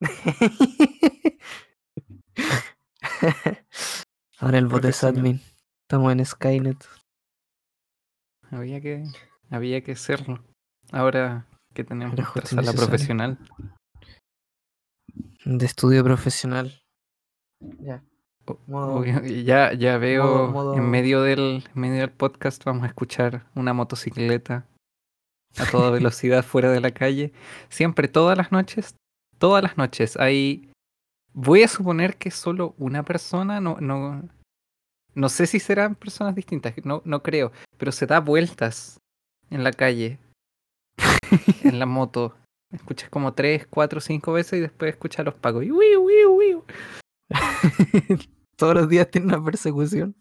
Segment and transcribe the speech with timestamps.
[4.38, 5.40] Ahora el bot es admin.
[5.82, 6.84] Estamos en Skynet.
[8.50, 9.04] Había que,
[9.50, 10.44] había que hacerlo.
[10.92, 12.88] Ahora que tenemos nuestra sala necesario.
[12.88, 13.38] profesional.
[15.44, 16.80] De estudio profesional.
[17.80, 18.02] Ya.
[18.66, 23.46] Modo- ya, ya veo modo- en medio del en medio del podcast vamos a escuchar
[23.56, 24.68] una motocicleta
[25.56, 27.32] a toda velocidad fuera de la calle.
[27.70, 28.94] Siempre, todas las noches,
[29.38, 30.70] todas las noches hay.
[31.32, 34.26] Voy a suponer que solo una persona, no, no,
[35.14, 38.98] no sé si serán personas distintas, no, no creo, pero se da vueltas
[39.50, 40.18] en la calle,
[41.62, 42.34] en la moto.
[42.72, 45.64] Escuchas como tres, cuatro, cinco veces y después escuchas a los pacos.
[45.64, 46.64] Y wiu, wiu, wiu.
[48.56, 50.16] Todos los días tiene una persecución.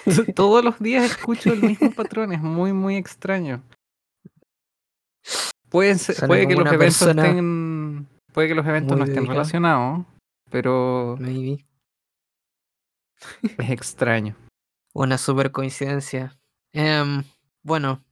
[0.34, 3.62] Todos los días escucho el mismo patrón, es muy, muy extraño.
[5.68, 7.38] Pueden ser- puede que los eventos persona estén.
[8.36, 10.04] Puede que los eventos muy no estén relacionados,
[10.50, 11.66] pero Maybe.
[13.42, 14.36] es extraño.
[14.92, 16.38] Una super coincidencia.
[16.74, 17.24] Em,
[17.62, 18.04] bueno.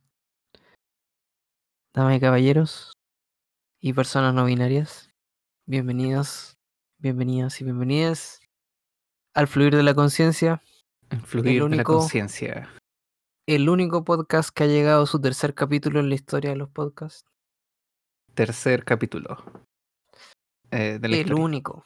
[1.94, 2.92] Damas y caballeros.
[3.82, 5.10] Y personas no binarias.
[5.66, 6.56] Bienvenidos.
[6.98, 8.40] Bienvenidas y bienvenidas.
[9.34, 10.62] Al fluir de la conciencia.
[11.10, 12.70] El fluir de la único- conciencia.
[13.46, 16.70] El único podcast que ha llegado a su tercer capítulo en la historia de los
[16.70, 17.28] podcasts.
[18.32, 19.63] Tercer capítulo.
[20.74, 21.44] Eh, de la El historia.
[21.44, 21.84] único.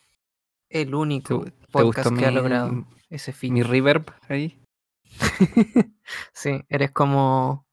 [0.70, 3.54] El único ¿Te, te podcast que ha logrado ese fin.
[3.54, 4.58] mi reverb ahí?
[6.34, 7.64] sí, eres como.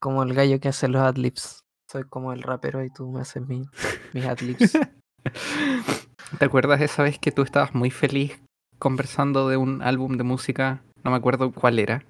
[0.00, 1.64] Como el gallo que hace los adlibs.
[1.90, 3.66] Soy como el rapero y tú me haces mi-
[4.12, 4.72] mis adlibs.
[6.38, 8.40] ¿Te acuerdas esa vez que tú estabas muy feliz
[8.78, 10.82] conversando de un álbum de música?
[11.02, 12.04] No me acuerdo cuál era.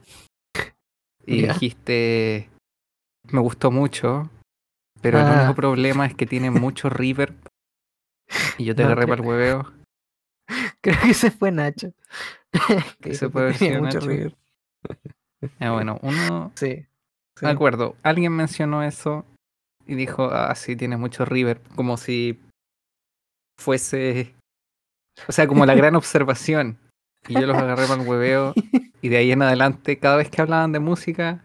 [1.26, 2.48] Y dijiste,
[3.24, 4.30] me gustó mucho,
[5.02, 5.38] pero el Ah.
[5.40, 7.34] único problema es que tiene mucho reverb.
[8.58, 9.72] Y yo te No, agarré creo- para el hueveo.
[10.80, 11.92] Creo que ese fue Nacho.
[13.00, 14.36] que que puede haber mucho Nacho.
[15.60, 16.84] Ah, bueno, uno, Sí.
[17.38, 17.44] sí.
[17.44, 19.24] me acuerdo, alguien mencionó eso
[19.86, 22.40] y dijo, ah, sí, tiene mucho reverb, como si
[23.60, 24.34] fuese,
[25.28, 26.76] o sea, como la gran observación.
[27.28, 28.52] Y yo los agarré para el hueveo
[29.00, 31.44] y de ahí en adelante, cada vez que hablaban de música,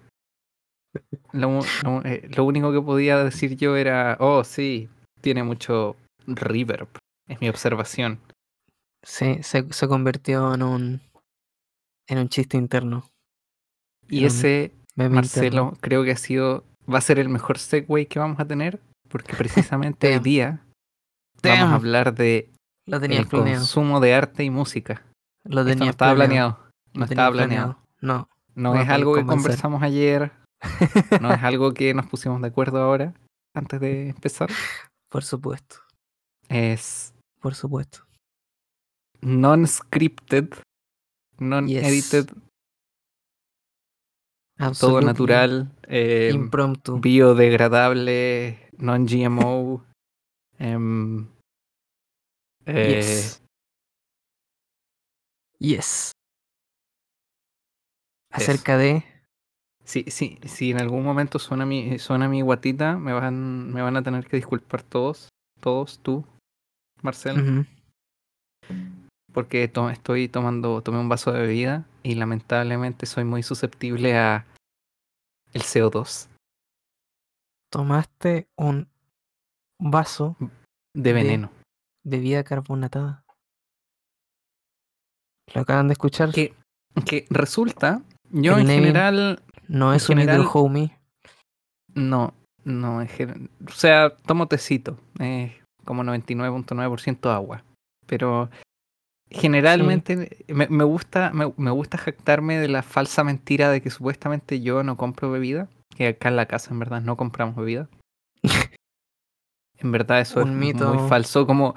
[1.32, 1.62] lo-
[2.06, 4.90] eh, lo único que podía decir yo era, oh, sí,
[5.22, 5.96] tiene mucho
[6.28, 6.88] reverb.
[7.28, 8.20] Es mi observación.
[9.04, 11.02] Sí, se, se convirtió en un.
[12.08, 13.10] En un chiste interno.
[14.10, 15.74] Y ese, Marcelo, interno.
[15.82, 19.34] creo que ha sido, va a ser el mejor segue que vamos a tener, porque
[19.36, 20.24] precisamente hoy Damn.
[20.24, 20.66] día
[21.42, 22.50] vamos a hablar de
[22.86, 23.60] Lo el planeado.
[23.60, 25.04] consumo de arte y música.
[25.46, 26.60] Lo Esto no estaba planeado.
[26.94, 27.78] No lo estaba planeado.
[28.02, 28.30] No.
[28.56, 30.32] No No es algo que conversamos ayer.
[31.22, 33.14] No es algo que nos pusimos de acuerdo ahora,
[33.56, 34.50] antes de empezar.
[35.10, 35.78] Por supuesto.
[36.50, 38.06] Es Por supuesto.
[39.22, 40.50] non-scripted,
[41.40, 42.38] non-edited, todo
[44.68, 47.00] Absolutely natural, eh, Impromptu.
[47.00, 49.84] biodegradable, non-GMO.
[50.60, 51.28] em,
[52.66, 53.42] eh, Yes.
[55.60, 56.12] Yes.
[58.32, 59.04] Acerca de.
[59.86, 63.98] Sí, sí, si en algún momento suena mi, suena mi guatita, me van, me van
[63.98, 65.30] a tener que disculpar todos,
[65.60, 66.26] todos, tú,
[67.04, 67.66] Marcel, Ujú.
[69.34, 74.46] porque to- estoy tomando, tomé un vaso de bebida y lamentablemente soy muy susceptible a
[75.54, 76.30] el CO2
[77.72, 78.88] Tomaste un
[79.80, 80.36] vaso
[80.96, 81.50] de veneno.
[82.06, 83.24] de bebida carbonatada.
[85.54, 86.32] Lo acaban de escuchar.
[86.32, 86.54] Que,
[87.06, 90.98] que resulta, yo El en general, No es un general- homie.
[91.96, 95.54] no, no, en gen- o sea, tomo tecito, es
[95.86, 97.64] como 99.9% agua,
[98.06, 98.50] pero
[99.30, 104.62] generalmente me, me gusta me, me gusta jactarme de la falsa mentira de que supuestamente
[104.62, 107.90] yo no compro bebida, que acá en la casa en verdad no compramos bebida.
[109.78, 110.94] en verdad eso Un es mito.
[110.94, 111.74] muy falso, como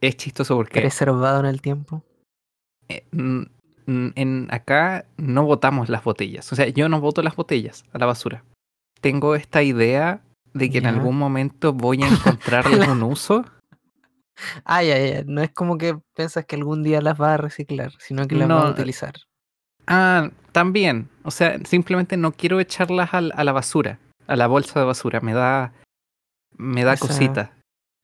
[0.00, 2.02] es chistoso porque Preservado en el tiempo.
[2.88, 3.42] eh, mm,
[3.86, 6.52] mm, en acá no botamos las botellas.
[6.52, 8.44] O sea, yo no boto las botellas a la basura.
[9.00, 10.22] Tengo esta idea
[10.54, 13.44] de que en algún momento voy a encontrarle un uso.
[14.64, 15.24] Ay, ay, ay.
[15.26, 18.48] No es como que piensas que algún día las vas a reciclar, sino que las
[18.48, 19.14] vas No, a eh, utilizar.
[19.86, 21.08] Ah, también.
[21.24, 25.20] O sea, simplemente no quiero echarlas a la basura, a la bolsa de basura.
[25.20, 25.72] Me da,
[26.56, 27.52] me da Esa- cosita.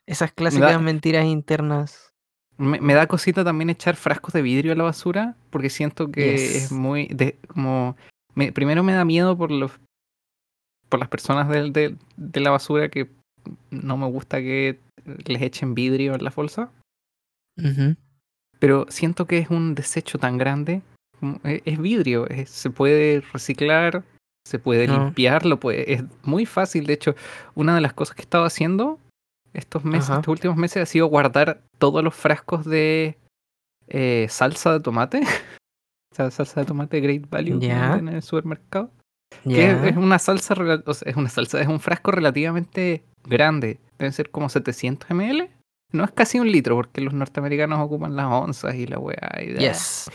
[0.06, 2.10] Esas clásicas da- mentiras internas.
[2.56, 6.32] Me, me da cosita también echar frascos de vidrio a la basura, porque siento que
[6.32, 6.54] Yes.
[6.64, 7.96] es muy, de, como,
[8.34, 9.70] me- primero me da miedo por los,
[10.88, 13.08] por las personas del- de la basura que
[13.70, 14.78] no me gusta que
[15.26, 16.70] les echen vidrio en la bolsa.
[18.58, 20.82] Pero siento que es un desecho tan grande.
[21.42, 24.04] e- Es vidrio, es- se puede reciclar,
[24.46, 25.04] se puede No.
[25.06, 26.86] limpiar, lo puede, es muy fácil.
[26.86, 27.16] De hecho,
[27.56, 29.00] una de las cosas que he estado haciendo
[29.52, 30.20] estos meses, Ajá.
[30.20, 33.18] estos últimos meses, ha sido guardar todos los frascos de
[33.88, 35.20] eh, salsa de tomate.
[36.12, 38.90] O sea, salsa de tomate Great Value venden en el supermercado.
[39.44, 43.78] Que es, una salsa, rela- o sea, es una salsa, es un frasco relativamente grande.
[43.98, 45.48] Deben ser como 700 ml.
[45.92, 49.30] No es casi un litro, porque los norteamericanos ocupan las onzas y la weá.
[49.42, 49.58] Y.
[49.58, 50.10] Yes.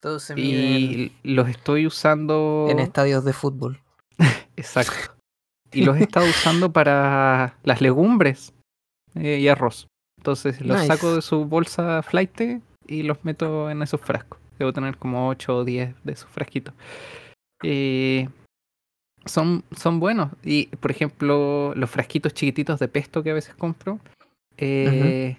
[0.00, 2.68] Todos se y los estoy usando.
[2.70, 3.80] en estadios de fútbol.
[4.56, 5.14] Exacto.
[5.72, 8.54] Y los he estado usando para las legumbres
[9.14, 9.88] eh, y arroz.
[10.18, 10.86] Entonces los Nice.
[10.86, 12.40] saco de su bolsa flight
[12.86, 14.38] y los meto en esos frascos.
[14.58, 16.72] Debo tener como 8 o 10 de esos frasquitos.
[17.62, 18.28] Eh,
[19.24, 20.30] son, son buenos.
[20.44, 23.98] Y por ejemplo, los frasquitos chiquititos de pesto que a veces compro,
[24.56, 25.36] eh,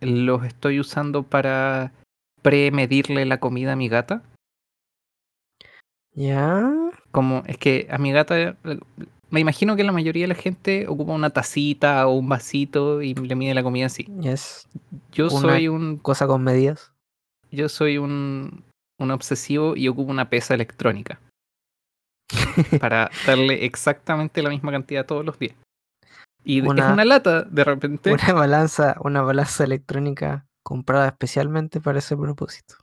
[0.00, 1.92] los estoy usando para
[2.42, 4.22] premedirle la comida a mi gata.
[6.14, 6.70] Ya.
[7.10, 8.54] Como es que a mi gata, eh,
[9.30, 13.14] me imagino que la mayoría de la gente ocupa una tacita o un vasito y
[13.14, 14.04] le mide la comida así.
[14.20, 14.68] Yes.
[15.12, 16.92] Yo Una- soy un, Cosa con medidas.
[17.50, 18.64] yo soy un,
[19.02, 21.20] un obsesivo y ocupo una pesa electrónica
[22.80, 25.54] para darle exactamente la misma cantidad todos los días.
[26.44, 28.12] Y de- es Una- una lata, de repente.
[28.12, 32.76] Una balanza, una balanza electrónica comprada especialmente para ese propósito.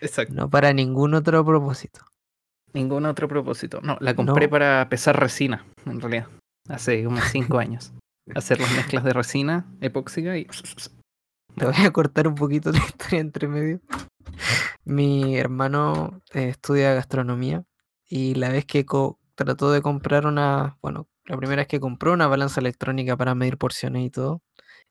[0.00, 0.34] Exacto.
[0.34, 2.00] No para ningún otro propósito.
[2.72, 3.80] Ningún otro propósito.
[3.82, 4.50] No, la compré No.
[4.50, 6.26] para pesar resina, en realidad.
[6.68, 7.18] Hace como
[7.54, 7.92] cinco años.
[8.34, 10.46] Hacer las mezclas de resina epóxica y.
[11.56, 13.80] Te voy a cortar un poquito la historia entre medio.
[14.86, 17.64] Mi hermano eh, estudia gastronomía
[18.08, 22.12] y la vez que co- trató de comprar una, bueno, la primera vez que compró
[22.12, 24.42] una balanza electrónica para medir porciones y todo,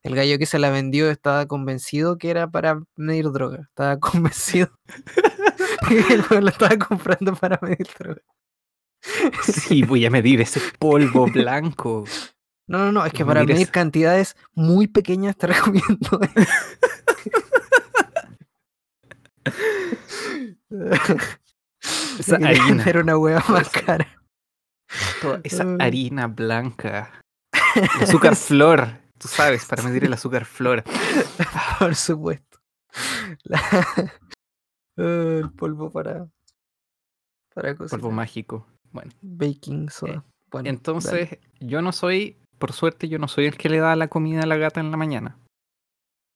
[0.02, 3.60] el gallo que se la vendió estaba convencido que era para medir droga.
[3.70, 4.68] Estaba convencido
[5.88, 8.20] que lo estaba comprando para medir droga.
[9.42, 12.04] Sí, voy a medir ese polvo blanco.
[12.68, 16.20] No, no, no, es que para medir cantidades muy pequeñas te recomiendo.
[22.18, 22.66] Esa harina.
[22.66, 24.08] vender una hueá más cara.
[25.20, 27.20] Toda esa harina blanca.
[27.74, 28.88] El azúcar flor.
[29.18, 30.84] Tú sabes, para medir el azúcar flor.
[31.78, 32.58] Por supuesto.
[33.44, 34.12] La-
[34.96, 36.26] el polvo para.
[37.54, 38.00] Para cocinar.
[38.00, 38.66] Polvo mágico.
[38.92, 40.24] Bueno, Baking soda.
[40.50, 40.70] Bueno, dale.
[40.70, 44.42] entonces yo no soy, por suerte, yo no soy el que le da la comida
[44.42, 45.38] a la gata en la mañana.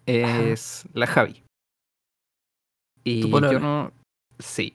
[0.07, 1.45] Es la Javi.
[3.05, 3.93] Y yo no.
[4.39, 4.75] Sí.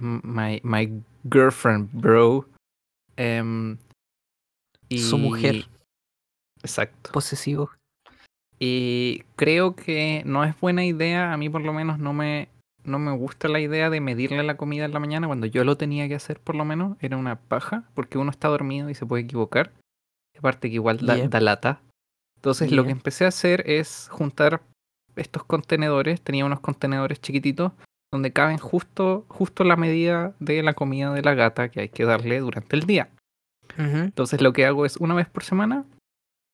[0.00, 2.46] My, my girlfriend, bro.
[3.16, 3.76] Em,
[4.90, 5.54] Su mujer.
[5.56, 5.68] y-
[6.62, 7.10] Exacto.
[7.12, 7.70] posesivo.
[8.58, 12.48] Y creo que no es buena idea, a mí por lo menos no me,
[12.84, 15.76] no me gusta la idea de medirle la comida en la mañana cuando yo lo
[15.78, 19.06] tenía que hacer por lo menos, era una paja, porque uno está dormido y se
[19.06, 19.72] puede equivocar.
[20.38, 21.28] Aparte que igual da, Yeah.
[21.28, 21.82] da lata.
[22.36, 24.62] Entonces lo que empecé a hacer es juntar
[25.16, 27.72] estos contenedores, tenía unos contenedores chiquititos
[28.12, 32.04] donde caben justo, justo la medida de la comida de la gata que hay que
[32.04, 33.08] darle durante el día.
[34.04, 35.84] Entonces lo que hago es una vez por semana.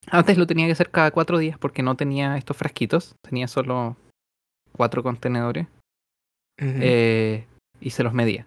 [0.08, 3.14] Antes lo tenía que hacer cada cuatro días porque no tenía estos frasquitos.
[3.22, 3.96] Tenía solo
[4.72, 5.66] cuatro contenedores.
[6.82, 7.46] eh,
[7.80, 8.46] y se los medía.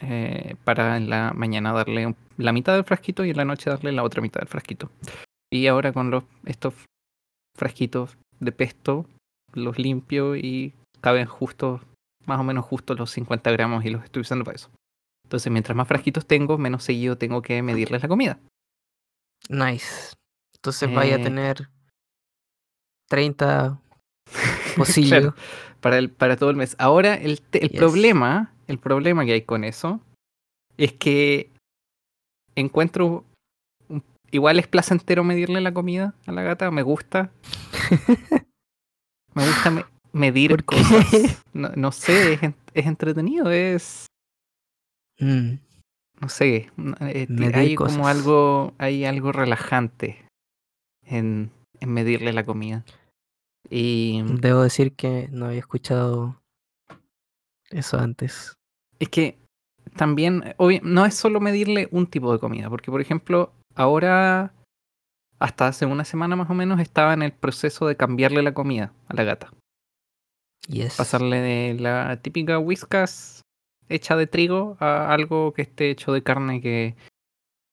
[0.00, 3.68] eh, para en la mañana darle un- la mitad del frasquito y en la noche
[3.68, 4.90] darle la otra mitad del frasquito.
[5.52, 6.74] Y ahora con los, estos
[7.56, 9.06] frasquitos de pesto
[9.58, 11.80] los limpio y caben justo,
[12.26, 14.70] más o menos justo los 50 gramos y los estoy usando para eso.
[15.24, 18.38] Entonces mientras más frasquitos tengo, menos seguido tengo que medirles la comida.
[19.48, 20.14] Nice.
[20.56, 21.68] Entonces vaya a Eh, tener
[23.08, 23.80] 30
[24.76, 25.08] pocillos.
[25.10, 25.34] Claro,
[25.80, 26.74] para, el, para todo el mes.
[26.78, 27.78] Ahora el, el Yes.
[27.78, 30.00] problema, el problema que hay con eso
[30.76, 31.50] es que
[32.56, 33.24] encuentro
[34.30, 37.30] igual es placentero medirle la comida a la gata, me gusta.
[39.34, 41.06] me gusta me- medir cosas.
[41.52, 42.40] No, no sé, es,
[42.74, 44.06] es entretenido, es
[45.20, 45.54] Mm,
[46.20, 46.70] no sé,
[47.00, 50.24] eh, hay como algo hay algo relajante
[51.04, 52.84] en, en medirle la comida.
[53.68, 56.40] Y Debo decir que no había escuchado
[57.70, 58.54] eso antes.
[59.00, 59.38] Es que
[59.96, 64.54] también, no es solo medirle un tipo de comida, porque por ejemplo, ahora,
[65.38, 68.92] hasta hace una semana más o menos, estaba en el proceso de cambiarle la comida
[69.08, 69.52] a la gata.
[70.68, 70.96] Yes.
[70.96, 73.42] Pasarle de la típica whiskas
[73.88, 76.94] hecha de trigo a algo que esté hecho de carne que,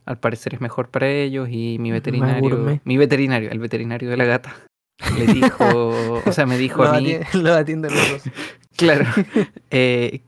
[0.05, 4.25] al parecer es mejor para ellos y mi veterinario, mi veterinario, el veterinario de la
[4.25, 4.55] gata,
[5.17, 8.33] le dijo, o sea, me dijo Lo a mí, lo atienden los dos.
[8.77, 9.05] claro,
[9.71, 10.21] eh,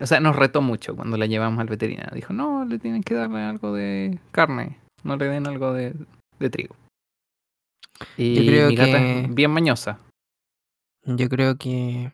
[0.00, 2.14] o sea, nos retó mucho cuando la llevamos al veterinario.
[2.14, 5.94] Dijo, no, le tienen que darle algo de carne, no le den algo de,
[6.38, 6.76] de trigo.
[8.16, 9.98] Y creo mi gata que- es bien mañosa.
[11.04, 12.12] Yo creo que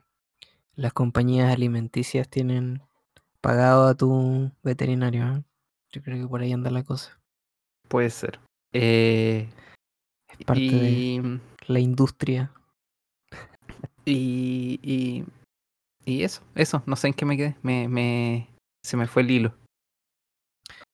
[0.74, 2.82] las compañías alimenticias tienen
[3.40, 5.26] pagado a tu veterinario.
[5.36, 5.42] ¿eh?
[5.92, 7.20] Yo creo que por ahí anda la cosa.
[7.88, 8.40] Puede ser.
[8.72, 9.48] Eh,
[10.28, 11.22] Es parte de y,
[11.66, 12.52] la industria.
[14.04, 15.24] y, y,
[16.04, 17.56] y eso, eso, no sé en qué me quedé.
[17.62, 18.48] Me, me,
[18.84, 19.54] se me fue el hilo.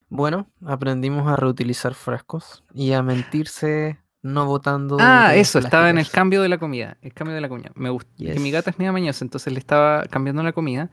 [0.09, 4.97] Bueno, aprendimos a reutilizar frascos y a mentirse no botando.
[5.01, 6.97] Ah, eso, estaba en el cambio de la comida.
[7.03, 7.71] El cambio de la comida.
[7.75, 8.11] Me gusta.
[8.19, 8.53] Que mi Yes.
[8.53, 10.91] gata es media mañosa, entonces le estaba cambiando la comida.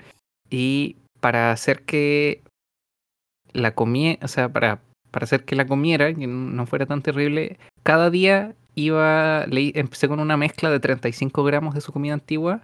[0.50, 2.44] Y para hacer que
[3.52, 7.58] la comía, o sea, para, para hacer que la comiera, que no fuera tan terrible,
[7.84, 12.62] cada día iba, le, empecé con una mezcla de 35 gramos de su comida antigua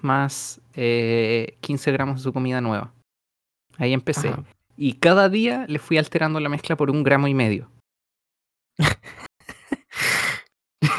[0.00, 2.92] más eh, 15 gramos de su comida nueva.
[3.78, 4.28] Ahí empecé.
[4.28, 4.44] Ajá.
[4.76, 7.70] Y cada día le fui alterando la mezcla por un gramo y medio.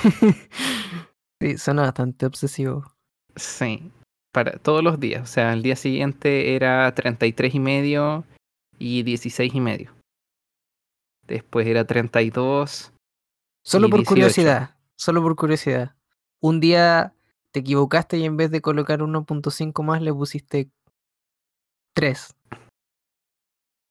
[1.42, 2.96] Sí, suena bastante obsesivo.
[3.36, 3.92] Sí,
[4.32, 5.22] para todos los días.
[5.22, 8.24] O sea, el día siguiente era 33 y medio
[8.80, 9.94] y 16 y medio.
[11.28, 12.94] Después era 32.
[13.64, 14.10] Solo Y por 18.
[14.10, 15.96] curiosidad, solo por curiosidad.
[16.40, 17.14] Un día
[17.52, 20.70] te equivocaste y en vez de colocar 1.5 más le pusiste
[21.94, 22.36] 3.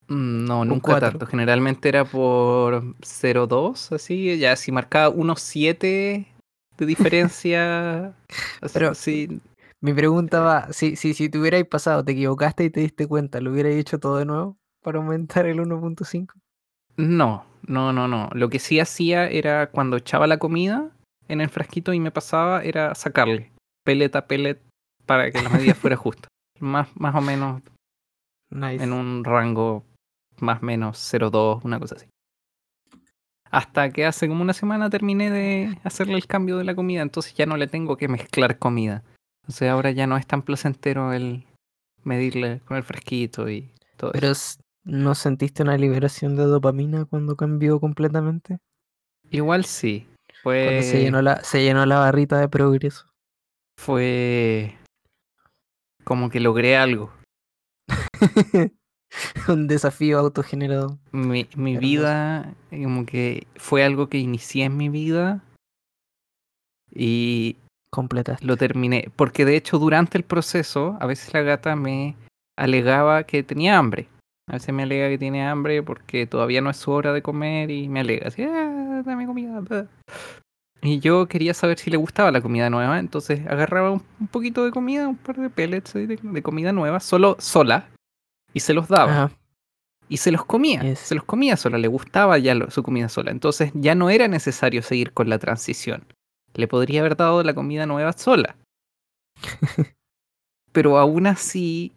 [0.08, 1.26] Mm, No, nunca tanto.
[1.26, 4.38] Generalmente era por 0,2, así.
[4.38, 6.26] Ya si marcaba 1,7
[6.76, 8.14] de diferencia.
[8.60, 9.40] así- Pero- sí,
[9.80, 13.38] Mi pregunta va, si, si, si te hubierais pasado, te equivocaste y te diste cuenta,
[13.40, 16.32] ¿lo hubierais hecho todo de nuevo para aumentar el 1.5?
[16.96, 18.30] No, no, no, no.
[18.32, 20.90] Lo que sí hacía era cuando echaba la comida
[21.28, 23.52] en el frasquito y me pasaba, era sacarle
[23.84, 24.58] pellet a pellet
[25.04, 26.28] para que la medida fuera justa.
[26.60, 27.60] Más, más o menos
[28.50, 28.82] Nice.
[28.82, 29.84] en un rango
[30.40, 32.06] más o menos 0,2, una cosa así.
[33.50, 37.34] Hasta que hace como una semana terminé de hacerle el cambio de la comida, entonces
[37.34, 39.04] ya no le tengo que mezclar comida.
[39.42, 41.46] Entonces ahora ya no es tan placentero el
[42.02, 44.58] medirle con el frasquito y todo Pero eso.
[44.84, 48.58] ¿no sentiste una liberación de dopamina cuando cambió completamente?
[49.30, 50.06] Igual sí.
[50.42, 53.06] Cuando se Fue, llenó la, se llenó la barrita de progreso.
[53.78, 54.76] fue
[56.04, 57.12] como que logré algo.
[59.48, 60.98] Un desafío autogenerado.
[61.12, 65.42] Mi, mi vida, eh, como que fue algo que inicié en mi vida
[66.94, 67.56] y
[67.90, 68.44] Completaste.
[68.44, 69.10] lo terminé.
[69.16, 72.16] Porque de hecho durante el proceso, a veces la gata me
[72.56, 74.08] alegaba que tenía hambre.
[74.48, 77.70] A veces me alega que tiene hambre porque todavía no es su hora de comer
[77.70, 79.60] y me alega así, "Ah, dame comida.
[79.60, 79.86] bla".
[80.82, 84.70] Y yo quería saber si le gustaba la comida nueva, entonces agarraba un, poquito de
[84.70, 87.88] comida, un par de pellets de comida nueva, solo sola,
[88.54, 89.24] y se los daba.
[89.24, 89.36] Ajá.
[90.08, 90.98] Y se los comía, Yes.
[91.00, 93.30] se los comía sola, le gustaba ya lo- su comida sola.
[93.30, 96.06] Entonces ya no era necesario seguir con la transición.
[96.54, 98.56] Le podría haber dado la comida nueva sola.
[100.72, 101.92] Pero aún así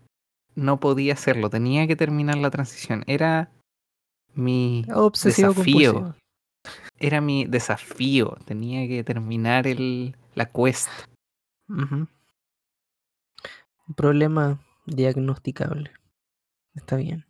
[0.56, 3.04] no podía hacerlo, tenía que terminar la transición.
[3.08, 3.52] Era
[4.34, 5.94] mi Obsesivo desafío.
[5.94, 6.16] compulsivo.
[7.00, 10.90] Era mi desafío, tenía que terminar el, la quest.
[11.70, 12.08] Ujú.
[13.88, 15.92] Un problema diagnosticable.
[16.78, 17.26] Está bien.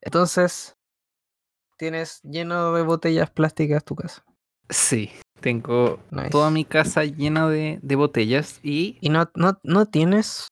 [0.00, 0.74] Entonces,
[1.76, 4.24] tienes lleno de botellas plásticas tu casa.
[4.68, 5.10] Sí,
[5.40, 6.30] tengo Nice.
[6.30, 10.48] toda mi casa llena de, de botellas y Y no, no, no tienes,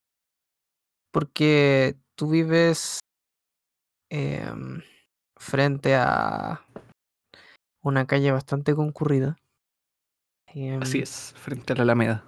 [1.13, 3.01] porque tú vives
[4.11, 4.83] em,
[5.37, 6.65] frente a
[7.83, 9.37] una calle bastante concurrida.
[10.49, 12.25] Em, así es, frente a la Alameda.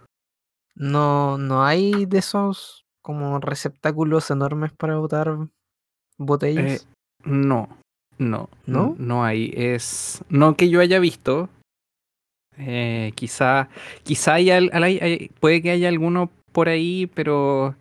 [0.75, 5.37] No, no hay de esos como receptáculos enormes para botar
[6.19, 6.83] botellas.
[6.85, 6.87] Eh,
[7.25, 7.69] no,
[8.19, 8.89] no, ¿No?
[8.91, 9.53] no, no hay.
[9.57, 11.49] Es no que yo haya visto.
[12.59, 13.69] Eh, quizá,
[14.03, 17.75] quizá al- hay- puede que haya alguno por ahí, pero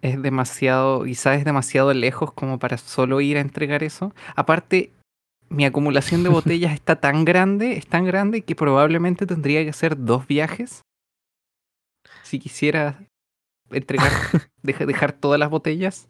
[0.00, 4.14] es demasiado, quizás es demasiado lejos como para solo ir a entregar eso.
[4.36, 4.92] Aparte,
[5.48, 9.96] mi acumulación de botellas está tan grande, es tan grande que probablemente tendría que hacer
[10.04, 10.82] dos viajes
[12.22, 13.02] si quisiera
[13.76, 14.10] entregar,
[14.62, 16.08] deja- dejar todas las botellas.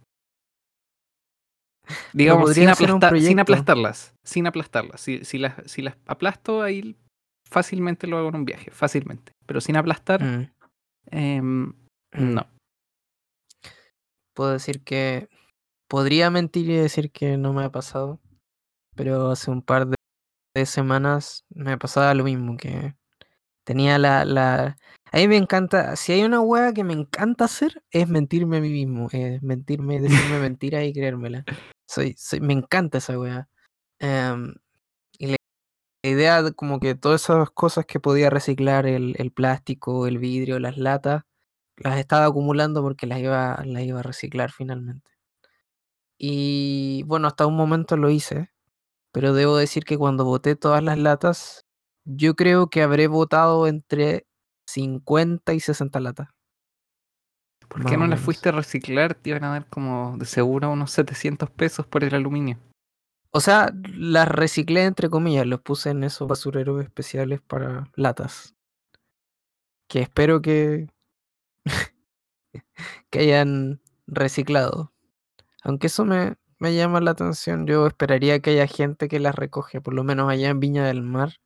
[2.15, 4.15] Digamos, sin, aplastar- aplastarlas.
[4.25, 5.01] Sin aplastarlas.
[5.01, 6.97] Si, si, las, si las aplasto, ahí
[7.51, 8.71] fácilmente lo hago en un viaje.
[8.71, 9.33] Fácilmente.
[9.47, 10.51] Pero sin aplastar, Mm,
[11.11, 11.75] em, mm.
[12.35, 12.47] no.
[14.35, 15.29] Puedo decir que
[15.89, 18.19] podría mentir y decir que no me ha pasado,
[18.97, 19.97] pero hace un par de,
[20.57, 22.95] de semanas me pasaba lo mismo, que
[23.65, 24.77] tenía la, la...
[25.13, 28.61] A mí me encanta, si hay una hueá que me encanta hacer, es mentirme a
[28.61, 31.45] mí mismo, es mentirme, decirme mentiras y creérmela.
[31.89, 33.49] Soy, soy, me encanta esa weá.
[34.01, 34.55] Em,
[35.19, 35.37] y la
[36.05, 40.61] idea de como que todas esas cosas que podía reciclar, el, el plástico, el vidrio,
[40.61, 41.25] las latas,
[41.79, 45.11] las estaba acumulando porque las iba, las iba a reciclar finalmente.
[46.19, 48.51] Y bueno, hasta un momento lo hice,
[49.13, 51.64] pero debo decir que cuando boté todas las latas,
[52.05, 54.27] yo creo que habré botado entre
[54.67, 56.29] 50 y 60 latas.
[57.69, 59.15] ¿Por Más qué no las fuiste a reciclar?
[59.15, 62.59] Te iban a dar como de seguro unos 700 pesos por el aluminio.
[63.31, 68.55] O sea, las reciclé entre comillas, los puse en esos basureros especiales para latas.
[69.89, 70.89] Que espero que,
[73.11, 74.93] que hayan reciclado.
[75.63, 79.81] Aunque eso me, me llama la atención, yo esperaría que haya gente que las recoge,
[79.81, 81.41] por lo menos allá en Viña del Mar.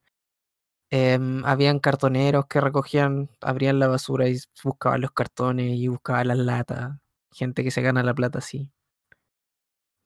[0.90, 6.38] Em, habían cartoneros que recogían, abrían la basura y buscaban los cartones y buscaban las
[6.38, 6.98] latas.
[7.32, 8.70] Gente que se gana la plata así.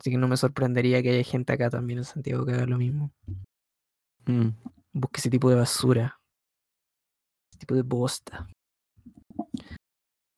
[0.01, 2.79] Así que no me sorprendería que haya gente acá también en Santiago que haga lo
[2.79, 3.13] mismo.
[4.27, 4.49] Mm.
[4.93, 6.19] Busque ese tipo de basura.
[7.53, 8.49] Ese tipo de bosta.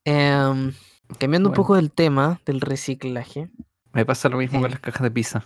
[0.04, 0.72] Em,
[1.18, 3.48] cambiando un poco del tema del reciclaje.
[3.92, 4.72] Me pasa lo mismo con Eh.
[4.74, 5.44] las cajas de pizza.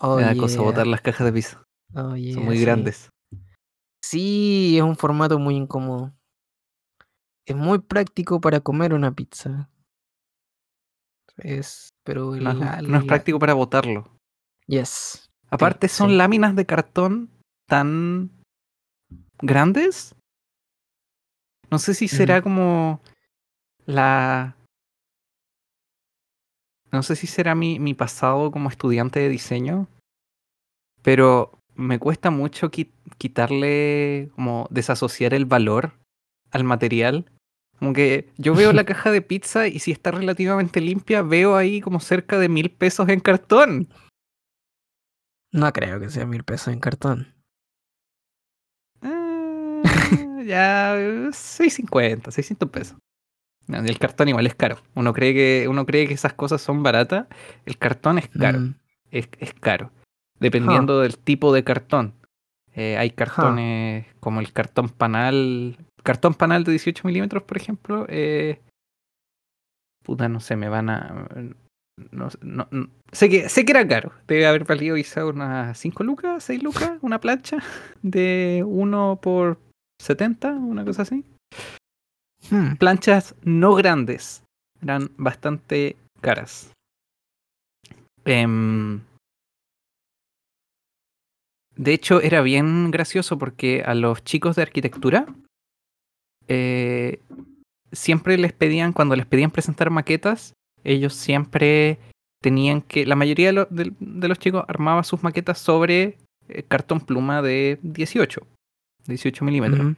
[0.00, 1.62] Oh, Me da cosa botar las cajas de pizza.
[1.94, 2.62] oh, Son muy sí.
[2.64, 3.10] grandes.
[4.08, 6.12] Sí, es un formato muy incómodo.
[7.44, 9.68] Es muy práctico para comer una pizza.
[11.38, 14.08] Es, pero el, No es, la- no es la- práctico para botarlo.
[14.68, 15.28] Yes.
[15.50, 16.16] Aparte son sí.
[16.16, 17.30] láminas de cartón
[17.68, 18.30] tan
[19.40, 20.14] grandes.
[21.68, 22.44] No sé si será Ujú.
[22.44, 23.00] como
[23.86, 24.56] la...
[26.92, 29.88] No sé si será mi, mi pasado como estudiante de diseño,
[31.02, 35.92] pero me cuesta mucho qui- quitarle, como desasociar el valor
[36.50, 37.30] al material.
[37.78, 41.80] Como que yo veo la caja de pizza y si está relativamente limpia, veo ahí
[41.80, 43.88] como cerca de mil pesos en cartón.
[45.52, 47.34] No creo que sea mil pesos en cartón.
[49.02, 49.82] Ah,
[50.44, 52.98] ya, eh, 650, 600 pesos.
[53.68, 54.78] El cartón igual es caro.
[54.94, 57.26] Uno cree que, uno cree que esas cosas son baratas.
[57.64, 58.60] El cartón es caro.
[58.60, 58.74] Mm,
[59.10, 59.90] Es, es caro.
[60.40, 62.14] Dependiendo del tipo de cartón.
[62.74, 63.14] Eh, hay Huh.
[63.16, 65.78] cartones como el cartón panal.
[66.02, 68.06] Cartón panal de 18 milímetros, por ejemplo.
[68.08, 68.60] eh,
[70.04, 71.28] puta, no sé, me van a.
[72.12, 74.12] No, no- no- sé, que, sé que era caro.
[74.28, 77.56] Debe haber valido quizá unas 5 lucas, 6 lucas, una plancha
[78.02, 79.58] de 1 por
[80.00, 81.24] 70, una cosa así.
[82.50, 82.74] hmm.
[82.76, 84.42] Planchas no grandes.
[84.82, 86.70] Eran bastante caras.
[88.26, 89.00] Em,
[91.76, 95.26] de hecho, era bien gracioso porque a los chicos de arquitectura
[96.48, 97.20] eh,
[97.92, 100.52] siempre les pedían, cuando les pedían presentar maquetas,
[100.84, 101.98] ellos siempre
[102.42, 106.62] tenían que, la mayoría de, lo- de- de los chicos armaba sus maquetas sobre eh,
[106.62, 108.46] cartón pluma de 18,
[109.06, 109.94] 18 milímetros.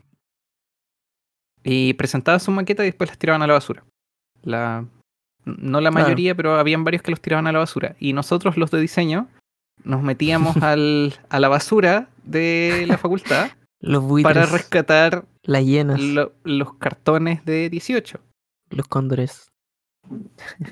[1.65, 3.85] Y presentaban su maqueta y después las tiraban a la basura.
[4.43, 4.87] La,
[5.45, 6.05] no la Claro.
[6.07, 7.97] mayoría, pero habían varios que los tiraban a la basura.
[7.99, 9.29] Y nosotros, los de diseño,
[9.85, 16.33] nos metíamos al, a la basura de la facultad Los para rescatar las hienas, lo-
[16.45, 18.21] los cartones de 18.
[18.71, 19.49] los cóndores.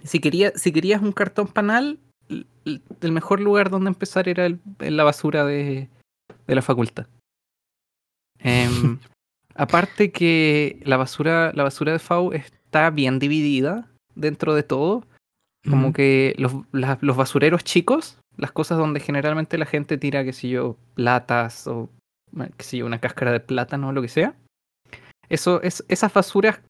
[0.04, 4.96] Si, quería, si querías un cartón panal, el mejor lugar donde empezar era el- en
[4.96, 5.88] la basura de,
[6.46, 7.06] de la facultad.
[8.38, 8.98] Em,
[9.54, 15.04] aparte que la basura, la basura de FAU está bien dividida dentro de todo.
[15.68, 20.32] Como que los, la- los basureros chicos, las cosas donde generalmente la gente tira, qué
[20.32, 21.88] sé yo, platas o
[22.56, 24.34] qué sé yo, una cáscara de plátano o lo que sea.
[25.28, 26.60] Eso, es, esas basuras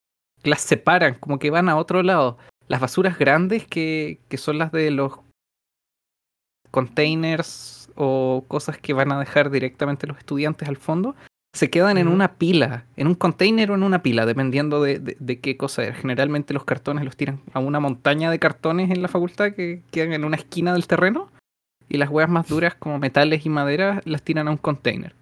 [0.42, 2.38] las separan, como que van a otro lado.
[2.68, 5.12] Las basuras grandes, que, que son las de los
[6.70, 11.14] containers o cosas que van a dejar directamente los estudiantes al fondo,
[11.54, 15.16] se quedan en una pila, en un container o en una pila, dependiendo de, de-
[15.18, 15.96] de qué cosa es.
[15.96, 20.12] Generalmente los cartones los tiran a una montaña de cartones en la facultad que quedan
[20.12, 21.30] en una esquina del terreno
[21.88, 25.14] y las huevas más duras como metales y madera las tiran a un container.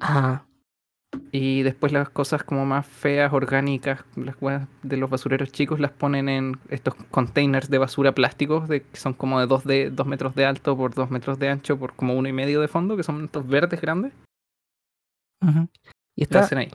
[0.00, 0.44] Ah,
[1.30, 5.92] Y después las cosas como más feas, orgánicas, las huevas de los basureros chicos las
[5.92, 10.06] ponen en estos containers de basura plásticos de, que son como de 2 de, dos
[10.06, 12.96] metros de alto por 2 metros de ancho por como uno y medio de fondo,
[12.96, 14.12] que son estos verdes grandes.
[15.42, 15.68] ujú.
[16.16, 16.70] Y Lo está, hacen ahí.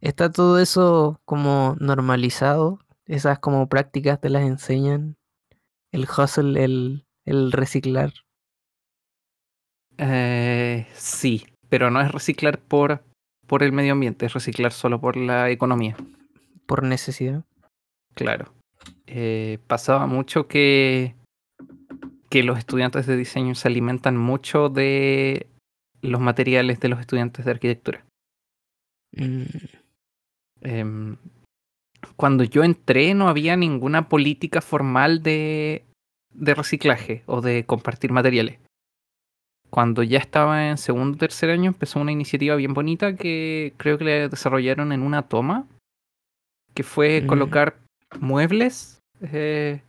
[0.00, 2.78] está todo eso como normalizado.
[3.06, 5.16] Esas como prácticas te las enseñan
[5.92, 8.12] el hustle, el, el reciclar.
[9.98, 13.02] Eh, sí, pero no es reciclar por,
[13.46, 15.96] por el medio ambiente, es reciclar solo por la economía.
[16.66, 17.44] Por necesidad.
[18.14, 18.52] Claro.
[19.06, 21.14] Eh, pasaba mucho que,
[22.28, 25.46] que los estudiantes de diseño se alimentan mucho de
[26.02, 28.04] los materiales de los estudiantes de arquitectura.
[29.12, 29.44] Mm,
[30.60, 31.16] Em,
[32.16, 35.84] cuando yo entré no había ninguna política formal de,
[36.32, 38.58] de reciclaje o de compartir materiales.
[39.70, 43.98] Cuando ya estaba en segundo o tercer año empezó una iniciativa bien bonita que creo
[43.98, 45.66] que le desarrollaron en una toma,
[46.74, 47.26] que fue Mm.
[47.26, 47.76] colocar
[48.18, 49.82] muebles, eh,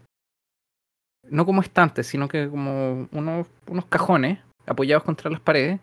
[1.30, 5.80] no como estantes, sino que como unos, unos cajones apoyados contra las paredes,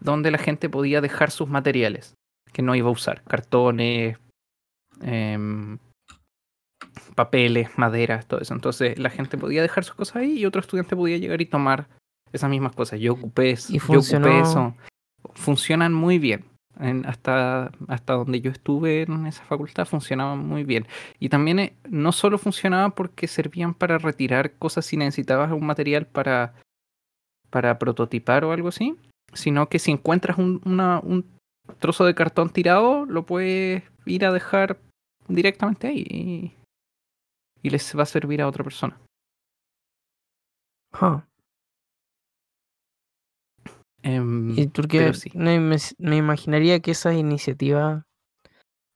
[0.00, 2.14] donde la gente podía dejar sus materiales
[2.52, 4.18] que no iba a usar, cartones,
[5.00, 5.78] em,
[7.14, 8.54] papeles, maderas, todo eso.
[8.54, 11.88] Entonces la gente podía dejar sus cosas ahí y otro estudiante podía llegar y tomar
[12.32, 13.00] esas mismas cosas.
[13.00, 13.84] Yo ocupé, eso- Y yo
[14.18, 14.74] ocupé eso.
[15.34, 16.44] Funcionan muy bien.
[16.80, 20.86] En- hasta, hasta donde yo estuve en esa facultad funcionaban muy bien.
[21.18, 26.06] Y también eh, no solo funcionaba porque servían para retirar cosas si necesitabas un material
[26.06, 26.54] para,
[27.50, 28.96] para prototipar o algo así,
[29.34, 31.26] sino que si encuentras un, una- un
[31.78, 34.78] trozo de cartón tirado, lo puedes ir a dejar
[35.28, 36.56] directamente ahí
[37.62, 39.00] y, les va a servir a otra persona.
[41.00, 41.22] Huh.
[44.02, 45.30] Em, Y porque pero sí.
[45.34, 48.04] me, me- imaginaría que esas iniciativas,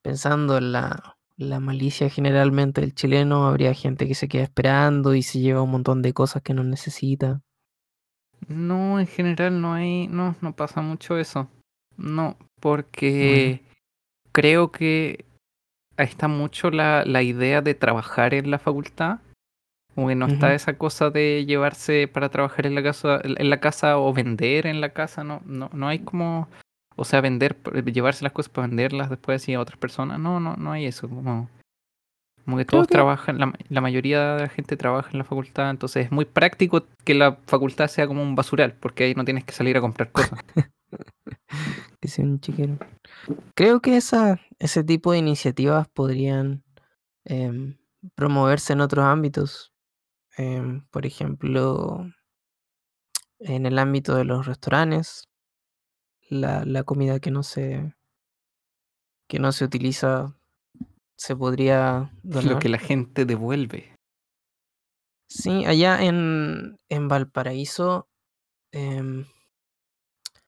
[0.03, 5.23] pensando en la, la malicia generalmente del chileno, habría gente que se queda esperando y
[5.23, 7.41] se lleva un montón de cosas que no necesita.
[8.47, 11.49] No, en general no hay, no, no pasa mucho eso.
[11.97, 13.63] No, porque
[14.31, 15.25] creo que
[15.97, 19.19] está mucho la, la idea de trabajar en la facultad.
[19.95, 23.59] Como que no está esa cosa de llevarse para trabajar en la casa, en la
[23.59, 26.47] casa o vender en la casa, no, no, no hay como,
[26.95, 27.57] o sea, vender,
[27.91, 31.09] llevarse las cosas para venderlas después así a otras personas, no, no, no hay eso,
[31.09, 31.49] como,
[32.45, 35.23] como que Creo todos que- trabajan, la, la mayoría de la gente trabaja en la
[35.23, 39.25] facultad, entonces es muy práctico que la facultad sea como un basural, porque ahí no
[39.25, 40.37] tienes que salir a comprar cosas.
[42.01, 42.77] que sea un chiquero.
[43.55, 46.63] Creo que esa, ese tipo de iniciativas podrían
[47.25, 47.77] em,
[48.15, 49.73] promoverse en otros ámbitos.
[50.37, 52.05] Em, por ejemplo,
[53.39, 55.27] en el ámbito de los restaurantes,
[56.29, 57.93] la, la comida que no se
[59.29, 60.37] que no se utiliza
[61.17, 62.59] se podría Lo donar.
[62.59, 63.93] que la gente devuelve.
[65.29, 68.07] Sí, allá en, en Valparaíso,
[68.71, 69.25] em,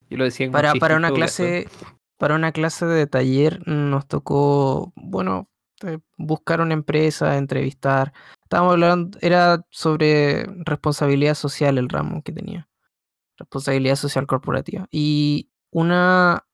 [0.09, 1.67] Yo lo decía como para, para una clase,
[2.17, 5.49] para una clase de taller nos tocó, bueno,
[5.83, 8.11] eh, buscar una empresa, entrevistar.
[8.43, 12.67] Estábamos hablando, era sobre responsabilidad social el ramo que tenía.
[13.37, 14.87] Responsabilidad social corporativa.
[14.91, 16.45] Y una,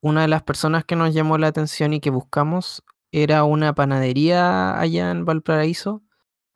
[0.00, 4.78] una de las personas que nos llamó la atención y que buscamos era una panadería
[4.80, 6.02] allá en Valparaíso,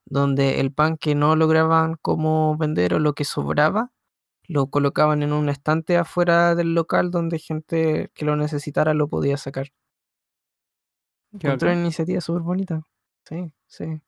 [0.06, 3.92] donde el pan que no lograban como vender o lo que sobraba,
[4.48, 9.36] lo colocaban en un estante afuera del local donde gente que lo necesitara lo podía
[9.36, 9.72] sacar.
[11.32, 12.82] Encontré una iniciativa súper bonita.
[13.28, 14.00] Sí, sí.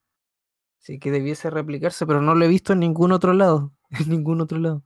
[0.78, 3.72] Sí que debiese replicarse, pero no lo he visto en ningún otro lado.
[3.90, 4.82] En ningún otro lado.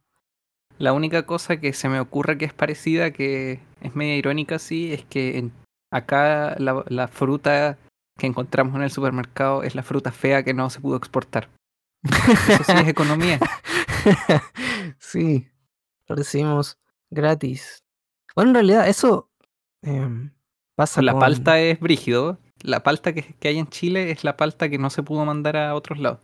[0.79, 4.93] La única cosa que se me ocurre que es parecida, que es media irónica, sí,
[4.93, 5.53] es que en-
[5.91, 7.79] acá la, la fruta
[8.19, 11.49] que encontramos en el supermercado es la fruta fea que no se pudo exportar.
[12.49, 13.39] Eso sí es economía.
[15.13, 15.49] sí,
[16.09, 16.79] lo recibimos
[17.11, 17.79] gratis.
[18.35, 19.31] Bueno, en realidad eso
[19.83, 20.31] em,
[20.77, 22.39] pasa La con, palta es brígido.
[22.63, 25.57] La palta que, que hay en Chile es la palta que no se pudo mandar
[25.57, 26.21] a otros lados.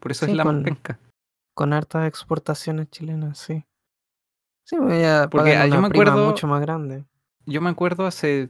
[0.00, 0.98] Por eso Sí, es la más con- penca.
[1.54, 3.64] con hartas exportaciones chilenas, sí.
[4.66, 7.04] Sí, me voy a Porque, ah, yo una me prima acuerdo- mucho más grande.
[7.46, 8.48] Yo me acuerdo hace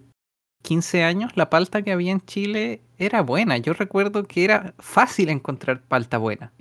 [0.62, 3.58] 15 años, la palta que había en Chile era buena.
[3.58, 6.52] Yo recuerdo que era fácil encontrar palta buena.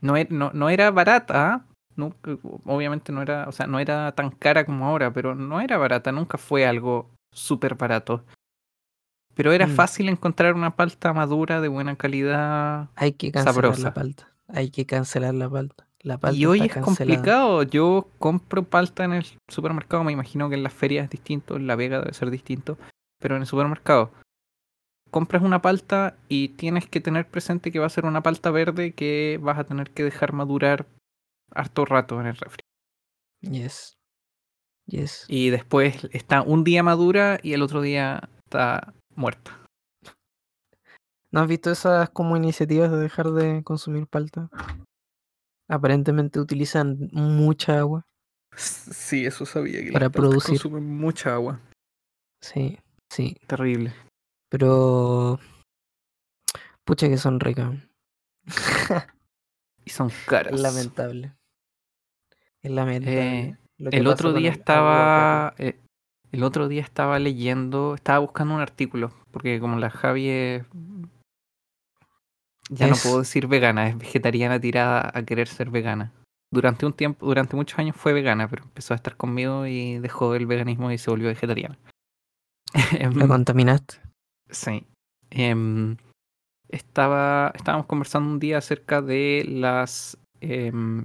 [0.00, 1.64] No, e- no, no era barata.
[1.96, 2.14] Nu-
[2.64, 6.12] obviamente no era, o sea, no era tan cara como ahora, pero no era barata,
[6.12, 8.24] nunca fue algo súper barato.
[9.34, 9.70] Pero era Mm.
[9.70, 12.88] fácil encontrar una palta madura de buena calidad.
[12.96, 13.82] Hay que cancelar sabrosa.
[13.82, 14.28] la palta.
[14.48, 15.86] Hay que cancelar la palta.
[16.00, 16.84] La palta Y hoy es cancelada.
[16.84, 17.62] complicado.
[17.64, 20.04] Yo compro palta en el supermercado.
[20.04, 21.56] Me imagino que en las ferias es distinto.
[21.56, 22.78] En La Vega debe ser distinto.
[23.20, 24.12] Pero en el supermercado.
[25.10, 28.92] Compras una palta y tienes que tener presente que va a ser una palta verde
[28.92, 30.86] que vas a tener que dejar madurar
[31.50, 32.62] harto rato en el refri.
[33.40, 33.96] Yes.
[34.86, 35.24] Yes.
[35.28, 39.58] Y después está un día madura y el otro día está muerta.
[41.30, 44.48] ¿No has visto esas como iniciativas de dejar de consumir palta?
[45.68, 48.06] Aparentemente utilizan mucha agua.
[48.56, 50.60] Sí, eso sabía que Para las producir.
[50.60, 51.60] consumen mucha agua.
[52.42, 52.78] Sí,
[53.10, 53.36] sí.
[53.46, 53.94] Terrible.
[54.48, 55.38] Pero.
[56.84, 57.74] Pucha que son ricas.
[59.84, 60.52] Y son caras.
[60.52, 61.32] Es lamentable.
[62.62, 63.38] Es lamentable.
[63.40, 65.54] Eh, El otro día el estaba.
[65.56, 65.80] eh,
[66.30, 70.66] el otro día estaba leyendo, estaba buscando un artículo, porque como la Javi es.
[72.68, 76.12] Ya no puedo decir vegana, es vegetariana tirada a querer ser vegana.
[76.52, 80.34] Durante un tiempo, durante muchos años fue vegana, pero empezó a estar conmigo y dejó
[80.34, 81.78] el veganismo y se volvió vegetariana.
[83.14, 84.02] La contaminaste.
[84.50, 84.86] Sí.
[85.30, 85.96] Em,
[86.68, 91.04] estaba, estábamos conversando un día acerca de las em,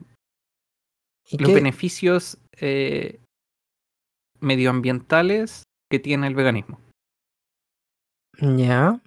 [1.30, 1.56] ¿Y los qué?
[1.56, 3.20] beneficios eh,
[4.40, 6.80] medioambientales que tiene el veganismo.
[8.42, 9.00] Ya.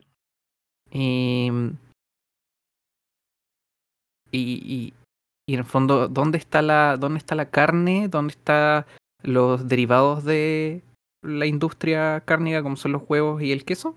[0.91, 1.51] Y,
[4.31, 4.95] y, y-
[5.49, 8.09] y en el fondo, ¿dónde está la, dónde está la carne?
[8.09, 8.85] ¿Dónde están
[9.23, 10.83] los derivados de
[11.23, 13.97] la industria cárnica, como son los huevos y el queso?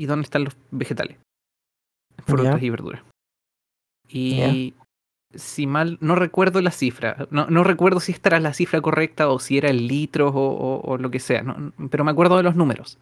[0.00, 1.18] ¿Y dónde están los vegetales?
[2.24, 3.02] Frutas y verduras.
[4.08, 4.74] Y
[5.34, 9.28] si mal, no recuerdo la cifra, no, no recuerdo si esta era la cifra correcta
[9.28, 12.36] o si era en litros o, o- o lo que sea, no- pero me acuerdo
[12.36, 12.98] de los números.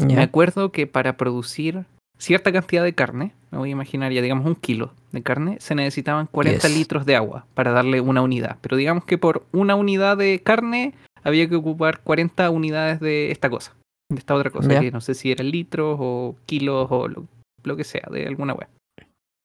[0.00, 1.84] Me acuerdo que para producir
[2.18, 5.74] cierta cantidad de carne, me voy a imaginar ya digamos un kilo de carne, se
[5.76, 6.76] necesitaban 40 Yes.
[6.76, 8.58] litros de agua para darle una unidad.
[8.60, 13.48] Pero digamos que por una unidad de carne había que ocupar 40 unidades de esta
[13.50, 13.72] cosa,
[14.20, 14.80] esta otra cosa, Ya.
[14.80, 17.26] que no sé si eran litros o kilos o lo,
[17.62, 18.68] lo que sea, de alguna web.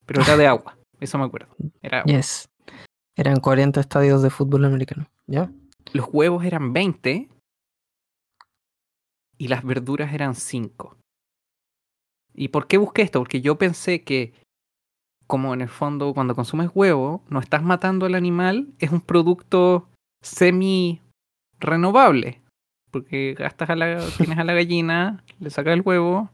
[0.06, 1.56] Pero era de agua, eso me acuerdo.
[1.82, 2.12] Era agua.
[2.14, 2.50] Yes.
[3.18, 5.08] Eran 40 estadios de fútbol americano.
[5.28, 5.52] ¿Ya?
[5.94, 7.30] Los huevos eran 20
[9.38, 10.96] y las verduras eran 5.
[12.34, 13.20] ¿Y por qué busqué esto?
[13.20, 14.34] Porque yo pensé que,
[15.28, 19.90] como en el fondo cuando consumes huevo, no estás matando al animal, es un producto
[20.22, 21.02] semi
[21.60, 22.42] renovable.
[22.92, 26.30] Porque gastas a la, tienes a la gallina, le sacas el huevo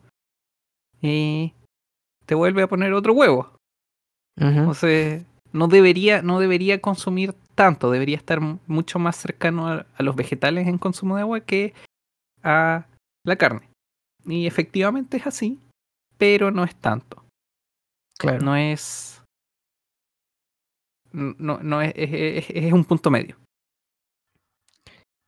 [1.02, 1.54] y
[2.26, 3.56] te vuelve a poner otro huevo.
[4.60, 10.04] Entonces, no debería, no debería consumir tanto, debería estar mu- mucho más cercano a, a
[10.04, 11.74] los vegetales en consumo de agua que
[12.44, 12.86] a
[13.26, 13.70] la carne.
[14.26, 15.60] Y efectivamente es así,
[16.18, 17.24] pero no es tanto.
[18.18, 18.44] Claro.
[18.44, 19.22] No es.
[21.12, 23.38] No, no es, es, es- es un punto medio.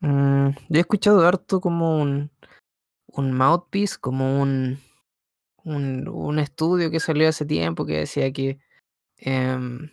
[0.02, 2.32] Mm, yo he escuchado harto como un,
[3.08, 4.80] un mouthpiece, como un,
[5.64, 8.60] un, un estudio que salió hace tiempo que decía que
[9.18, 9.92] em,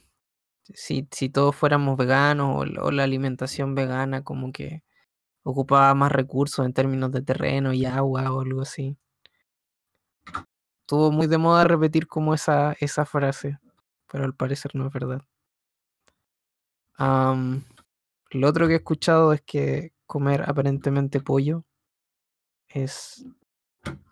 [0.75, 4.83] si, si todos fuéramos veganos o, la- alimentación vegana como que
[5.45, 8.99] ocupaba más recursos en términos de terreno y agua o algo así.
[10.83, 13.59] Estuvo muy de moda repetir como esa, esa frase,
[14.09, 15.21] pero al parecer no es verdad.
[18.33, 21.65] Lo otro que he escuchado es que comer aparentemente pollo
[22.69, 23.25] es,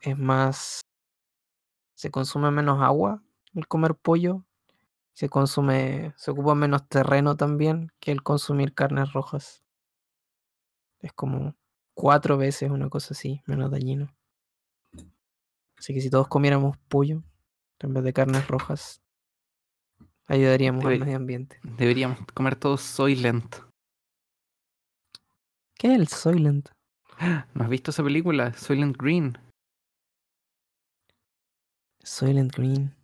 [0.00, 0.80] es más,
[1.94, 3.22] se consume menos agua
[3.54, 4.44] el comer pollo,
[5.12, 9.62] se consume, se ocupa menos terreno también que el consumir carnes rojas.
[11.00, 11.54] Es como
[11.94, 14.14] cuatro veces una cosa así, menos dañino.
[15.76, 17.22] Así que si todos comiéramos pollo
[17.80, 19.02] en vez de carnes rojas,
[20.26, 21.58] ayudaríamos al medio ambiente.
[21.62, 23.56] Deberíamos comer todo Soylent.
[25.82, 26.68] ¿Qué es el Soylent?
[27.54, 28.52] ¿No has visto esa película?
[28.52, 29.36] Soylent Green.
[32.04, 32.94] Soylent Green.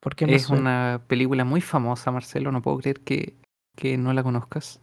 [0.00, 2.50] ¿Por qué Es una película muy famosa, Marcelo.
[2.50, 3.36] No puedo creer que,
[3.76, 4.80] que no la conozcas.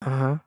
[0.00, 0.46] Ajá.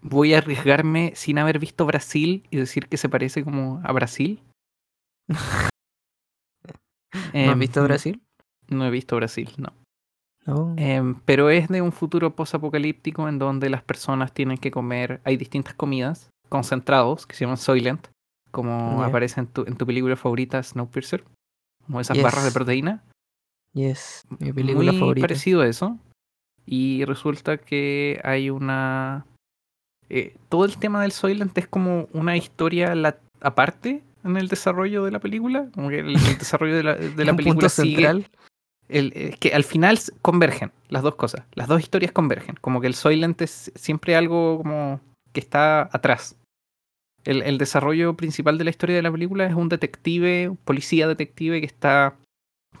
[0.00, 4.40] Voy a arriesgarme sin haber visto Brasil y decir que se parece como a Brasil.
[7.12, 8.22] ¿No Em, has visto Brasil?
[8.68, 9.72] No he visto Brasil, no.
[10.46, 10.74] No.
[10.76, 15.20] Em, pero es de un futuro posapocalíptico en donde las personas tienen que comer.
[15.24, 18.08] Hay distintas comidas concentrados que se llaman Soylent,
[18.50, 19.06] como Ya.
[19.06, 21.24] aparece en tu, en tu película favorita, Snowpiercer,
[21.86, 23.02] como esas barras de proteína.
[23.72, 25.26] Yes, mi película muy favorita.
[25.26, 25.98] parecido a eso.
[26.66, 29.26] Y resulta que hay una.
[30.10, 35.04] eh, todo el tema del Soylent es como una historia la- aparte en el desarrollo
[35.04, 35.68] de la película.
[35.74, 37.96] Como que el, el desarrollo de la, de la película sigue.
[37.96, 38.26] central.
[38.88, 41.44] El- es que al final convergen las dos cosas.
[41.54, 42.56] Las dos historias convergen.
[42.60, 45.00] Como que el Soylent es siempre algo como
[45.32, 46.36] que está atrás.
[47.24, 51.08] El, el desarrollo principal de la historia de la película es un detective, un policía
[51.08, 52.16] detective que está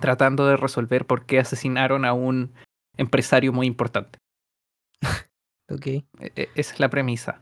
[0.00, 2.52] tratando de resolver por qué asesinaron a un
[2.96, 4.18] empresario muy importante.
[5.70, 5.86] Ok.
[5.86, 7.40] E- e- Esa es la premisa.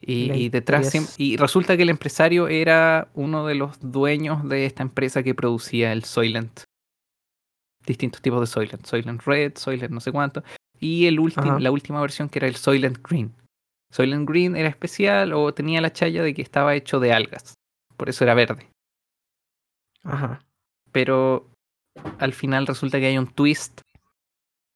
[0.00, 0.84] Y, La y detrás
[1.18, 5.92] y resulta que el empresario era uno de los dueños de esta empresa que producía
[5.92, 6.60] el Soylent.
[7.86, 8.84] Distintos tipos de Soylent.
[8.86, 10.42] Soylent Red, Soylent no sé cuánto.
[10.78, 11.58] Y el Ajá.
[11.60, 13.32] la última versión que era el Soylent Green.
[13.92, 17.54] Soylent Green era especial o tenía la challa de que estaba hecho de algas.
[17.96, 18.68] Por eso era verde.
[20.04, 20.42] Ajá.
[20.92, 21.48] Pero
[22.18, 23.80] al final resulta que hay un twist.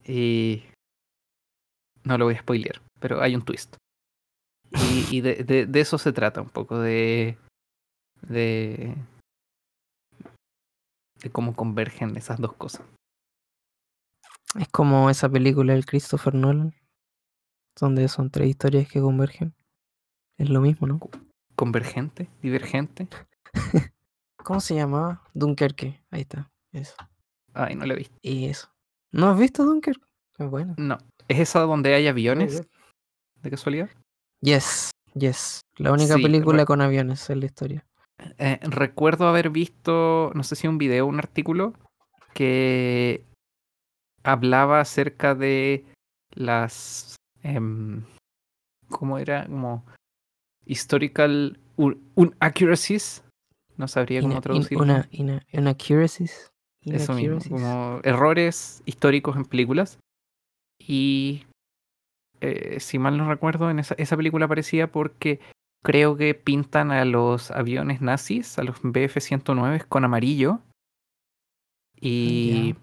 [0.06, 0.62] Y.
[2.04, 3.76] No lo voy a spoilear, pero hay un twist.
[4.70, 7.36] Y, y de, de- de eso se trata un poco, de.
[8.22, 8.94] de.
[11.22, 12.86] De cómo convergen esas dos cosas.
[14.58, 16.74] Es como esa película del Christopher Nolan,
[17.78, 19.54] donde son tres historias que convergen.
[20.38, 21.00] Es lo mismo, ¿no?
[21.56, 23.08] Convergente, divergente.
[24.42, 25.22] ¿Cómo se llamaba?
[25.34, 26.02] Dunkerque.
[26.10, 26.50] Ahí está.
[26.72, 26.94] Eso.
[27.54, 28.16] Ay, no lo he visto.
[28.22, 28.68] Y eso.
[29.12, 30.04] ¿No has visto Dunkerque?
[30.38, 30.74] Es bueno.
[30.78, 30.98] No.
[31.28, 32.62] ¿Es esa donde hay aviones?
[33.42, 33.90] ¿De casualidad?
[34.40, 35.60] Yes, yes.
[35.76, 37.85] La única Sí, película con aviones en la historia.
[38.38, 41.74] Eh, recuerdo haber visto, no sé si un video un artículo,
[42.34, 43.22] que
[44.22, 45.84] hablaba acerca de
[46.34, 47.16] las.
[47.42, 48.02] em,
[48.88, 49.46] ¿Cómo era?
[49.46, 49.84] Como.
[50.64, 53.22] Historical un- inaccuracies.
[53.76, 54.82] No sabría cómo traducirlo.
[54.82, 56.48] una, ina- inaccuracies.
[56.84, 59.98] Eso mismo, como errores históricos en películas.
[60.78, 61.44] Y
[62.40, 65.40] eh, si mal no recuerdo, en esa, esa película aparecía porque
[65.86, 70.58] creo que pintan a los aviones nazis, a los BF-109 con amarillo.
[72.00, 72.74] Y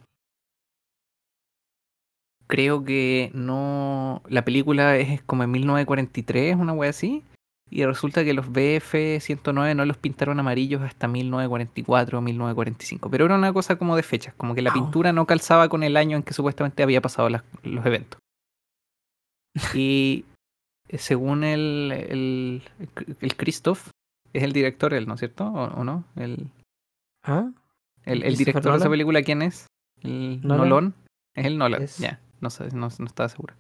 [2.48, 4.22] creo que no.
[4.30, 7.24] La película es como en 1943, una wea así.
[7.70, 13.10] Y resulta que los BF-109 no los pintaron amarillos hasta 1944 o 1945.
[13.10, 14.74] Pero era una cosa como de fechas, como que la Ah.
[14.74, 18.20] pintura no calzaba con el año en que supuestamente había pasado las- los eventos.
[19.78, 20.26] Y
[20.90, 22.62] según el, el,
[23.22, 23.90] el Christoph,
[24.34, 25.46] es el director, él, ¿no es cierto?
[25.46, 26.06] ¿O, o no?
[26.16, 26.48] El,
[27.24, 27.52] ¿Ah?
[28.06, 29.68] el, el ¿Christopher director de esa película, ¿quién es?
[30.02, 30.70] ¿El Nolan.
[30.70, 30.94] Nolan?
[31.36, 31.98] Es el Nolan, Yes.
[31.98, 32.20] ya.
[32.42, 33.56] No, sé, no, no estaba seguro.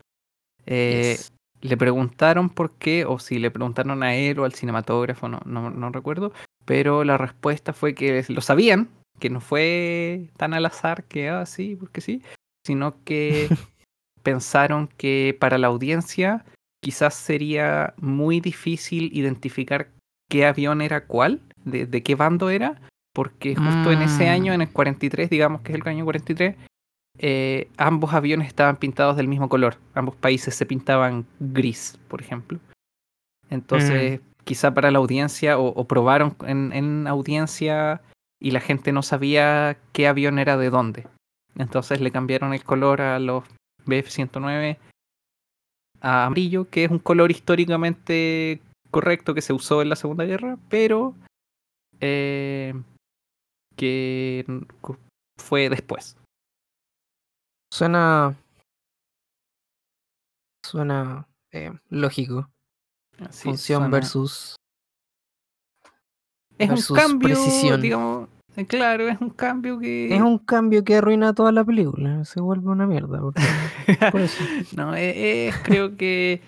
[0.65, 1.33] Eh, Yes.
[1.61, 5.69] le preguntaron por qué, o si le preguntaron a él o al cinematógrafo, no, no,
[5.69, 6.33] no recuerdo,
[6.65, 11.45] pero la respuesta fue que lo sabían, que no fue tan al azar que, ah,
[11.45, 12.21] sí, porque sí,
[12.65, 13.47] sino que
[14.23, 16.43] pensaron que para la audiencia
[16.83, 19.87] quizás sería muy difícil identificar
[20.29, 22.81] qué avión era cuál, de, de qué bando era,
[23.15, 24.55] porque justo en ese año, Mm.
[24.55, 26.55] en el 43, digamos que es el año 43,
[27.19, 29.77] eh, ambos aviones estaban pintados del mismo color.
[29.93, 32.59] Ambos países se pintaban gris, por ejemplo.
[33.49, 38.01] Entonces, quizá para la audiencia, o, o probaron en, en audiencia
[38.41, 41.07] y la gente no sabía qué avión era de dónde.
[41.55, 43.43] Entonces le cambiaron el color a los
[43.85, 44.77] BF-109
[46.03, 48.61] a amarillo, que es un color históricamente
[48.91, 51.15] correcto que se usó en la Segunda Guerra, pero
[51.99, 52.73] eh,
[53.75, 54.45] que
[55.37, 56.15] fue después.
[57.73, 58.35] Suena.
[60.65, 62.49] Suena eh, lógico.
[63.31, 64.55] Función suena- versus.
[66.59, 67.81] Es un cambio, precisión.
[67.81, 68.29] digamos,
[68.67, 70.13] claro, es un cambio que...
[70.15, 72.23] Es un cambio que arruina toda la película.
[72.25, 73.19] Se vuelve una mierda.
[73.19, 73.41] porque-
[74.11, 74.43] por eso.
[74.75, 76.41] no, eh, eh, creo que,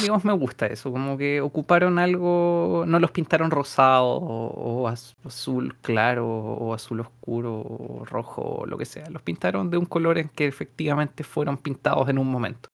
[0.00, 5.14] digamos, me gusta eso, como que ocuparon algo, no los pintaron rosado o, o az-
[5.24, 9.86] azul claro o azul oscuro o rojo o lo que sea, los pintaron de un
[9.86, 12.68] color en que efectivamente fueron pintados en un momento.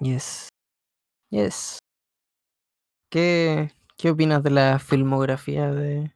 [0.00, 0.48] Yes.
[1.30, 1.78] Yes.
[3.10, 6.12] ¿Qué, qué opinas de la filmografía de,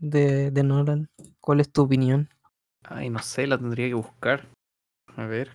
[0.00, 1.08] de, de Nolan?
[1.40, 2.28] ¿Cuál es tu opinión?
[2.84, 4.46] Ay, no sé, la tendría que buscar.
[5.16, 5.50] A ver.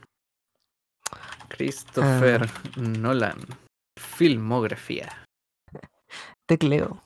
[1.49, 3.37] Christopher Nolan.
[3.99, 5.09] Filmografía.
[6.47, 7.01] Tecleo.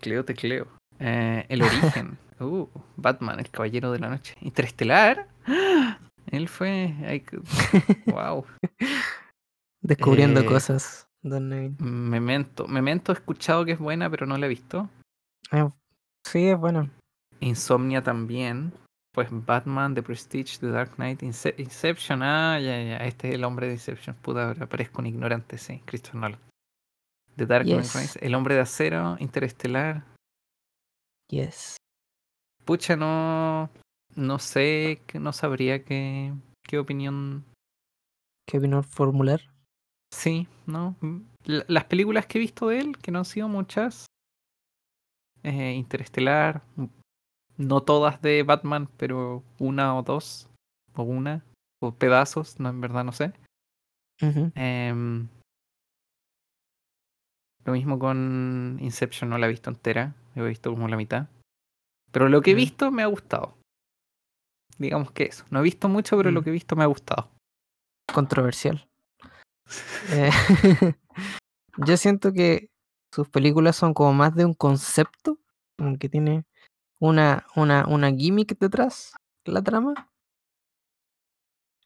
[0.00, 0.68] Cleo tecleo.
[0.98, 2.18] Eh, el origen.
[2.42, 4.34] Uh, Batman, el caballero de la noche.
[4.40, 5.28] Interestelar.
[5.46, 6.00] ¡Ah!
[6.26, 6.92] Él fue.
[7.06, 7.24] ay,
[8.06, 8.44] wow.
[9.80, 11.06] Descubriendo Eh, cosas.
[11.22, 11.76] Don Neville.
[11.78, 12.66] Memento.
[12.66, 14.90] Memento he escuchado que es buena, pero no la he visto.
[15.52, 15.68] Eh,
[16.24, 16.88] sí, es bueno.
[17.40, 18.72] Insomnia también.
[19.14, 22.22] Pues Batman, The Prestige, The Dark Knight, Ince- Inception.
[22.22, 22.96] Ah, ya, ya.
[22.98, 24.16] Este es el hombre de Inception.
[24.16, 25.82] Puta, ahora parezco un ignorante, sí.
[25.84, 26.40] Christopher Nolan.
[27.36, 27.94] The Dark Knight Yes.
[27.94, 30.04] Rises, El hombre de acero, Interestelar.
[31.30, 31.76] Yes.
[32.64, 33.70] Pucha, no.
[34.14, 36.32] No sé, no sabría qué,
[36.66, 37.44] qué opinión.
[38.46, 39.40] ¿Qué opinión formular?
[40.12, 40.96] Sí, ¿no?
[41.00, 44.06] Mm, la- las películas que he visto de él, que no han sido muchas.
[45.42, 46.62] Eh, Interestelar.
[46.76, 46.86] mm,
[47.58, 50.48] No todas de Batman, pero una o dos.
[50.94, 51.44] O una.
[51.80, 53.32] O pedazos, no, en verdad no sé.
[54.54, 55.28] Em,
[57.64, 61.28] Lo mismo con Inception, no la he visto entera, he visto como la mitad.
[62.10, 62.56] Pero lo que he Mm.
[62.56, 63.56] visto me ha gustado.
[64.78, 65.44] Digamos que eso.
[65.50, 66.44] No he visto mucho, pero lo Mm.
[66.44, 67.28] que he visto me ha gustado.
[68.12, 68.86] Controversial.
[70.12, 70.30] Eh,
[71.86, 72.68] yo siento que
[73.12, 75.38] sus películas son como más de un concepto,
[75.76, 76.44] como que tiene
[76.98, 80.10] una, una, una gimmick detrás, la trama.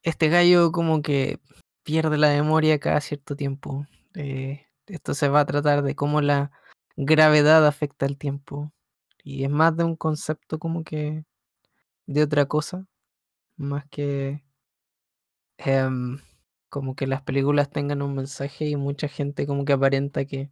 [0.03, 1.41] Este gallo como que
[1.83, 3.87] pierde la memoria cada cierto tiempo.
[4.15, 6.53] Eh, esto se va a tratar de cómo la
[6.97, 8.73] gravedad afecta el tiempo.
[9.25, 11.25] Y es más de un concepto como que
[12.07, 12.87] de otra cosa,
[13.57, 14.45] más que
[15.59, 16.19] em,
[16.69, 20.51] como que las películas tengan un mensaje y mucha gente como que aparenta que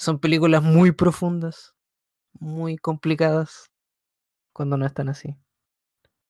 [0.00, 1.74] son películas muy profundas,
[2.38, 3.66] muy complicadas,
[4.54, 5.36] cuando no están así.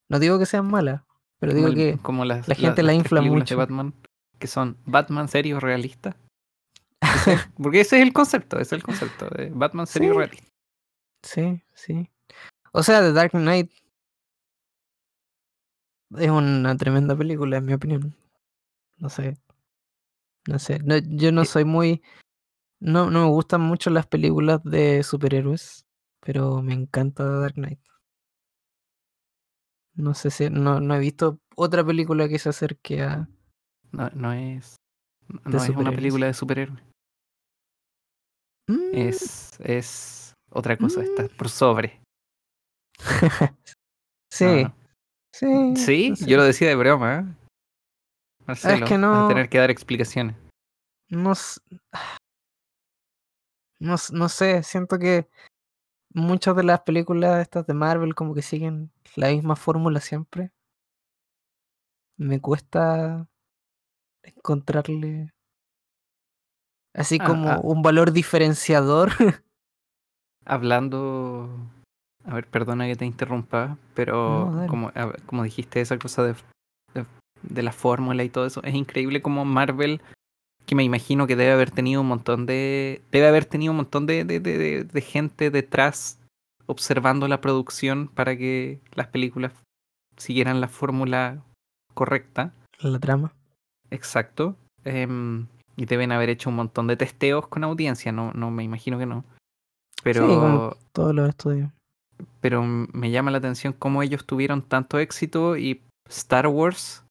[0.09, 1.03] No digo que sean malas,
[1.39, 3.55] pero digo que como las, la gente la las tres infla mucho.
[3.55, 3.95] de Batman,
[4.41, 6.17] que son Batman serio realista.
[7.63, 10.19] Porque ese es el concepto, ese es el concepto de Batman serio Sí.
[10.19, 10.49] realista.
[11.23, 12.11] Sí, sí.
[12.73, 13.71] O sea, The Dark Knight
[16.17, 18.17] es una tremenda película, en mi opinión.
[18.99, 19.39] No sé.
[20.49, 20.81] No sé.
[20.81, 22.03] no- yo no Eh, soy muy.
[22.81, 25.85] No, no me gustan mucho las películas de superhéroes,
[26.21, 27.81] pero me encanta Dark Knight.
[29.95, 30.49] No sé si.
[30.51, 33.29] No, no he visto otra película que se acerque a.
[33.93, 34.77] No, no es,
[35.45, 36.81] no es una película de superhéroes.
[38.69, 41.37] Mm, Es, es otra cosa, está Mm.
[41.37, 42.01] por sobre.
[44.31, 44.75] sí, No, no.
[45.33, 45.77] sí.
[45.77, 47.19] Sí, yo lo decía de broma.
[47.19, 47.25] ¿eh?
[48.47, 50.37] Marcelo, que vas no- a tener que dar explicaciones.
[51.09, 51.61] No, s-
[53.81, 55.29] no, no sé, siento que
[56.13, 60.53] muchas de las películas estas de Marvel como que siguen la misma fórmula siempre.
[62.17, 63.27] Me cuesta
[64.23, 65.33] encontrarle
[66.95, 67.61] así Ah, como ah.
[67.63, 69.11] un valor diferenciador.
[70.45, 71.49] Hablando,
[72.25, 74.93] a ver, perdona que te interrumpa, pero No, como,
[75.27, 76.35] como dijiste esa cosa de,
[76.95, 77.07] de,
[77.43, 80.03] de la fórmula y todo eso, es increíble como Marvel,
[80.71, 84.07] que me imagino que debe haber tenido un montón de, debe haber tenido un montón
[84.07, 86.21] de, de, de- gente detrás
[86.67, 89.53] observando la producción para que las películas
[90.17, 91.43] siguieran la fórmula
[91.93, 92.53] correcta.
[92.79, 93.33] la trama.
[93.91, 94.55] Exacto.
[94.85, 98.97] Em, y deben haber hecho un montón de testeos con audiencia, no, no me imagino
[98.97, 99.25] que no.
[100.05, 101.73] Pero, como- Todos los estudios.
[102.41, 107.03] pero me llama la atención cómo ellos tuvieron tanto éxito y Star Wars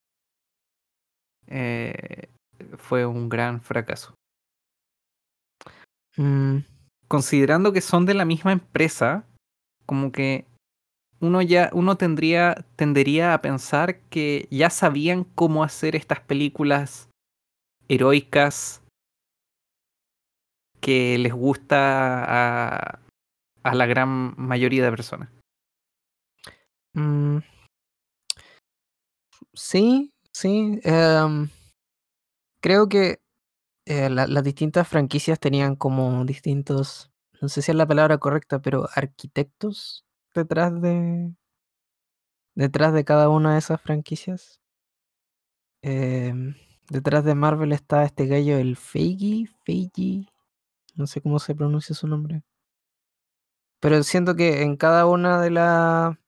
[1.47, 2.29] eh,
[2.77, 4.13] fue un gran fracaso.
[6.17, 6.59] Mm,
[7.07, 9.25] Considerando que son de la misma empresa,
[9.87, 10.45] como que
[11.19, 17.09] uno ya, uno tendría, tendería a pensar que ya sabían cómo hacer estas películas
[17.87, 18.83] heroicas
[20.79, 22.99] que les gusta a,
[23.63, 25.29] a la gran mayoría de personas.
[26.93, 27.39] mm.
[29.53, 30.79] Sí, sí.
[30.83, 31.49] em,
[32.61, 33.21] creo que
[33.85, 38.61] eh, la- las distintas franquicias tenían como distintos, no sé si es la palabra correcta,
[38.61, 40.05] pero arquitectos
[40.35, 41.33] detrás de
[42.53, 44.61] detrás de cada una de esas franquicias.
[45.81, 46.55] Em,
[46.89, 50.25] detrás de Marvel está este gallo, el Feige, Feige,
[50.95, 52.43] no sé cómo se pronuncia su nombre.
[53.81, 56.19] Pero siento que en cada una de, la-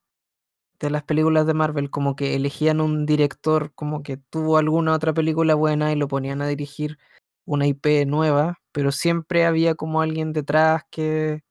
[0.88, 5.14] de las películas de Marvel como que elegían un director como que tuvo alguna otra
[5.14, 6.98] película buena y lo ponían a dirigir
[7.46, 11.44] una IP nueva, pero siempre había como alguien detrás que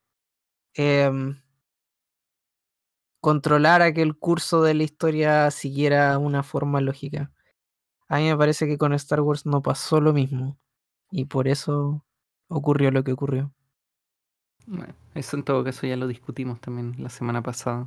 [0.75, 1.41] em,
[3.21, 7.33] controlara que el curso de la historia siguiera una forma lógica.
[8.09, 10.59] A mí me parece que con Star Wars no pasó lo mismo
[11.11, 12.05] y por eso
[12.49, 13.53] ocurrió lo que ocurrió.
[15.15, 17.87] Eso en todo caso ya lo discutimos también la semana pasada.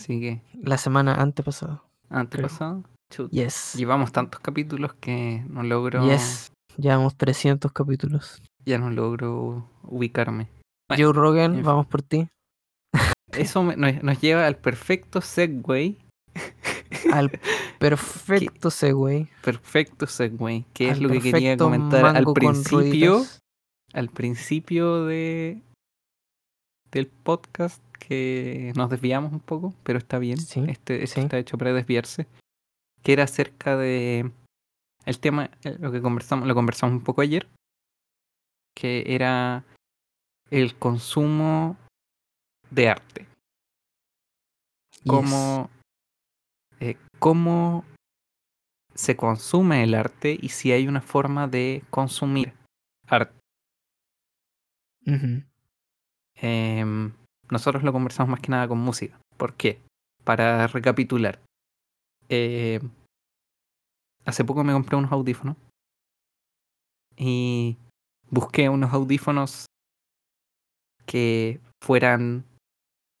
[0.00, 1.82] Así que, La semana antepasada.
[2.10, 2.82] antepasada,
[3.30, 3.74] Yes.
[3.76, 6.50] llevamos tantos capítulos que no logro, Yes.
[6.76, 8.42] Llevamos 300 capítulos.
[8.66, 10.48] ya no logro ubicarme.
[10.88, 11.64] Bueno, Joe Rogan, en fin.
[11.64, 12.28] vamos por ti.
[13.32, 15.96] Eso me- nos, nos lleva al perfecto segue,
[17.12, 17.30] Al
[17.78, 19.28] perfecto segue.
[19.42, 23.22] perfecto segue, que es lo que quería comentar al principio,
[23.92, 25.62] al principio de
[26.90, 30.38] del podcast que nos desviamos un poco, pero está bien.
[30.38, 31.24] Sí, este esto sí.
[31.24, 32.26] está hecho para desviarse.
[33.02, 34.30] Que era acerca de
[35.04, 37.46] el tema, eh, lo que conversamos, lo conversamos un poco ayer,
[38.74, 39.64] que era
[40.50, 41.76] el consumo
[42.70, 43.26] de arte.
[44.90, 45.02] Yes.
[45.06, 45.70] Cómo,
[46.80, 47.84] eh, cómo
[48.94, 52.54] se consume el arte y si hay una forma de consumir
[53.06, 53.38] arte.
[56.36, 57.12] Em,
[57.50, 59.18] nosotros lo conversamos más que nada con música.
[59.36, 59.80] ¿Por qué?
[60.24, 61.40] Para recapitular.
[62.28, 62.80] Eh,
[64.24, 65.56] hace poco me compré unos audífonos
[67.16, 67.76] y
[68.30, 69.66] busqué unos audífonos
[71.06, 72.44] que fueran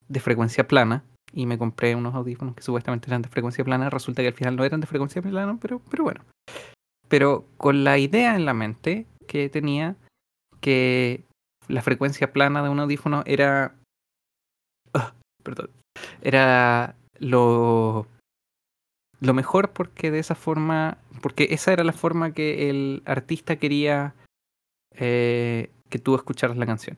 [0.08, 3.90] de frecuencia plana y me compré unos audífonos que supuestamente eran de frecuencia plana.
[3.90, 6.24] Resulta que al final no eran de frecuencia plana, pero, pero bueno.
[7.08, 9.96] Pero con la idea en la mente que tenía
[10.60, 11.24] que
[11.68, 13.74] la frecuencia plana de un audífono era.
[15.44, 15.70] Perdón.
[16.22, 18.08] Era lo.
[19.20, 20.98] Lo mejor porque de esa forma.
[21.22, 24.14] Porque esa era la forma que el artista quería
[24.96, 26.96] eh, que tú escucharas la canción.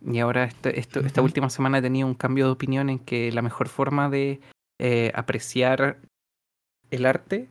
[0.00, 3.32] Y ahora este- esto- esta última semana he tenido un cambio de opinión en que
[3.32, 4.40] la mejor forma de
[4.78, 5.98] eh, apreciar
[6.90, 7.48] el arte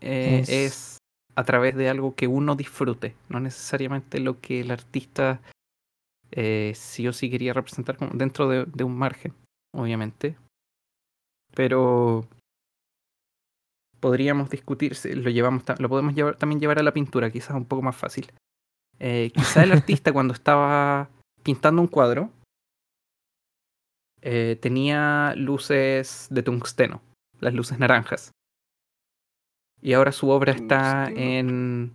[0.00, 0.98] eh, Es- es
[1.34, 5.40] a través de algo que uno disfrute, no necesariamente lo que el artista
[6.30, 9.34] eh, sí o sí quería representar como dentro de, de un margen,
[9.72, 10.36] obviamente.
[11.54, 12.26] Pero
[14.00, 17.64] podríamos discutir, si lo llevamos, lo podemos llevar, también llevar a la pintura, quizás un
[17.64, 18.32] poco más fácil.
[18.98, 21.08] Eh, quizá el artista cuando estaba
[21.42, 22.30] pintando un cuadro
[24.20, 27.02] eh, tenía luces de tungsteno,
[27.40, 28.32] las luces naranjas.
[29.80, 31.94] Y ahora su obra está en,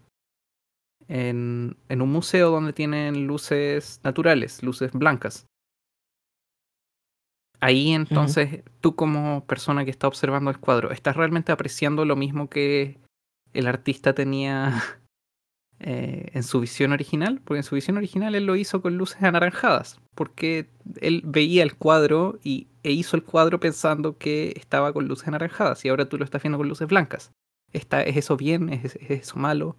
[1.08, 5.48] en, en un museo donde tienen luces naturales, luces blancas.
[7.64, 12.50] Ahí entonces, tú como persona que está observando el cuadro, ¿estás realmente apreciando lo mismo
[12.50, 13.00] que
[13.54, 14.84] el artista tenía
[15.80, 17.40] eh, en su visión original?
[17.42, 20.68] Porque en su visión original él lo hizo con luces anaranjadas, porque
[21.00, 25.86] él veía el cuadro y, e hizo el cuadro pensando que estaba con luces anaranjadas
[25.86, 27.32] y ahora tú lo estás viendo con luces blancas.
[27.72, 28.68] ¿Está, ¿Es eso bien?
[28.74, 29.78] ¿Es, es eso malo?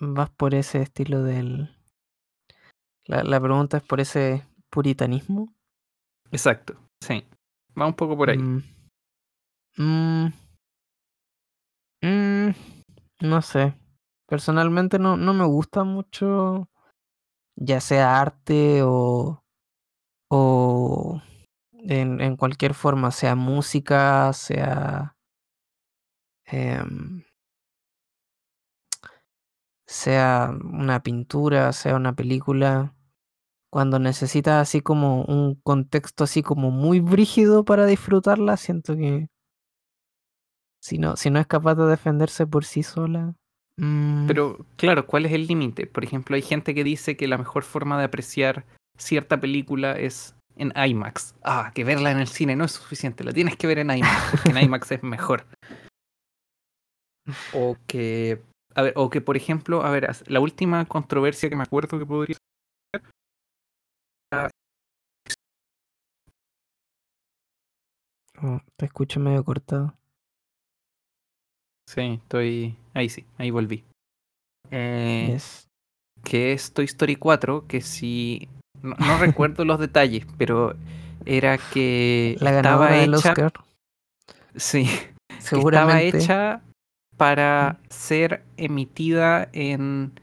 [0.00, 1.74] Vas por ese estilo del.
[3.06, 5.54] La, la pregunta es por ese puritanismo.
[6.30, 7.24] Exacto, sí.
[7.78, 8.38] Va un poco por ahí.
[8.38, 8.62] Mm.
[9.78, 10.32] Mm.
[12.02, 12.50] Mm,
[13.20, 13.74] no sé.
[14.26, 16.68] Personalmente no, no me gusta mucho,
[17.56, 19.42] ya sea arte o,
[20.30, 21.22] o
[21.72, 25.16] en, en cualquier forma, sea música, sea,
[26.46, 27.22] em,
[29.88, 32.94] sea una pintura, sea una película,
[33.70, 39.28] cuando necesitas así como un contexto así como muy brígido para disfrutarla, siento que
[40.80, 43.34] si no, si no es capaz de defenderse por sí sola.
[43.78, 45.86] mm, Pero claro, ¿cuál es el límite?
[45.86, 48.66] Por ejemplo, hay gente que dice que la mejor forma de apreciar
[48.96, 51.34] cierta película es en IMAX.
[51.42, 54.30] Ah, que verla en el cine no es suficiente, la tienes que ver en IMAX,
[54.30, 55.46] porque en IMAX es mejor.
[57.54, 58.42] O que,
[58.78, 62.06] a ver, o que por ejemplo, a ver, la última controversia que me acuerdo que
[62.06, 62.36] podría
[68.40, 69.94] oh, te escucho medio cortado.
[71.88, 72.76] Sí, estoy.
[72.94, 73.84] Ahí sí, ahí volví.
[74.70, 75.66] Eh, Yes.
[76.22, 78.48] que es Toy Story 4, que si.
[78.80, 80.76] No, no recuerdo los detalles, pero
[81.26, 83.30] era que La estaba del hecha.
[83.30, 83.52] Oscar,
[84.54, 84.84] Sí,
[85.26, 86.18] que estaba seguramente.
[86.18, 86.62] hecha
[87.18, 90.18] para ser emitida en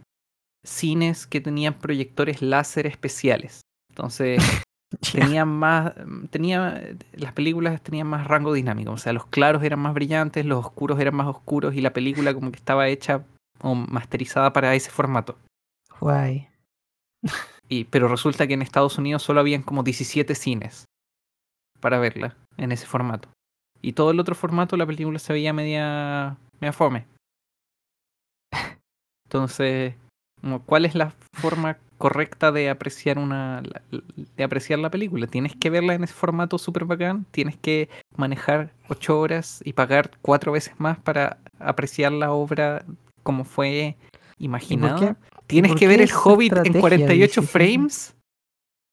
[0.66, 3.62] cines que tenían proyectores láser especiales.
[3.90, 4.42] Entonces,
[5.12, 5.94] tenían más,
[6.32, 6.82] tenía,
[7.14, 11.00] las películas tenían más rango dinámico, o sea, los claros eran más brillantes, los oscuros
[11.00, 13.26] eran más oscuros y la película como que estaba hecha
[13.62, 15.38] o masterizada para ese formato.
[16.00, 16.48] Guay.
[17.68, 20.86] Y, pero resulta que en Estados Unidos solo habían como 17 cines
[21.80, 23.30] para verla en ese formato.
[23.82, 27.06] Y todo el otro formato la película se veía media, media fome.
[29.26, 29.96] Entonces,
[30.66, 33.82] ¿cuál es la forma correcta de apreciar una la-
[34.38, 35.28] de apreciar la película?
[35.28, 40.12] Tienes que verla en ese formato súper bacán, tienes que manejar ocho horas y pagar
[40.22, 42.86] cuatro veces más para apreciar la obra
[43.24, 43.96] como fue
[44.38, 45.18] imaginada.
[45.48, 47.52] Tienes que ver el Hobbit en estrategia, 48 dices?
[47.52, 48.16] frames.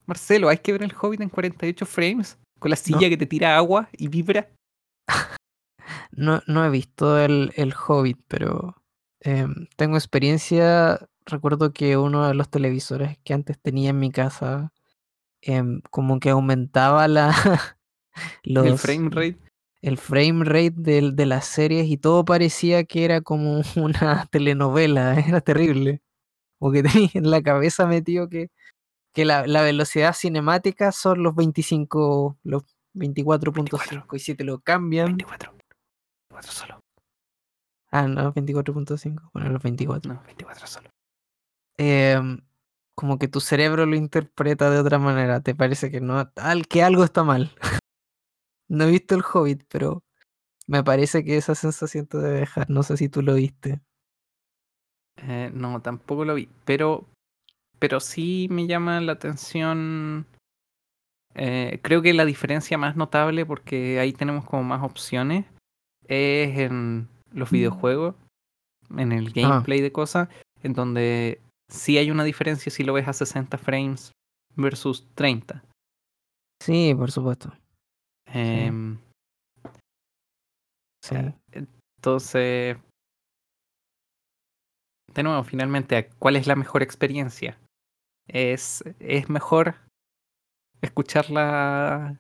[0.07, 3.57] Marcelo, hay que ver el Hobbit en 48 frames con la silla que te tira
[3.57, 4.49] agua y vibra.
[6.12, 8.76] No, no he visto el, el Hobbit, pero
[9.20, 11.09] em, tengo experiencia.
[11.26, 14.72] Recuerdo que uno de los televisores que antes tenía en mi casa,
[15.42, 17.30] em, como que aumentaba la
[18.44, 19.38] los, el frame rate.
[19.82, 25.18] el frame rate del- de, las series y todo parecía que era como una telenovela,
[25.20, 26.03] era terrible.
[26.59, 28.50] Porque tenía en la cabeza metido que,
[29.14, 32.64] que la, la velocidad cinemática son los 25, los
[32.95, 35.53] 24.5 y si te lo cambian, 24.
[36.30, 36.80] 24 solo.
[37.90, 39.30] Ah, no, 24.5.
[39.34, 40.12] Bueno, los 24.
[40.14, 40.88] No, 24 solo.
[41.78, 42.40] Em,
[42.95, 45.40] como que tu cerebro lo interpreta de otra manera.
[45.40, 47.53] Te parece que no, al- que algo está mal.
[48.68, 50.03] no he visto el Hobbit, pero
[50.66, 52.70] me parece que esa sensación te debe dejar.
[52.70, 53.82] No sé si tú lo viste.
[55.16, 56.49] Eh, no, tampoco lo vi.
[56.64, 57.07] Pero,
[57.78, 60.26] pero sí me llama la atención.
[61.35, 65.47] Eh, creo que la diferencia más notable, porque ahí tenemos como más opciones,
[66.07, 68.14] es en los videojuegos,
[68.97, 70.28] en el gameplay de cosas,
[70.62, 74.12] en donde sí hay una diferencia si lo ves a 60 frames
[74.57, 75.64] versus 30.
[76.62, 77.53] Sí, por supuesto.
[78.26, 78.99] Em,
[81.05, 81.16] Sí.
[81.51, 82.76] Entonces,
[85.12, 87.59] de nuevo, finalmente, ¿cuál es la mejor experiencia?
[88.28, 89.74] Es, es mejor
[90.83, 92.18] escucharla.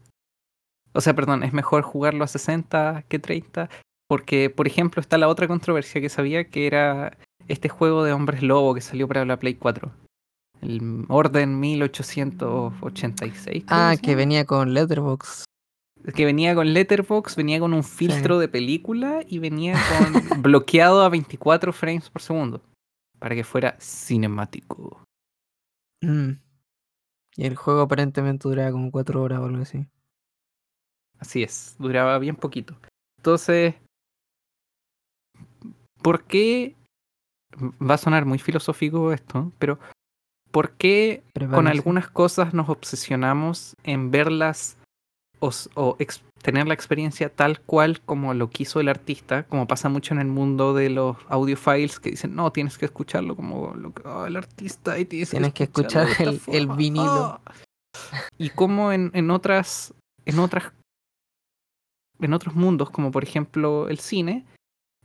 [0.94, 3.68] O sea, perdón, es mejor jugarlo a 60 que 30.
[4.08, 7.16] Porque, por ejemplo, está la otra controversia que sabía que era
[7.48, 9.90] este juego de hombres lobo que salió para la Play 4.
[10.60, 13.64] El Orden 1886.
[13.66, 15.44] creo Ah, que venía con Letterbox.
[16.14, 21.08] que venía con Letterbox, venía con un filtro de película y venía con bloqueado a
[21.08, 22.60] 24 frames por segundo
[23.18, 25.02] para que fuera cinemático.
[26.02, 26.32] Mm.
[27.36, 29.86] Y el juego aparentemente duraba como 4 horas o algo así.
[31.18, 32.76] Así es, duraba bien poquito.
[33.18, 33.74] Entonces,
[36.02, 36.74] ¿por qué?
[37.56, 39.78] Va a sonar muy filosófico esto, pero
[40.50, 44.78] ¿por qué con algunas cosas nos obsesionamos en verlas
[45.42, 49.66] o, s- o ex- tener la experiencia tal cual como lo quiso el artista, como
[49.66, 53.74] pasa mucho en el mundo de los audiofiles que dicen, no, tienes que escucharlo como
[53.74, 56.76] lo que, ah, el artista y tienes, Tienes que escuchar el- el forma".
[56.76, 57.40] vinilo.
[57.44, 57.52] Ah.
[58.38, 59.92] Y como en, en otras,
[60.26, 60.72] en otras,
[62.20, 64.44] en otros mundos, como por ejemplo el cine,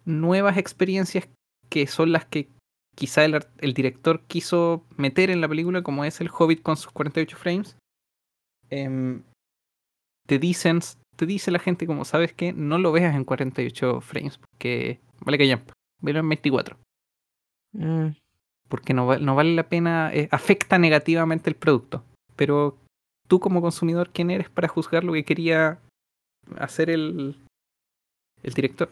[0.05, 1.27] nuevas experiencias
[1.69, 2.47] que son las que
[2.95, 6.91] quizá el, el director quiso meter en la película, como es el Hobbit con sus
[6.91, 7.75] 48 frames,
[8.69, 9.23] em,
[10.27, 10.79] te dicen,
[11.15, 12.53] te dice la gente como, ¿sabes qué?
[12.53, 15.63] No lo veas en 48 frames, porque vale que ya,
[16.01, 16.77] velo en 24,
[17.73, 18.09] Mm,
[18.69, 22.03] porque no, va- no vale la pena, eh, afecta negativamente el producto.
[22.35, 22.77] Pero
[23.27, 25.79] tú como consumidor, ¿quién eres para juzgar lo que quería
[26.57, 27.35] hacer el,
[28.43, 28.89] el director?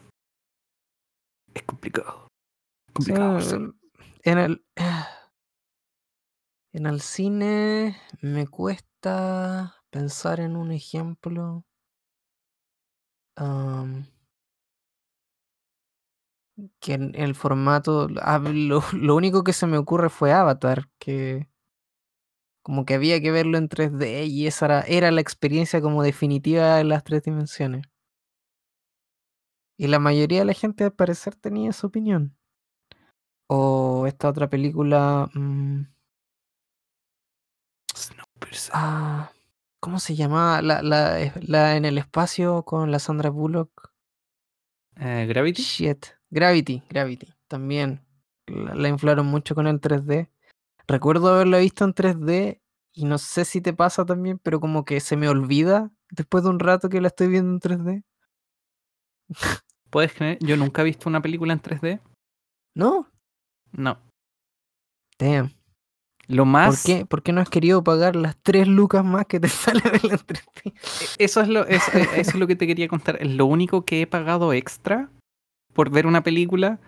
[1.54, 2.28] Es complicado.
[2.92, 3.40] Complicado.
[3.40, 3.56] sí.
[4.24, 4.64] en el
[6.72, 11.64] en el cine me cuesta pensar en un ejemplo.
[16.80, 21.48] que en el formato, ah, lo, lo único que se me ocurre fue Avatar, que
[22.62, 26.88] como que había que verlo en 3D y esa era, la experiencia como definitiva en
[26.88, 27.86] las tres dimensiones.
[29.78, 32.36] Y la mayoría de la gente al parecer tenía esa opinión.
[33.48, 35.82] O esta otra película, mm,
[37.94, 38.72] Snowpiercer.
[38.74, 39.30] ah,
[39.86, 40.62] ¿cómo se llamaba?
[40.62, 43.92] La, la, la en el espacio con la Sandra Bullock.
[44.96, 45.62] Eh, Gravity.
[45.62, 46.06] Shit.
[46.28, 47.32] Gravity, Gravity.
[47.46, 48.04] También
[48.48, 50.28] la, la inflaron mucho con el 3D.
[50.88, 52.60] Recuerdo haberla visto en 3D
[52.94, 56.50] y no sé si te pasa también, pero como que se me olvida después de
[56.50, 58.04] un rato que la estoy viendo en 3D.
[59.90, 60.38] ¿Puedes creer?
[60.40, 62.00] Yo nunca he visto una película en 3D.
[62.74, 63.08] ¿No?
[63.70, 64.00] No.
[65.16, 65.55] Damn.
[66.28, 66.84] Lo ¿Por más.
[66.84, 67.06] qué?
[67.06, 69.48] ¿Por qué no has querido pagar las 3 lucas más que te
[69.80, 70.72] sale verla en 3D?
[71.18, 73.18] Eso es, lo, es- eh, eso es lo que te quería contar.
[73.24, 75.08] Lo único que he pagado extra
[75.72, 76.78] por ver una película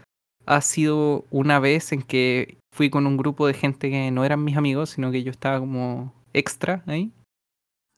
[0.46, 4.42] ha sido una vez en que fui con un grupo de gente que no eran
[4.44, 7.12] mis amigos, sino que yo estaba como extra ahí.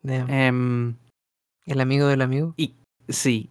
[0.05, 0.95] Em,
[1.66, 2.55] El amigo del amigo.
[2.57, 2.74] y
[3.09, 3.51] sí.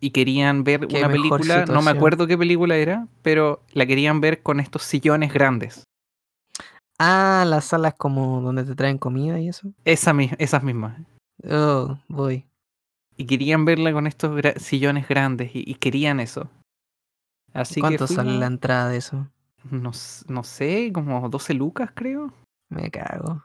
[0.00, 4.20] Y querían ver Qué una película, no me acuerdo qué película era, pero la querían
[4.22, 5.84] ver con estos sillones grandes.
[7.02, 9.72] Ah, las salas como donde te traen comida y eso.
[9.86, 11.00] Esa, esas mismas.
[11.50, 12.46] Oh, voy.
[13.16, 16.50] Y querían verla con estos gra- sillones grandes y, y querían eso.
[17.54, 19.28] Así que ¿Cuánto sale fuimos- la entrada de eso?
[19.70, 19.92] no,
[20.28, 22.32] no sé, como 12 lucas creo.
[22.68, 23.44] Me cago.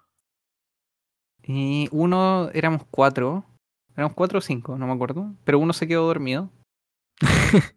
[1.43, 3.45] Y uno, éramos cuatro.
[3.95, 5.34] Éramos cuatro o cinco, no me acuerdo.
[5.45, 6.49] Pero uno se quedó dormido.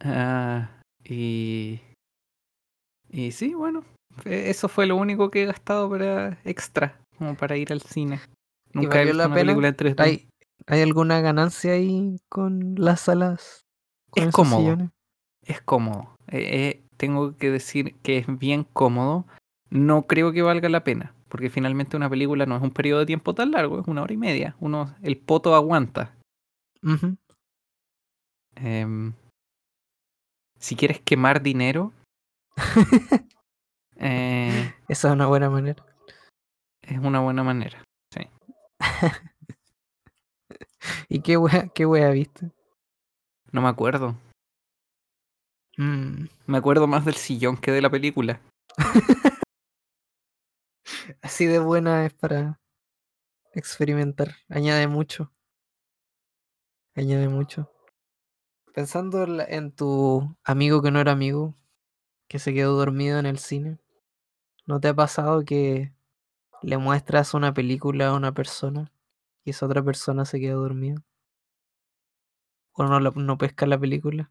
[0.00, 1.80] Ah, y.
[3.18, 3.82] Y sí, bueno.
[4.24, 8.20] e- Eso fue lo único que he gastado para extra, como para ir al cine.
[8.72, 9.46] ¿Y Nunca he visto la una pena?
[9.46, 10.02] película en 3D.
[10.04, 10.28] ¿Hay,
[10.68, 13.62] ¿Hay alguna ganancia ahí con las salas?
[14.10, 14.90] Con Es cómodo.
[15.42, 16.14] Es cómodo.
[16.28, 16.46] Eh,
[16.78, 19.26] eh, tengo que decir que es bien cómodo.
[19.68, 23.06] No creo que valga la pena, porque finalmente una película no es un periodo de
[23.06, 24.54] tiempo tan largo, es una hora y media.
[24.60, 26.14] Uno, el poto aguanta.
[28.54, 29.12] Em,
[30.60, 31.92] si quieres quemar dinero,
[33.96, 35.84] eh, Esa es una buena manera.
[36.82, 37.82] es una buena manera.
[41.08, 42.52] ¿Y qué wea, qué wea viste?
[43.52, 44.16] No me acuerdo.
[45.76, 48.40] Mm, Me acuerdo más del sillón que de la película.
[51.22, 52.60] así de buena es para
[53.52, 54.36] experimentar.
[54.48, 55.32] Añade mucho.
[56.94, 57.70] Añade mucho.
[58.74, 61.54] Pensando en tu amigo que no era amigo,
[62.28, 63.78] que se quedó dormido en el cine,
[64.66, 65.92] ¿no te ha pasado que
[66.62, 68.92] le muestras una película a una persona
[69.44, 71.02] y esa otra persona se queda dormida?
[72.74, 74.30] ¿O no, no pesca la película?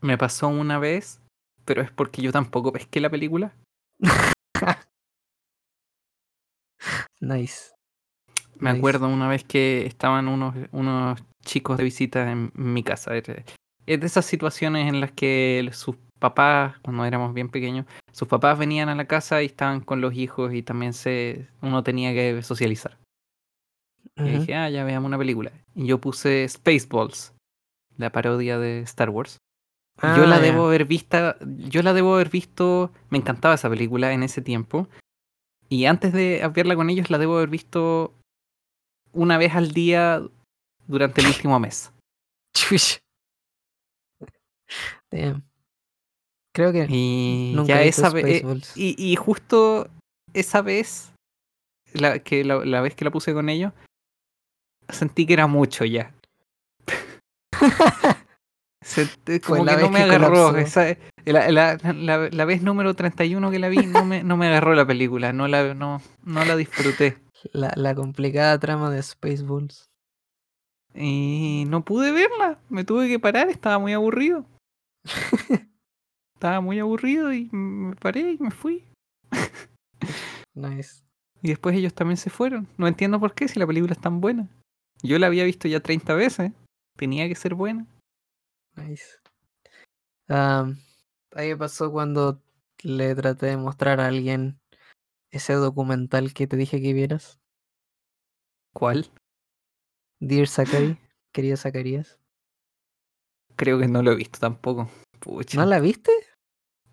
[0.00, 1.20] Me pasó una vez,
[1.66, 3.54] pero es porque yo tampoco pesqué la película.
[7.20, 7.74] Nice.
[8.58, 8.78] Me nice.
[8.78, 13.12] acuerdo una vez que estaban unos, unos chicos de visita en mi casa.
[13.90, 18.56] Es de esas situaciones en las que sus papás, cuando éramos bien pequeños, sus papás
[18.56, 22.40] venían a la casa y estaban con los hijos y también se uno tenía que
[22.42, 22.98] socializar.
[24.14, 25.50] Y dije, ah, ya veamos una película.
[25.74, 27.34] Y yo puse Spaceballs,
[27.96, 29.38] la parodia de Star Wars.
[30.00, 34.12] Yo Ah, la debo haber vista, yo la debo haber visto, me encantaba esa película
[34.12, 34.86] en ese tiempo.
[35.68, 38.14] Y antes de verla con ellos la debo haber visto
[39.12, 40.22] una vez al día
[40.86, 41.92] durante el último mes.
[42.56, 42.98] Chush.
[45.10, 45.42] Damn.
[46.54, 48.76] Creo que Y nunca ya esa vez Spaceballs.
[48.76, 49.88] y, y justo
[50.34, 51.12] esa vez
[51.92, 53.72] la que la, la vez que la puse con ellos
[54.88, 56.12] sentí que era mucho ya.
[58.82, 60.56] Sentí- como la que no me agarró.
[60.56, 60.96] esa-
[61.26, 64.74] la, la- la- la vez número 31 que la vi no me, no me agarró
[64.74, 65.32] la película.
[65.32, 67.18] No la, no, no la disfruté.
[67.52, 69.84] La, la complicada trama de Spaceballs.
[70.94, 72.58] Y no pude verla.
[72.70, 73.48] Me tuve que parar.
[73.50, 74.46] Estaba muy aburrido.
[76.34, 78.84] Estaba muy aburrido y me paré y me fui.
[80.54, 81.04] Nice.
[81.42, 82.68] Y después ellos también se fueron.
[82.76, 84.48] No entiendo por qué si la película es tan buena.
[85.02, 86.52] Yo la había visto ya 30 veces.
[86.96, 87.86] Tenía que ser buena.
[88.76, 89.20] Nice.
[90.28, 90.76] Am,
[91.34, 92.42] a mí me pasó cuando
[92.82, 94.60] le traté de mostrar a alguien
[95.30, 97.40] ese documental que te dije que vieras.
[98.72, 99.10] ¿Cuál?
[100.20, 100.98] Dear Zachary,
[101.32, 102.19] querido Zacarías.
[103.60, 104.88] Creo que no lo he visto tampoco.
[105.18, 105.58] Pucha.
[105.58, 106.10] ¿No la viste?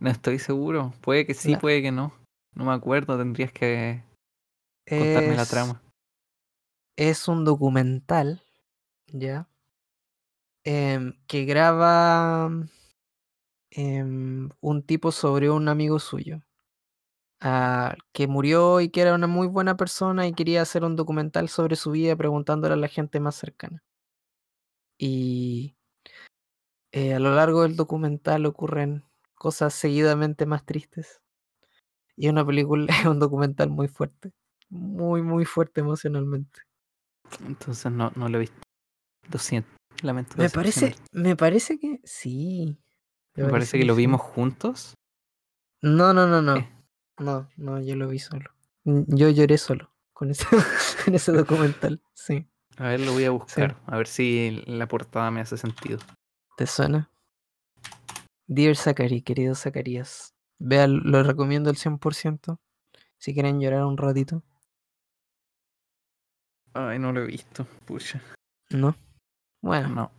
[0.02, 0.92] No estoy seguro.
[1.00, 2.12] Puede que sí, La- puede que no.
[2.56, 3.18] No me acuerdo.
[3.18, 4.04] Tendrías que
[4.86, 5.82] contarme la trama.
[6.98, 8.42] Es un documental,
[9.08, 9.48] ¿ya?
[10.66, 12.52] Em, que graba
[13.72, 16.42] em, un tipo sobre un amigo suyo.
[18.12, 21.78] que murió y que era una muy buena persona y quería hacer un documental sobre
[21.78, 23.86] su vida preguntándole a la gente más cercana.
[25.00, 25.77] Y
[26.98, 29.04] eh, a lo largo del documental ocurren
[29.36, 31.22] cosas seguidamente más tristes.
[32.16, 34.32] Y es una película, es un documental muy fuerte.
[34.70, 36.62] Muy, muy fuerte emocionalmente.
[37.46, 38.58] Entonces no, no lo he visto.
[39.32, 39.70] Lo siento.
[40.02, 42.80] Lamento Me parece, me parece que sí.
[43.36, 44.02] Me parece que lo sí.
[44.02, 44.96] vimos juntos.
[45.84, 46.58] No, no, no, no.
[46.58, 46.70] Eh.
[47.20, 48.50] No, no, yo lo vi solo.
[48.84, 50.46] Yo lloré solo con ese,
[51.06, 52.02] con ese documental.
[52.14, 52.48] Sí.
[52.78, 53.78] A ver, lo voy a buscar.
[53.86, 56.00] A ver si la portada me hace sentido.
[56.58, 57.12] ¿Te suena?
[58.48, 60.34] Dear Zachary, querido Zacarías.
[60.58, 62.58] Vea, lo recomiendo al 100%.
[63.20, 64.42] Si quieren llorar un ratito.
[66.74, 67.66] Ay, no lo he visto.
[67.86, 68.22] Pucha.
[68.72, 68.96] ¿No?
[69.62, 70.12] Bueno, No.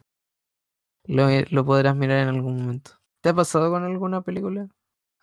[1.07, 2.93] lo, eh, lo podrás mirar en algún momento.
[3.21, 4.69] ¿Te ha pasado con alguna película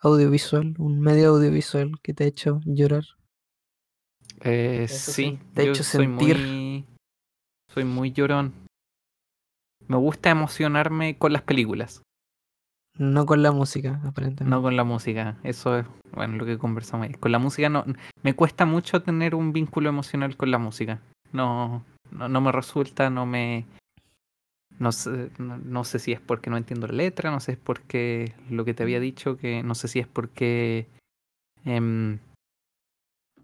[0.02, 0.76] audiovisual?
[0.80, 3.06] Un medio audiovisual que te ha hecho llorar.
[4.42, 6.38] Eh, sí, te ha hecho soy sentir.
[6.38, 6.86] muy,
[7.74, 8.65] soy muy llorón.
[9.88, 12.02] Me gusta emocionarme con las películas,
[12.98, 14.46] No con la música, aparentemente.
[14.46, 15.38] no con la música.
[15.44, 17.14] Eso es, bueno, lo que conversamos ahí.
[17.14, 17.84] Con la música no,
[18.24, 21.02] me cuesta mucho tener un vínculo emocional con la música.
[21.34, 23.66] No, no, no me resulta, no me,
[24.80, 27.52] no sé, no, no sé si es porque no entiendo la letra, no sé si
[27.54, 30.88] es porque lo que te había dicho, que no sé si es porque
[31.66, 32.20] em,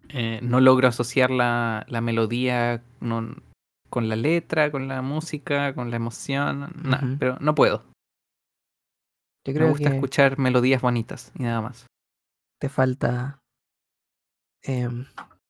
[0.09, 3.35] eh, no logro asociar la, la melodía no-
[3.91, 7.17] con la letra, con la música, con la emoción, nada, Ujú.
[7.19, 7.83] pero no puedo.
[9.45, 11.85] Yo Me gusta que escuchar melodías bonitas y nada más.
[12.59, 13.39] te falta
[14.63, 15.05] em,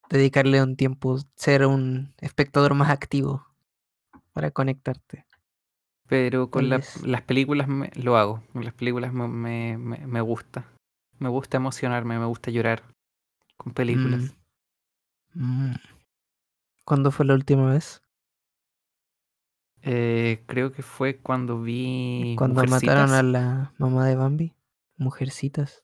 [0.09, 3.45] dedicarle un tiempo, ser un espectador más activo
[4.33, 5.25] para conectarte.
[6.07, 8.43] Pero con la- las películas me- lo hago.
[8.53, 10.65] Con las películas me, me, me- me gusta.
[11.19, 12.83] Me gusta emocionarme, me gusta llorar
[13.57, 14.33] con películas.
[15.33, 15.71] Mm.
[15.71, 15.75] Mm.
[16.85, 18.01] ¿Cuándo fue la última vez?
[19.83, 22.35] Eh, creo que fue cuando vi.
[22.37, 24.53] Cuando mataron a la mamá de Bambi.
[24.97, 25.83] Mujercitas.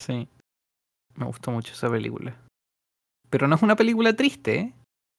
[0.00, 0.28] Sí.
[1.14, 2.36] Me gustó mucho esa película.
[3.30, 4.74] Pero no es una película triste, ¿eh?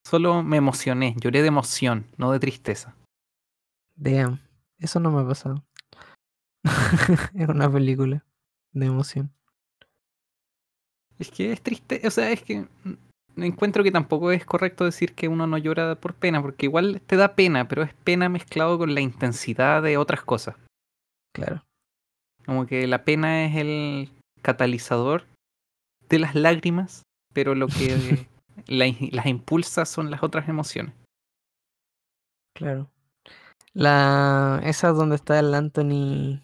[0.06, 1.16] Solo me emocioné.
[1.20, 2.96] Lloré de emoción, no de tristeza.
[3.96, 4.40] Damn.
[4.80, 5.64] Eso no me ha pasado.
[7.34, 8.24] es una película
[8.74, 9.34] de emoción.
[11.20, 12.68] Es que es triste, o sea, es que
[13.38, 17.16] encuentro que tampoco es correcto decir que uno no llora por pena, porque igual te
[17.16, 20.56] da pena, pero es pena mezclado con la intensidad de otras cosas.
[21.34, 21.64] Claro.
[22.46, 24.12] Como que la pena es el
[24.42, 25.26] catalizador
[26.10, 27.04] de las lágrimas,
[27.34, 28.28] pero lo que
[28.68, 30.94] la las impulsa son las otras emociones.
[32.56, 32.90] Claro.
[33.74, 34.62] La.
[34.64, 36.40] Esa es donde está el Anthony.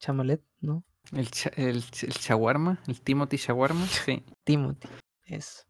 [0.00, 0.84] Chamalet, ¿no?
[1.12, 4.22] El, cha- el, el shawarma, el Timothy shawarma, sí.
[4.44, 4.88] Timothy.
[5.24, 5.66] Es.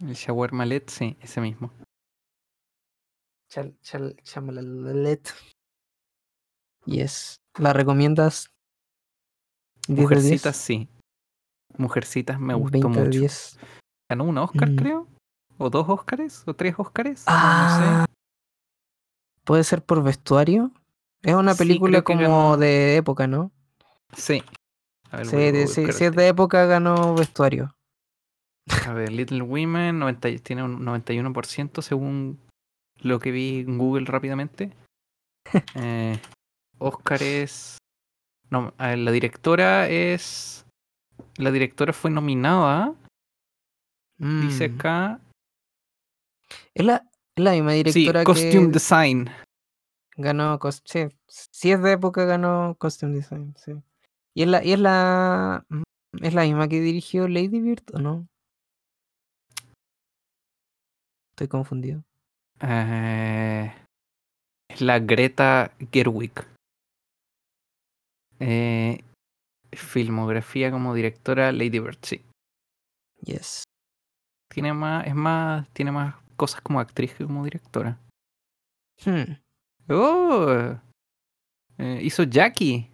[0.00, 1.72] El shawarmalet, sí, ese mismo.
[3.50, 5.34] Chal, chal, Chamalet.
[6.84, 7.40] Yes.
[7.58, 8.50] ¿La recomiendas?
[9.88, 10.00] 10 de 10?
[10.20, 10.88] Mujercitas, sí.
[11.76, 13.18] Mujercitas me gustó 20 de mucho.
[13.20, 13.58] 10.
[14.08, 14.76] Ganó un Oscar, Mm.
[14.76, 15.08] creo.
[15.58, 17.24] O dos Oscars, o tres Oscars.
[17.26, 18.12] Ah, No sé.
[19.44, 20.70] ¿Puede ser por vestuario?
[21.22, 23.50] Es una película como de época, ¿no?
[24.14, 24.42] Sí.
[25.10, 27.74] Ver, Sí, de- sí, si es de época ganó vestuario.
[28.86, 32.38] A ver, Little Women 90 y- tiene un 91% según
[33.00, 34.72] lo que vi en Google rápidamente.
[35.76, 36.18] Eh,
[36.78, 37.78] Oscar es...
[38.50, 40.64] No, a ver, la directora es...
[41.36, 42.94] La directora fue nominada,
[44.18, 44.74] dice Mm.
[44.74, 45.20] acá...
[46.74, 49.30] Es la, la misma Sí, directora Costume que Design.
[50.16, 50.58] ganó.
[50.58, 53.72] cos- Sí, si es de época ganó Costume Design, sí.
[54.34, 55.82] Y es la, y es la, mm,
[56.22, 58.28] es la misma que dirigió Lady Bird, ¿o no?
[61.38, 62.02] Estoy confundido.
[62.60, 63.72] Eh,
[64.68, 66.32] es la Greta Gerwig.
[68.40, 69.04] Eh,
[69.70, 72.24] filmografía como directora Lady Bird, sí.
[73.20, 73.62] Yes.
[74.52, 78.00] Tiene más, es más, tiene más cosas como actriz que como directora.
[79.04, 79.38] Hmm.
[79.88, 80.74] Oh,
[81.78, 82.90] eh, hizo Jackie.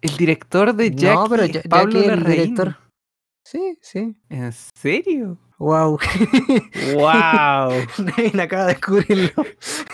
[0.00, 2.76] El director de Jackie, no, pero ya, Pablo Jackie, el director.
[3.44, 4.16] Sí, sí.
[4.28, 5.38] ¿En serio?
[5.60, 5.98] Wow.
[6.94, 7.70] ¡Wow!
[7.98, 9.44] Nadie acaba de descubrirlo.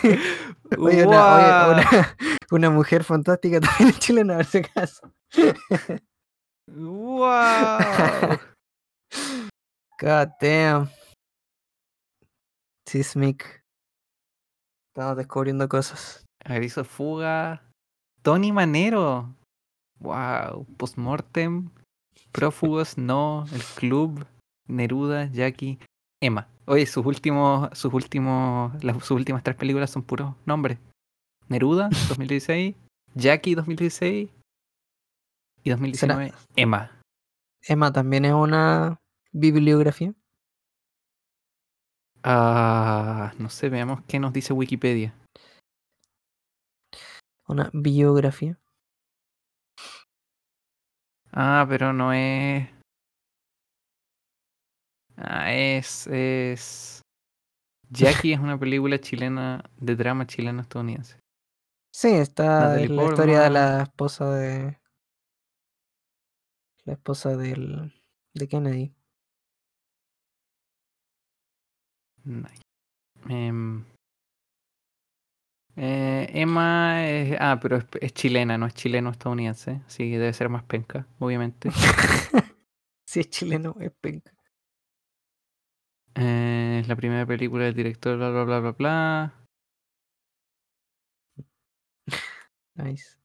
[0.79, 1.75] Oye, una, Wow.
[1.75, 2.17] oye, una,
[2.53, 5.13] una mujer fantástica también es chilena, a ver si acaso.
[6.69, 8.39] ¡Wow!
[10.01, 10.89] God damn.
[12.89, 13.63] Sismic.
[14.95, 16.25] Estamos descubriendo cosas.
[16.45, 17.63] A ver, hizo Fuga.
[18.23, 19.35] Tony Manero.
[19.99, 20.65] ¡Wow!
[20.77, 21.71] Postmortem.
[22.31, 23.47] Prófugos, No.
[23.53, 24.27] El Club.
[24.69, 25.79] Neruda, Jackie.
[26.21, 26.49] Emma.
[26.67, 30.79] Oye, sus últimos, sus últimos, las, sus últimas tres películas son puros nombres.
[31.49, 32.75] Neruda, 2016.
[33.15, 34.31] Jackie, 2016.
[35.63, 37.01] Y 2019, Emma.
[37.63, 39.01] Emma también es una
[39.33, 40.15] bibliografía.
[42.23, 45.15] Ah, no sé, veamos qué nos dice Wikipedia.
[47.49, 48.59] Una biografía.
[51.33, 52.69] Ah, pero no es.
[55.17, 56.07] Ah, es.
[56.09, 57.03] es...
[57.89, 61.19] Jackie es una película chilena de drama chileno-estadounidense.
[61.93, 64.79] Sí, está la historia de la esposa de.
[66.85, 67.95] La esposa del.
[68.35, 68.95] de Kennedy.
[72.25, 72.63] Nice.
[73.29, 73.85] Em,
[75.77, 77.37] eh, Emma es.
[77.41, 79.83] Ah, pero es, es chilena, no es chileno-estadounidense.
[79.87, 81.71] Así que debe ser más penca, obviamente.
[83.07, 84.36] si es chileno, es penca.
[86.17, 89.35] Eh, es la primera película del director, bla, bla, bla, bla, bla.
[92.75, 93.17] Nice.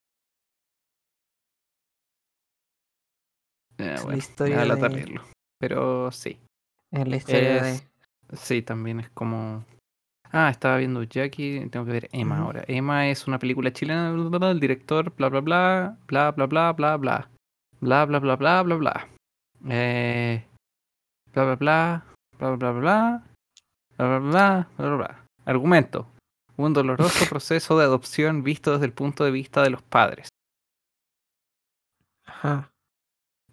[3.77, 5.19] Eh, Es la bueno, historia da lata de-.
[5.59, 6.39] Pero sí.
[6.91, 8.37] Es la historia Es- de.
[8.37, 9.65] Sí, también es como.
[10.31, 12.63] Ah, estaba viendo Jackie, tengo que ver Emma ahora.
[12.67, 16.45] Emma es una película chilena, bla, bla, bla, el director, bla, bla, bla, bla, bla,
[16.47, 17.29] bla, bla, bla,
[17.81, 19.09] bla, bla, bla, bla, bla, bla.
[19.69, 20.45] Eh,
[21.33, 22.05] bla, bla, bla,
[22.41, 23.23] bla bla bla
[23.97, 25.25] bla bla bla bla bla.
[25.45, 26.07] Argumento.
[26.57, 30.29] Un doloroso proceso de adopción visto desde el punto de vista de los padres.
[32.25, 32.71] Ajá.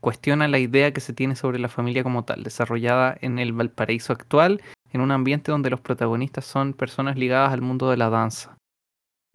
[0.00, 4.12] Cuestiona la idea que se tiene sobre la familia como tal, desarrollada en el Valparaíso
[4.12, 4.62] actual,
[4.92, 8.56] en un ambiente donde los protagonistas son personas ligadas al mundo de la danza.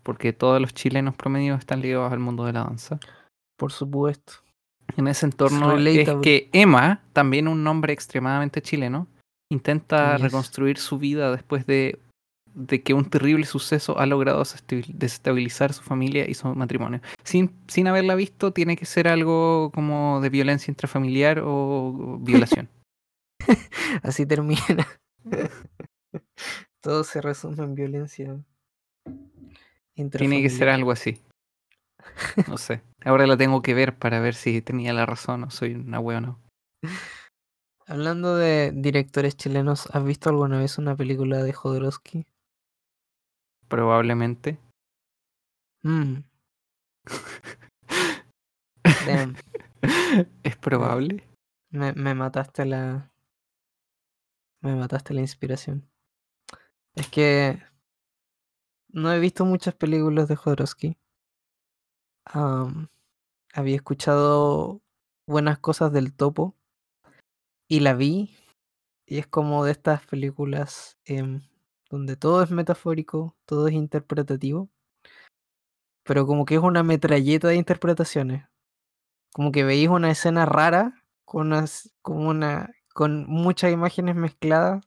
[0.04, 3.00] Porque todos los chilenos promedios están ligados al mundo de la danza.
[3.58, 4.34] Por supuesto.
[4.98, 9.08] En ese entorno es que Emma, también un nombre extremadamente chileno,
[9.54, 10.22] intenta Yes.
[10.24, 12.00] reconstruir su vida después de
[12.56, 17.02] de que un terrible suceso ha logrado desestabil- desestabilizar su familia y su matrimonio.
[17.24, 22.70] Sin, sin haberla visto, tiene que ser algo como de violencia intrafamiliar o violación.
[24.04, 24.88] Así termina.
[26.80, 28.38] Todo se resume en violencia.
[29.96, 31.18] Tiene que ser algo así.
[32.48, 32.82] No sé.
[33.04, 36.20] Ahora la tengo que ver para ver si tenía la razón o soy una wea
[36.20, 36.40] o no.
[37.86, 42.26] Hablando de directores chilenos, ¿has visto alguna vez una película de Jodorowsky?
[43.68, 44.58] Probablemente.
[45.82, 46.20] Mm.
[49.06, 49.36] Damn,
[50.44, 51.28] es probable.
[51.72, 53.12] me, me mataste la.
[54.62, 55.90] Me mataste la inspiración.
[56.96, 57.62] Es que
[58.88, 60.98] no he visto muchas películas de Jodorowsky.
[62.26, 64.82] Había escuchado
[65.28, 66.56] buenas cosas del topo
[67.68, 68.36] y la vi.
[69.06, 71.42] Y es como de estas películas em,
[71.90, 74.70] donde todo es metafórico, todo es interpretativo.
[76.04, 78.46] Pero como que es una metralleta de interpretaciones.
[79.34, 84.86] Como que veis una escena rara con unas, como una, con muchas imágenes mezcladas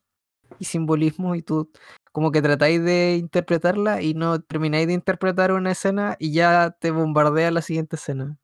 [0.59, 1.71] y simbolismos y tú
[2.13, 6.91] como que tratáis de interpretarla y no termináis de interpretar una escena y ya te
[6.93, 8.39] bombardea la siguiente escena.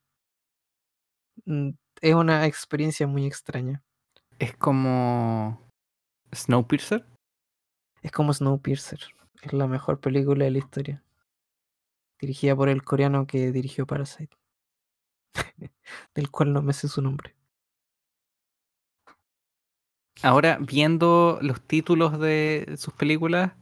[1.47, 1.71] Mm,
[2.01, 3.83] Es una experiencia muy extraña.
[4.43, 5.61] Es como
[6.35, 7.07] Snowpiercer.
[8.03, 8.99] Es como Snowpiercer.
[9.41, 11.05] Es la mejor película de la historia.
[12.21, 14.37] Dirigida por el coreano que dirigió Parasite.
[16.17, 17.37] Del cual no me sé su nombre.
[20.25, 23.53] Ahora, viendo los títulos de sus películas,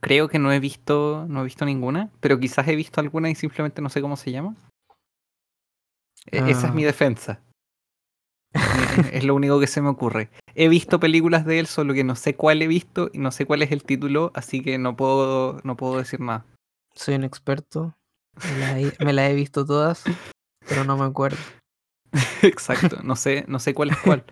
[0.00, 3.34] creo que no he visto, no he visto ninguna, pero quizás he visto alguna y
[3.34, 4.56] simplemente no sé cómo se llama.
[6.32, 6.86] E- Esa es mi Ah.
[6.86, 7.42] defensa.
[9.12, 10.30] Es- lo único que se me ocurre.
[10.54, 13.46] He visto películas de él, solo que no sé cuál he visto y no sé
[13.46, 16.44] cuál es el título, así que no puedo, no puedo decir nada.
[16.94, 17.96] Soy un experto.
[18.44, 20.04] Me las he, me las he visto todas,
[20.68, 21.38] pero no me acuerdo.
[22.42, 24.24] Exacto, no sé, no sé cuál es cuál.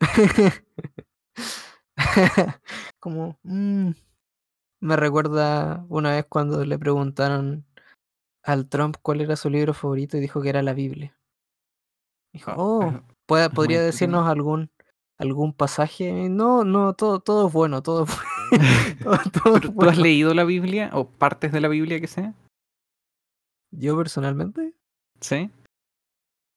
[3.00, 3.90] Como, mm,
[4.80, 7.64] me recuerda una vez cuando le preguntaron
[8.42, 11.16] al Trump cuál era su libro favorito y dijo que era la Biblia.
[12.32, 14.70] Dijo, Ah, oh, eh, ¿puede- es muy ¿podría decirnos algún
[15.18, 16.28] algún pasaje?
[16.28, 18.50] No, no, todo, todo es bueno, todo, es bu-
[19.02, 22.06] todo, todo es ¿Pero ¿Tú has leído la Biblia o partes de la Biblia que
[22.08, 22.34] sea?
[23.70, 24.74] Yo personalmente,
[25.20, 25.50] ¿Sí?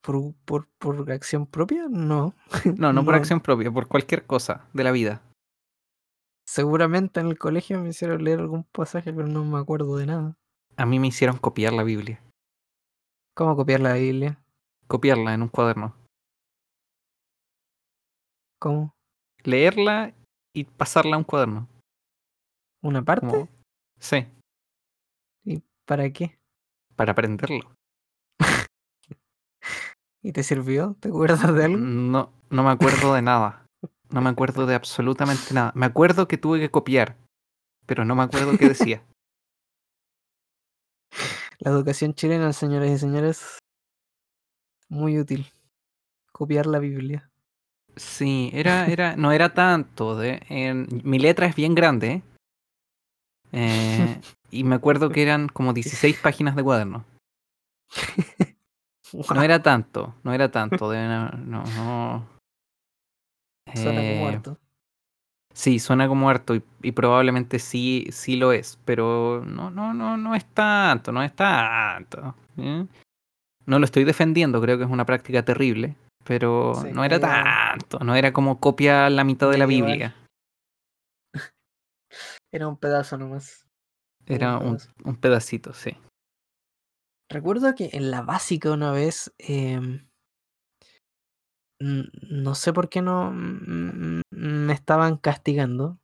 [0.02, 2.34] por, por, por acción propia, no.
[2.78, 3.20] No, no por No.
[3.20, 5.22] acción propia, por cualquier cosa de la vida.
[6.48, 10.38] Seguramente en el colegio me hicieron leer algún pasaje, pero no me acuerdo de nada.
[10.78, 12.22] A mí me hicieron copiar la Biblia.
[13.36, 14.40] ¿Cómo copiar la Biblia?
[14.88, 15.96] Copiarla en un cuaderno.
[18.60, 18.96] ¿Cómo?
[19.44, 20.14] Leerla
[20.54, 21.68] y pasarla a un cuaderno.
[22.82, 23.50] ¿Una parte?
[24.00, 24.28] Sí,
[25.44, 26.38] ¿Y para qué?
[26.96, 27.76] para aprenderlo.
[30.24, 30.96] ¿Y te sirvió?
[31.00, 31.78] ¿Te acuerdas de algo?
[31.78, 33.66] No, no me acuerdo de nada.
[34.10, 35.72] No me acuerdo de absolutamente nada.
[35.76, 37.18] Me acuerdo que tuve que copiar,
[37.86, 39.04] pero no me acuerdo qué decía.
[41.60, 43.60] La educación chilena, señores y señores,
[44.90, 45.52] muy útil.
[46.32, 47.32] Copiar la Biblia.
[47.96, 50.16] Sí, era, era, no era tanto.
[50.18, 52.22] De, en- mi letra es bien grande.
[53.52, 54.22] ¿eh?
[54.52, 57.04] Y me acuerdo que eran como 16 páginas de cuaderno.
[59.34, 60.90] No era tanto, no era tanto.
[60.90, 62.28] de- no, no, no.
[63.74, 64.58] Suena como Eh, harto.
[65.54, 70.16] Sí, suena como harto y, y probablemente sí, sí lo es, pero no, no, no,
[70.18, 72.36] no es tanto, no es tanto.
[72.58, 72.86] ¿eh?
[73.66, 78.00] No lo estoy defendiendo, creo que es una práctica terrible, pero Sí, no era tanto,
[78.00, 79.66] no era como copia la mitad de la.
[79.66, 80.16] Biblia.
[82.52, 83.68] Era un pedazo nomás.
[84.28, 85.98] Era un, un pedacito, sí.
[87.30, 90.08] Recuerdo que en la básica una vez, em,
[91.80, 96.00] no sé por qué no me estaban castigando.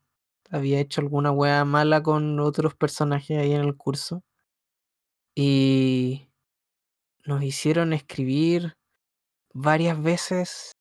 [0.49, 4.24] Había hecho alguna wea mala con otros personajes ahí en el curso.
[5.34, 6.28] Y
[7.26, 8.76] nos hicieron escribir
[9.54, 10.72] varias veces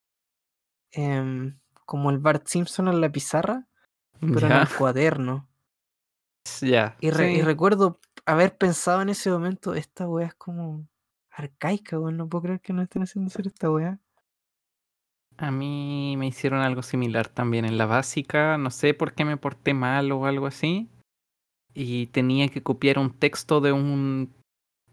[0.93, 3.67] em, como el Bart Simpson en la pizarra,
[4.21, 5.49] pero en el cuaderno.
[6.61, 6.97] ya.
[7.01, 7.43] Y, re- y sí.
[7.43, 10.87] recuerdo haber pensado en ese momento, esta wea es como
[11.31, 12.17] arcaica, weón.
[12.17, 13.99] No puedo creer que no estén haciendo hacer esta wea.
[15.39, 19.39] A mí me hicieron algo similar también en la básica, no sé por qué me
[19.39, 20.91] porté mal o algo así,
[21.73, 24.35] y tenía que copiar un texto de un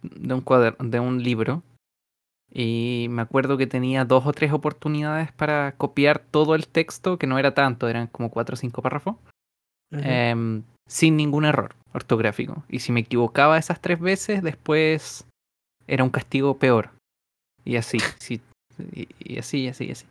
[0.01, 1.63] de un cuaderno, de un libro.
[2.53, 7.27] Y me acuerdo que tenía dos o tres oportunidades para copiar todo el texto, que
[7.27, 9.15] no era tanto, eran como cuatro o cinco párrafos.
[9.91, 12.63] Em, sin ningún error ortográfico.
[12.69, 15.25] Y si me equivocaba esas tres veces, después
[15.87, 16.91] era un castigo peor.
[17.63, 18.41] Y así, sí,
[18.93, 20.05] y, y así, y así, y así.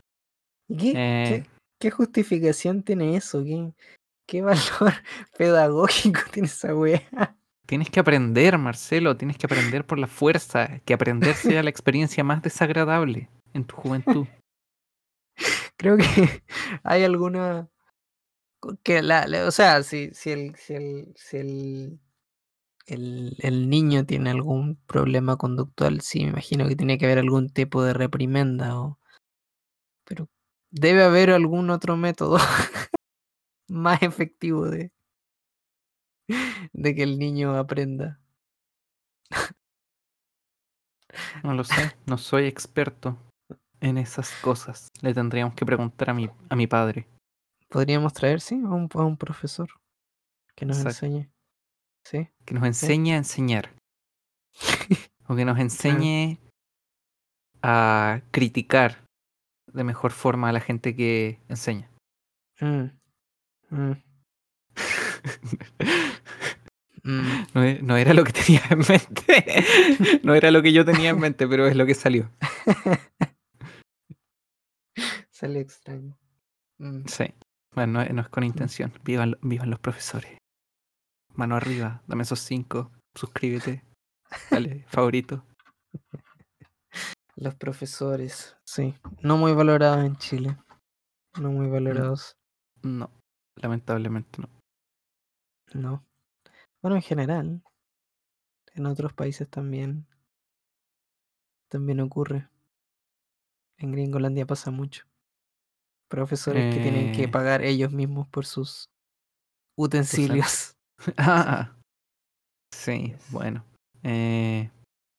[0.69, 3.43] ¿Y qué, Eh, qué, qué justificación tiene eso?
[3.43, 3.73] ¿Qué,
[4.27, 4.93] qué valor
[5.37, 7.36] pedagógico tiene esa weá?
[7.67, 12.23] Tienes que aprender, Marcelo, tienes que aprender por la fuerza, que aprender sea la experiencia
[12.23, 14.25] más desagradable en tu juventud.
[15.77, 16.43] Creo que
[16.83, 17.69] hay alguna
[18.83, 21.99] que la, o sea, si, si el, si el, si el,
[22.85, 27.49] el, el niño tiene algún problema conductual, sí, me imagino que tiene que haber algún
[27.49, 28.73] tipo de reprimenda
[30.05, 30.29] pero
[30.71, 32.37] debe haber algún otro método
[33.67, 34.93] más efectivo de,
[36.73, 38.19] de que el niño aprenda.
[41.43, 43.17] No lo sé, no soy experto
[43.79, 44.89] en esas cosas.
[45.01, 47.07] Le tendríamos que preguntar a mi, a mi padre.
[47.69, 49.69] Podríamos traer, sí, a un, a un profesor
[50.55, 51.05] que nos Exacto.
[51.05, 51.29] enseñe.
[52.05, 52.29] Sí.
[52.45, 53.73] Que nos enseñe a enseñar.
[55.29, 56.39] O que nos enseñe
[57.61, 59.03] a criticar
[59.73, 61.91] de mejor forma a la gente que enseña.
[62.61, 62.85] Mm,
[63.69, 63.93] mm,
[67.07, 67.47] mm.
[67.53, 69.63] No, no era lo que tenía en mente.
[70.23, 72.29] No era lo que yo tenía en mente, pero es lo que salió.
[75.31, 76.17] Sale extraño.
[76.79, 77.05] Mm.
[77.05, 77.33] Sí.
[77.73, 78.91] Bueno, no, no es con intención.
[79.03, 80.37] Vivan, vivan los profesores.
[81.35, 82.91] Mano arriba, dame esos cinco.
[83.15, 83.83] Suscríbete.
[84.49, 85.45] Dale, favorito.
[87.35, 88.95] Los profesores, sí.
[89.21, 90.57] No muy valorados en Chile.
[91.39, 92.35] No muy valorados.
[92.81, 93.11] No,
[93.55, 94.49] lamentablemente no.
[95.75, 96.06] No.
[96.87, 97.61] Bueno, en general.
[98.73, 100.07] En otros países también.
[101.69, 102.47] También ocurre.
[103.77, 105.05] En Gringolandia pasa mucho.
[106.09, 108.85] Profesores que tienen que Eh, pagar ellos mismos por sus
[109.77, 110.75] utensilios.
[111.17, 111.75] Ah,
[112.73, 113.31] sí, Yes.
[113.33, 113.65] bueno.
[114.03, 114.71] Eh,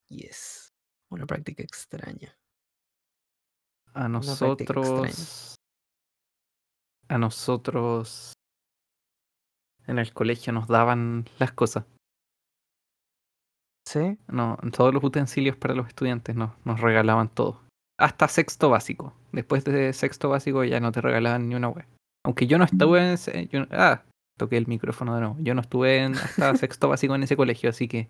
[0.08, 0.70] Yes.
[1.10, 2.34] Una práctica extraña.
[3.92, 4.08] a extraña.
[4.08, 5.56] nosotros.
[7.10, 8.32] A nosotros.
[9.88, 11.84] En el colegio nos daban las cosas.
[13.86, 14.18] ¿Sí?
[14.28, 17.62] No, todos los utensilios para los estudiantes nos, nos regalaban todo.
[17.98, 19.14] Hasta sexto básico.
[19.32, 21.86] Después de sexto básico ya no te regalaban ni una web.
[22.24, 24.02] Aunque yo no estuve en ese, yo- ah,
[24.36, 25.36] toqué el micrófono de nuevo.
[25.40, 28.08] Yo no estuve en, hasta sexto básico en ese colegio, así que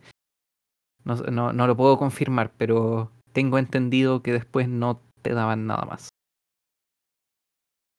[1.04, 5.84] no, no, no lo puedo confirmar, pero tengo entendido que después no te daban nada
[5.84, 6.08] más.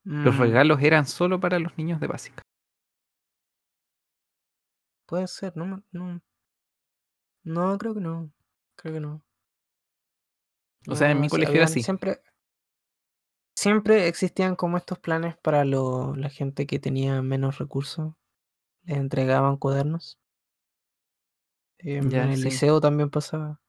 [0.06, 2.42] Los Mm, regalos eran solo para los niños de básica.
[5.10, 6.22] Puede ser, no, me- no.
[7.44, 8.32] No, creo que no.
[8.76, 9.24] Creo que no.
[10.88, 11.82] O sea, en No, mi colegio era habían- así.
[11.82, 12.22] Siempre,
[13.56, 18.14] siempre existían como estos planes para lo- la gente que tenía menos recursos.
[18.84, 20.20] Les entregaban cuadernos.
[21.80, 22.44] Em, Ya, en el sí.
[22.44, 23.60] liceo también pasaba.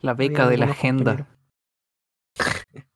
[0.00, 1.28] La beca de la algunos agenda.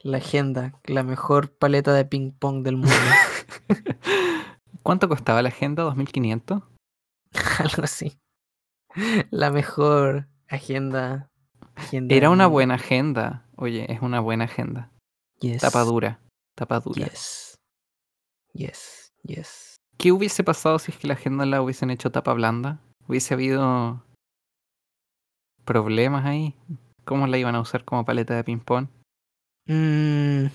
[0.00, 2.92] La agenda, la mejor paleta de ping pong del mundo.
[4.82, 5.84] ¿Cuánto costaba la agenda?
[5.84, 6.62] ¿2500?
[7.58, 8.18] Algo así.
[9.30, 11.28] La mejor agenda.
[11.74, 13.44] agenda Era una buena agenda.
[13.56, 14.90] Oye, es una buena agenda.
[15.40, 15.62] Yes.
[15.62, 16.20] Tapa dura.
[16.54, 17.04] Tapa dura.
[17.06, 17.56] Yes.
[18.52, 19.12] Yes.
[19.22, 19.76] Yes.
[19.98, 22.80] ¿Qué hubiese pasado si es que la agenda la hubiesen hecho tapa blanda?
[23.08, 24.02] ¿Hubiese habido
[25.64, 26.54] problemas ahí?
[27.04, 28.88] ¿Cómo la iban a usar como paleta de ping-pong?
[29.66, 30.46] Mm.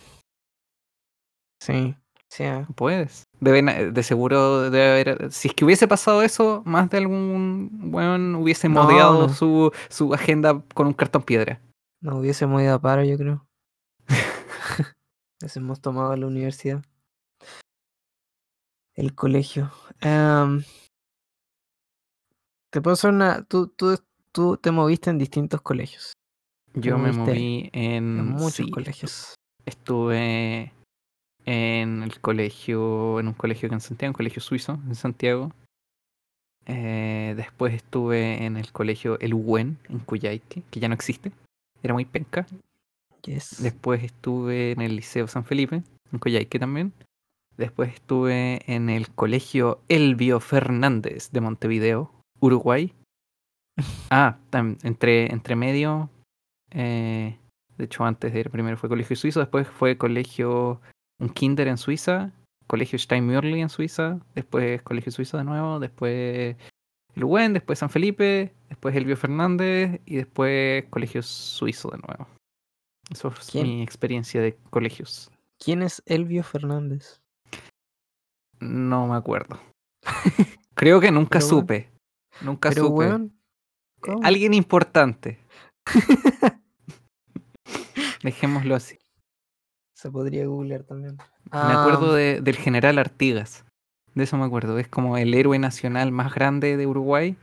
[1.61, 1.95] Sí.
[2.29, 2.43] Sí.
[2.75, 3.23] Puedes.
[3.39, 5.31] Deben, eh, de seguro debe haber.
[5.31, 9.33] Si es que hubiese pasado eso, más de algún weón hubiese No, modeado no.
[9.33, 11.59] Su, su agenda con un cartón piedra.
[12.01, 13.45] Nos hubiésemos ido a paro, yo creo.
[15.41, 16.83] Hubiésemos tomado la universidad.
[18.93, 19.71] El colegio.
[20.01, 20.63] Em,
[22.69, 23.43] te puedo hacer una.
[23.43, 23.97] Tú, tú,
[24.31, 26.13] tú te moviste en distintos colegios.
[26.73, 28.19] Yo me moví en.
[28.19, 29.35] En muchos sí, colegios.
[29.65, 30.73] Estuve
[31.49, 35.51] en el colegio, en un colegio que en Santiago, un colegio suizo en Santiago.
[36.67, 41.31] Eh, después estuve en el colegio El Huen en Cuyaique, que ya no existe.
[41.81, 42.45] Era muy penca.
[43.23, 43.63] Yes.
[43.63, 45.81] Después estuve en el Liceo San Felipe,
[46.11, 46.93] en Coyhaique también.
[47.57, 52.93] Después estuve en el colegio Elvio Fernández de Montevideo, Uruguay.
[54.11, 56.09] Ah, entre, entre medio.
[56.71, 57.37] eh,
[57.77, 60.81] de hecho, antes de ir primero fue colegio suizo, después fue colegio,
[61.19, 62.31] un kinder en Suiza,
[62.67, 66.55] colegio Steinmürli en Suiza, después colegio suizo de nuevo, después
[67.15, 72.27] el UN, después San Felipe, después Elvio Fernández y después colegio suizo de nuevo.
[73.09, 73.67] Eso es ¿Quién?
[73.67, 75.31] mi experiencia de colegios.
[75.57, 77.19] ¿Quién es Elvio Fernández?
[78.59, 79.59] No me acuerdo.
[80.75, 81.89] Creo que nunca Pero, supe.
[82.41, 83.29] Nunca Pero, supe.
[84.23, 85.39] Alguien importante.
[88.23, 88.97] Dejémoslo así.
[89.99, 91.17] Se podría googlear también.
[91.51, 93.65] Me acuerdo Ah, de- del general Artigas.
[94.15, 94.79] De eso me acuerdo.
[94.79, 97.35] Es como el héroe nacional más grande de Uruguay.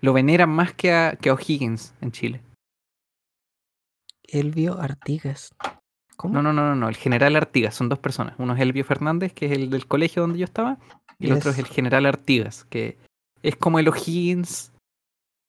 [0.00, 2.40] Lo veneran más que a, que a O'Higgins en Chile.
[4.22, 5.54] Elvio Artigas.
[6.16, 6.32] ¿Cómo?
[6.34, 6.88] No, no, no, no, no.
[6.88, 8.34] El general Artigas son dos personas.
[8.38, 10.78] Uno es Elvio Fernández, que es el del colegio donde yo estaba,
[11.18, 12.96] y el otro es el general Artigas, que
[13.42, 14.72] es como el O'Higgins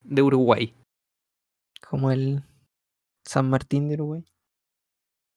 [0.03, 0.73] de Uruguay.
[1.89, 2.43] Como el
[3.25, 4.25] San Martín de Uruguay.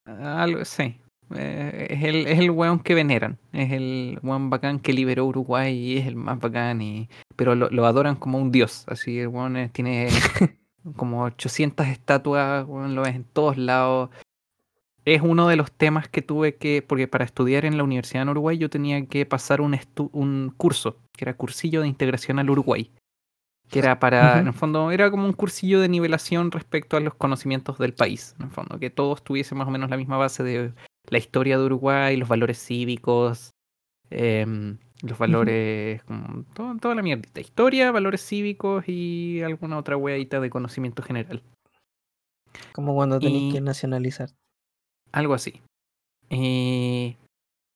[0.09, 1.01] Algo, sí.
[1.37, 3.39] Eh, es, el, es el weón que veneran.
[3.53, 6.81] Es el weón bacán que liberó Uruguay y es el más bacán.
[6.81, 8.85] Y, pero lo, lo adoran como un dios.
[8.89, 10.09] Así el weón es- tiene
[10.97, 14.11] como 800 estatuas, weón, lo ves en todos lados.
[15.05, 18.29] Es uno de los temas que tuve que, porque para estudiar en la Universidad en
[18.31, 22.51] Uruguay yo tenía que pasar un, estu- un curso, que era cursillo de integración al
[22.51, 22.91] Uruguay.
[23.71, 27.15] Que era para, en el fondo, era como un cursillo de nivelación respecto a los
[27.15, 28.35] conocimientos del país.
[28.39, 30.73] En el fondo, que todos tuviesen más o menos la misma base de
[31.11, 33.51] la historia de Uruguay, los valores cívicos,
[34.11, 37.41] em, los valores, como todo- toda la mierdita.
[37.41, 41.43] Historia, valores cívicos y alguna otra weadita de conocimiento general.
[42.73, 44.31] Como cuando tenéis Y- que nacionalizar.
[45.13, 45.61] Algo así.
[46.31, 47.17] Eh,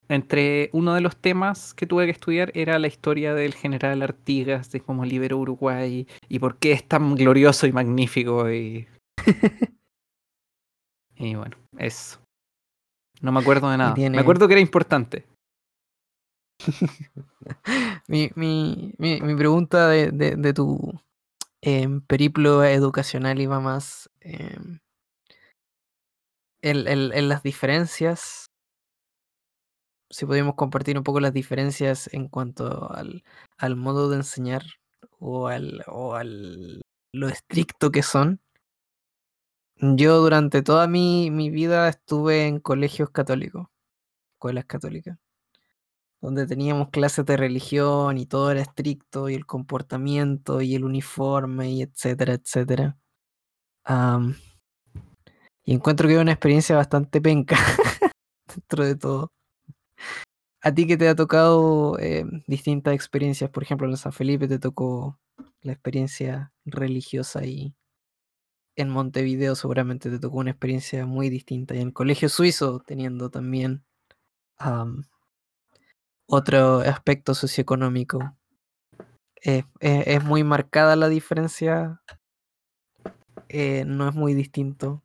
[0.08, 4.70] entre uno de los temas que tuve que estudiar era la historia del general Artigas,
[4.70, 8.50] de cómo liberó Uruguay y por qué es tan glorioso y magnífico.
[8.50, 8.86] Y,
[11.16, 12.18] y bueno, eso.
[13.20, 13.94] No me acuerdo de nada.
[13.94, 15.24] tiene- Me acuerdo que era importante.
[18.08, 20.92] Mi, mi, mi, mi pregunta de, de, de tu
[21.60, 24.78] em, periplo educacional iba más em,
[26.62, 28.46] en, en- en las diferencias.
[30.12, 33.24] Si podíamos compartir un poco las diferencias en cuanto al,
[33.58, 34.62] al modo de enseñar
[35.18, 36.82] o al, o al
[37.12, 38.40] lo estricto que son.
[39.76, 43.66] Yo durante toda mi, mi vida estuve en colegios católicos,
[44.36, 45.18] escuelas católicas
[46.22, 51.72] donde teníamos clases de religión y todo era estricto y el comportamiento y el uniforme
[51.72, 52.96] y etcétera, etcétera.
[55.64, 57.56] Y encuentro que es una experiencia bastante penca
[58.54, 59.32] dentro de todo.
[60.64, 64.60] A ti que te ha tocado eh, distintas experiencias, por ejemplo en San Felipe te
[64.60, 65.18] tocó
[65.60, 67.74] la experiencia religiosa y
[68.76, 73.28] en Montevideo seguramente te tocó una experiencia muy distinta y en el colegio suizo teniendo
[73.28, 73.84] también
[74.56, 75.02] am,
[76.26, 78.36] otro aspecto socioeconómico.
[79.44, 82.00] Eh, eh, es muy marcada la diferencia,
[83.84, 85.02] no es muy distinto.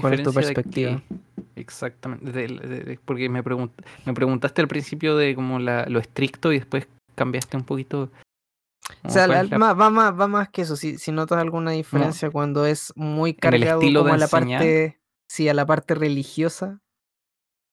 [0.00, 1.02] ¿Cuál es tu perspectiva?
[1.56, 2.30] Exactamente.
[2.32, 3.72] de- de- de- porque me, pregunt-
[4.04, 8.10] me preguntaste al principio de como la, lo estricto y después cambiaste un poquito.
[9.04, 10.76] O sea, la- la- va, más, va más que eso.
[10.76, 14.60] Si, si notas alguna diferencia cuando es muy cargado como de a la enseñar.
[14.60, 14.98] parte,
[15.28, 16.80] sí, a la parte religiosa,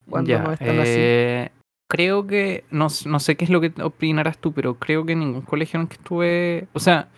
[0.10, 0.92] cuando Ya, no es tan así.
[0.98, 1.52] eh,
[1.88, 5.44] Creo que, no, no sé qué es lo que opinarás tú, pero creo que ningún
[5.44, 7.10] colegio en el que estuve, o sea,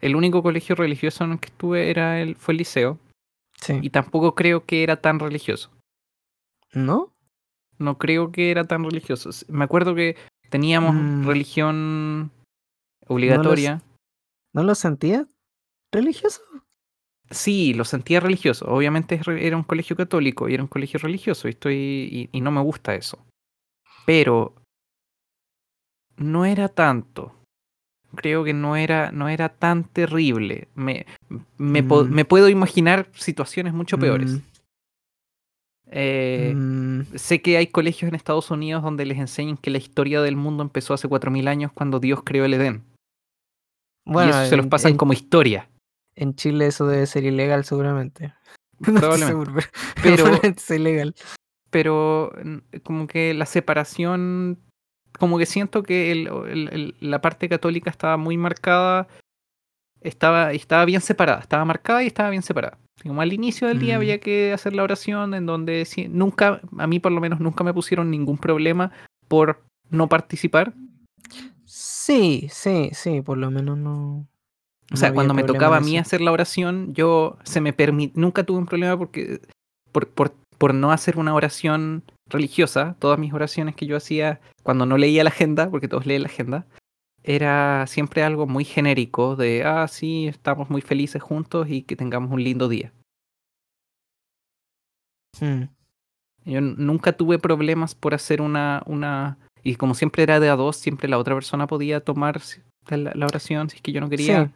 [0.00, 2.98] el único colegio religioso en el que estuve era el, fue el liceo,
[3.62, 3.78] Sí.
[3.80, 5.70] y tampoco creo que era tan religioso.
[6.74, 7.12] ¿No?
[7.78, 9.30] No creo que era tan religioso.
[9.48, 10.16] Me acuerdo que
[10.50, 11.26] teníamos Mm.
[11.26, 12.30] religión
[13.06, 13.80] obligatoria.
[14.52, 15.26] ¿No lo sentías
[15.92, 16.40] religioso?
[17.30, 18.66] Sí, lo sentía religioso.
[18.66, 22.50] Obviamente era un colegio católico y era un colegio religioso y estoy y, y no
[22.50, 23.24] me gusta eso.
[24.04, 24.54] Pero
[26.16, 27.34] no era tanto.
[28.14, 30.68] Creo que no era no era tan terrible.
[30.74, 31.06] Me,
[31.58, 32.10] me, po- Mm.
[32.10, 34.30] me puedo imaginar situaciones mucho peores.
[34.32, 34.40] Mm,
[35.94, 40.22] Eh, mm, Sé que hay colegios en Estados Unidos donde les enseñan que la historia
[40.22, 42.82] del mundo empezó hace 4.000 años cuando Dios creó el Edén.
[44.06, 45.68] Bueno, y eso se los pasan en- como historia.
[46.14, 48.32] En Chile eso debe ser ilegal seguramente.
[48.80, 49.26] No Probablemente.
[49.26, 49.52] seguro,
[50.02, 51.14] pero, Pero- es ilegal.
[51.70, 52.32] pero
[52.82, 54.58] como que la separación,
[55.18, 59.08] como que siento que el- el- el- la parte católica estaba muy marcada,
[60.00, 62.78] estaba, estaba bien separada, estaba marcada y estaba bien separada.
[63.02, 63.98] Como al inicio del día Mm.
[63.98, 67.64] había que hacer la oración en donde si- nunca, a mí por lo menos nunca
[67.64, 68.92] me pusieron ningún problema
[69.28, 70.72] por no participar.
[71.64, 74.26] Sí, sí, sí, por lo menos no.
[74.92, 78.14] O sea, no cuando me tocaba a mí hacer la oración, yo se me permit,
[78.14, 79.40] nunca tuve un problema porque
[79.90, 82.02] por, por, por no hacer una oración
[82.32, 86.22] religiosa, todas mis oraciones que yo hacía cuando no leía la agenda, porque todos leen
[86.22, 86.66] la agenda,
[87.22, 92.30] era siempre algo muy genérico de, ah, sí, estamos muy felices juntos y que tengamos
[92.32, 92.92] un lindo día.
[95.40, 95.62] Mm,
[96.44, 99.38] Yo nunca tuve problemas por hacer una, una...
[99.62, 102.40] Y como siempre era de a dos, siempre la otra persona podía tomar
[102.88, 104.46] la, la oración si es que yo no quería.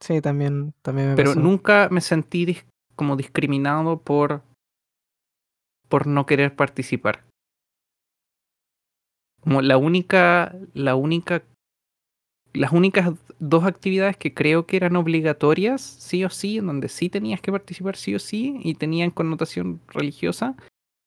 [0.00, 1.40] Sí, sí, también, también me pero pasó.
[1.40, 2.64] nunca me sentí dis-
[2.96, 4.42] como discriminado por,
[5.88, 7.24] por no querer participar.
[9.40, 11.42] Como la única, la única,
[12.52, 17.08] las únicas dos actividades que creo que eran obligatorias, sí o sí, en donde sí
[17.08, 20.56] tenías que participar sí o sí, y tenían connotación religiosa,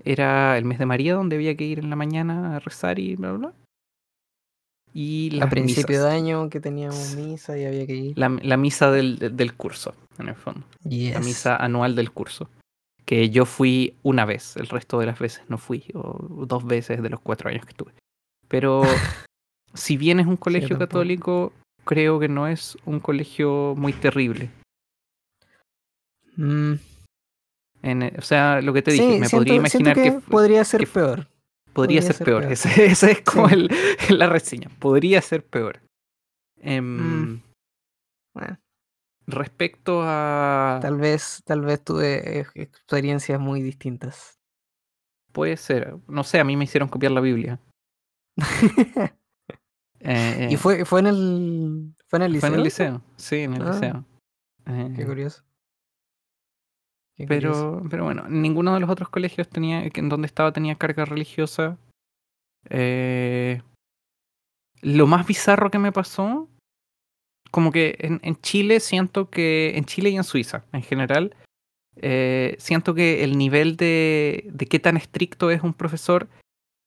[0.03, 3.15] era el mes de María, donde había que ir en la mañana a rezar y
[3.15, 3.53] bla, bla, bla.
[4.93, 6.05] Y A las principio misas.
[6.05, 8.17] de año que teníamos misa y había que ir.
[8.17, 10.65] La, la misa del, del curso, en el fondo.
[10.83, 12.49] La misa anual del curso.
[13.09, 17.01] Que yo fui una vez, el resto de las veces no fui, o dos veces
[17.01, 17.91] de los cuatro años que estuve.
[18.47, 18.83] Pero
[19.73, 20.87] si bien es un colegio tampoco.
[20.89, 21.53] católico,
[21.85, 24.51] creo que no es un colegio muy terrible.
[26.37, 26.73] Mm,
[27.81, 30.11] En, eh, o sea, lo que te dije, sí, me siento, podría imaginar que, que,
[30.19, 31.27] podría ser que peor.
[31.73, 32.41] podría podría ser ser peor.
[32.41, 32.51] peor.
[32.53, 33.55] Ese- Esa es como Sí.
[33.55, 33.69] el-
[34.19, 34.69] la reseña.
[34.79, 35.79] Podría ser peor.
[36.61, 36.97] Em,
[37.33, 37.41] Mm.
[38.35, 38.57] Bueno,
[39.29, 40.79] Respecto a...
[40.81, 44.39] tal vez, tal vez tuve eh, experiencias muy distintas.
[45.31, 45.97] Puede ser.
[46.07, 47.59] No sé, a mí me hicieron copiar la Biblia.
[50.01, 52.47] Eh, y eh, fue, fue en el, fue en el liceo.
[52.47, 54.05] Fue en el liceo, sí, en el Ah, liceo.
[54.95, 55.43] Qué curioso.
[57.17, 57.79] Qué curioso.
[57.79, 61.77] pero, pero bueno, ninguno de los otros colegios tenía, en donde estaba tenía carga religiosa.
[62.69, 63.61] Eh,
[64.81, 66.47] lo más bizarro que me pasó,
[67.51, 71.35] como que en, en Chile siento que, en Chile y en Suiza en general,
[72.01, 76.27] eh, siento que el nivel de, de qué tan estricto es un profesor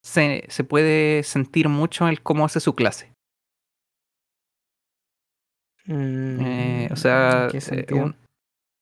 [0.05, 3.13] se, se puede sentir mucho en el cómo hace su clase.
[5.89, 8.17] Eh, Mm, o sea, ¿en qué eh, un-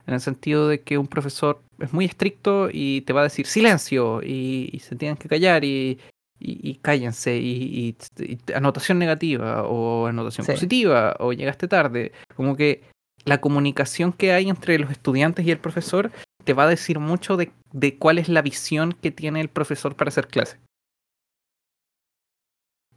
[0.06, 3.46] en el sentido de que un profesor es muy estricto y te va a decir
[3.46, 5.98] silencio y, y se tienen que callar y,
[6.40, 10.52] y, y cállense y, y- y anotación negativa o anotación Sí.
[10.52, 12.12] positiva o llegaste tarde.
[12.34, 12.82] Como que
[13.26, 16.10] la comunicación que hay entre los estudiantes y el profesor
[16.44, 19.94] te va a decir mucho de, de cuál es la visión que tiene el profesor
[19.94, 20.58] para hacer clase.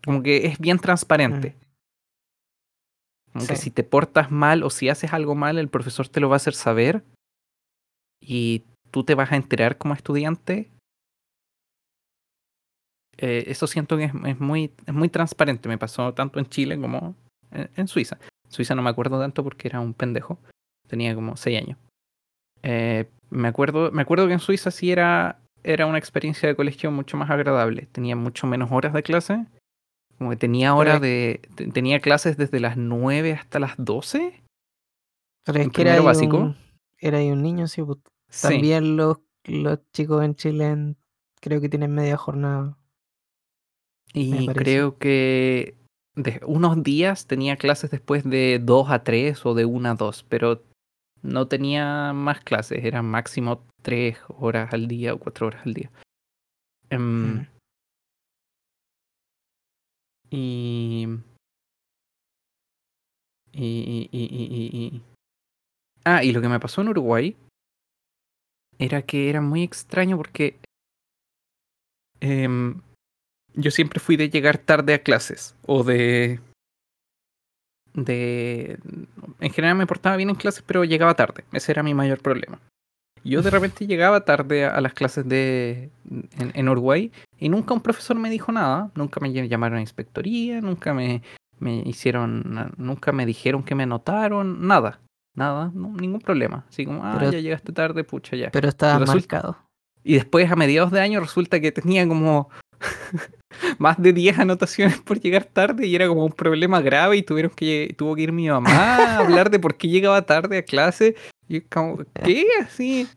[0.06, 1.56] Como que es bien transparente.
[3.34, 3.64] Como que Sí.
[3.64, 6.38] si te portas mal o si haces algo mal, el profesor te lo va a
[6.38, 7.03] hacer saber
[8.22, 10.70] y tú te vas a enterar como estudiante.
[13.18, 15.69] Eh, eso siento que es, es muy, es muy transparente.
[15.69, 17.15] Me pasó tanto en Chile como
[17.52, 18.18] en, en Suiza.
[18.49, 20.40] Suiza no me acuerdo tanto porque era un pendejo.
[20.88, 21.77] Tenía como 6 años.
[22.64, 26.91] Eh, me, acuerdo, me acuerdo que en Suiza sí era, era una experiencia de colegio
[26.91, 27.88] mucho más agradable.
[27.91, 29.45] Tenía mucho menos horas de clase.
[30.18, 31.41] Como que tenía horas de.
[31.56, 34.41] te- Tenía clases desde las 9 hasta las 12.
[35.45, 36.38] Pero es que era básico.
[36.38, 36.56] un,
[36.99, 37.81] era ahí un niño, sí.
[37.84, 37.98] pues,
[38.30, 38.48] Sí.
[38.48, 40.98] También los, los chicos en Chile en-
[41.41, 42.77] creo que tienen media jornada.
[44.14, 45.76] Y creo que
[46.15, 50.23] de unos días tenía clases después de 2 a 3 o de 1 a 2,
[50.30, 50.61] pero
[51.23, 55.91] no tenía más clases, eran máximo 3 horas al día o 4 horas al día.
[56.90, 57.48] Em, Mm.
[60.30, 61.07] y,
[63.52, 65.02] y, y, y, y-
[66.06, 67.35] Ah, y lo que me pasó en Uruguay
[68.77, 70.60] era que era muy extraño porque
[72.19, 72.81] em,
[73.56, 76.40] yo siempre fui de llegar tarde a clases o de
[77.94, 78.80] de
[79.40, 81.44] en general me portaba bien en clases pero llegaba tarde.
[81.52, 82.60] Ese era mi mayor problema.
[83.24, 87.74] Yo de repente llegaba tarde a, a las clases de en, en Uruguay y nunca
[87.74, 88.90] un profesor me dijo nada.
[88.96, 91.22] Nunca me ll- llamaron a inspectoría nunca me,
[91.60, 95.00] me hicieron nunca me dijeron que me anotaron nada
[95.36, 96.66] nada no- ningún problema.
[96.70, 99.58] Así como ah Pero- ya llegaste tarde pucha ya Pero estaba resulta- marcado.
[100.04, 102.50] y después, a mediados de año, resulta que tenía como
[103.80, 107.52] más de 10 anotaciones por llegar tarde y era como un problema grave y tuvieron
[107.56, 111.16] que, tuvo que ir mi mamá a hablar de por qué llegaba tarde a clase.
[111.48, 112.46] Y como, ¿qué?
[112.62, 113.08] Así,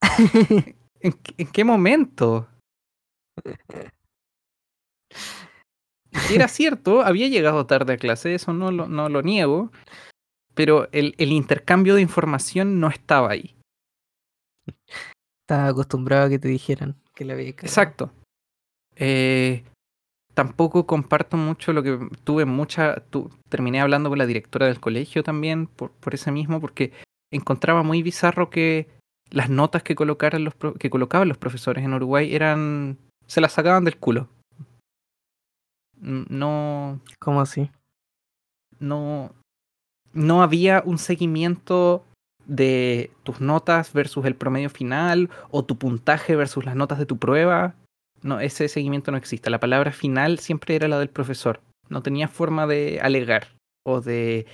[1.00, 2.48] ¿en, qué- en qué momento?
[6.30, 9.70] Era cierto, había llegado tarde a clase, eso no lo, no lo niego,
[10.54, 13.56] pero el, el intercambio de información no estaba ahí.
[15.42, 17.66] Estaba acostumbrado a que te dijeran que le había cagado.
[17.68, 18.12] Exacto.
[18.96, 19.64] Eh,
[20.38, 23.00] tampoco comparto mucho lo que tuve mucha.
[23.10, 26.92] tu- terminé hablando con la directora del colegio también por, por ese mismo, porque
[27.32, 28.86] encontraba muy bizarro que
[29.30, 32.98] las notas que colocaran los que colocaban los profesores en Uruguay eran.
[33.26, 34.28] se las sacaban del culo.
[36.00, 37.00] No.
[37.18, 37.70] ¿Cómo así?
[38.78, 39.32] no.
[40.14, 42.04] No había un seguimiento
[42.46, 47.18] de tus notas versus el promedio final o tu puntaje versus las notas de tu
[47.18, 47.74] prueba.
[48.22, 49.50] No, ese seguimiento no existe.
[49.50, 51.60] La palabra final siempre era la del profesor.
[51.88, 53.48] No tenía forma de alegar
[53.86, 54.46] o de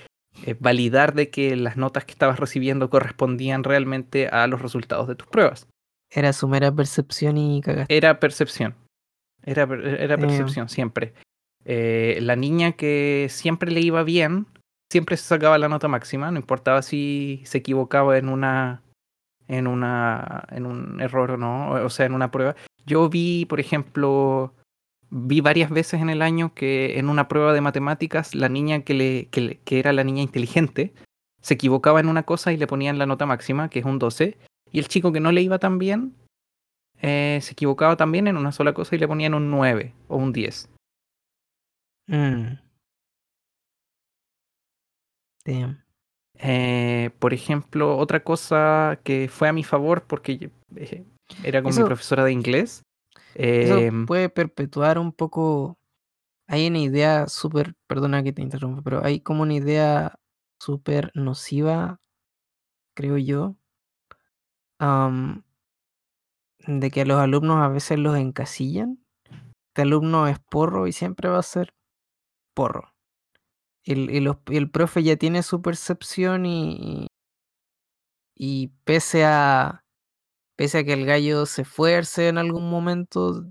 [0.45, 5.15] eh, validar de que las notas que estabas recibiendo correspondían realmente a los resultados de
[5.15, 5.67] tus pruebas.
[6.11, 7.95] Era su mera percepción y cagaste.
[7.95, 8.75] Era percepción.
[9.43, 10.17] Era, era Eh.
[10.17, 11.13] percepción siempre.
[11.65, 14.45] Eh, la niña que siempre le iba bien,
[14.91, 18.81] siempre se sacaba la nota máxima, no importaba si se equivocaba en una
[19.47, 22.55] en una en un error o no, o sea, en una prueba.
[22.85, 24.53] Yo vi, por ejemplo,
[25.09, 28.93] vi varias veces en el año que en una prueba de matemáticas la niña que
[28.93, 30.93] le que, le- que era la niña inteligente
[31.41, 34.37] se equivocaba en una cosa y le ponían la nota máxima, que es un 12,
[34.71, 36.15] y el chico que no le iba tan bien
[37.01, 40.33] eh, se equivocaba también en una sola cosa y le ponían un 9 o un
[40.33, 40.69] 10.
[42.07, 42.57] Mm.
[45.45, 45.83] Damn.
[46.39, 51.05] Eh, por ejemplo, otra cosa que fue a mi favor porque eh,
[51.43, 52.83] era con mi Eso- profesora de inglés.
[53.33, 55.77] Eso em, puede perpetuar un poco.
[56.47, 57.73] Hay una idea súper.
[57.87, 60.15] Perdona que te interrumpa, pero hay como una idea
[60.59, 61.99] súper nociva,
[62.95, 63.55] creo yo,
[66.67, 69.03] de que a los alumnos a veces los encasillan.
[69.69, 71.73] Este alumno es porro y siempre va a ser
[72.53, 72.93] porro.
[73.83, 77.07] El, y el profe ya tiene su percepción y,
[78.35, 79.84] y pese a
[80.55, 83.45] pese a que el gallo se esfuerce en algún momento,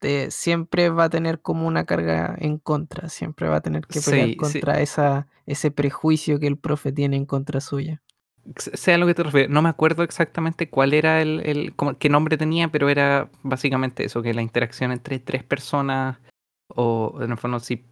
[0.00, 4.00] te- siempre va a tener como una carga en contra, siempre va a tener que
[4.00, 4.36] pelear Sí, sí.
[4.36, 8.02] contra esa, ese prejuicio que el profe tiene en contra suya.
[8.56, 9.50] s- sé a lo que te refieres.
[9.50, 14.04] No me acuerdo exactamente cuál era el, el cómo- qué nombre tenía, pero era básicamente
[14.04, 16.18] eso, que la interacción entre tres personas
[16.68, 17.84] o en el fondo si,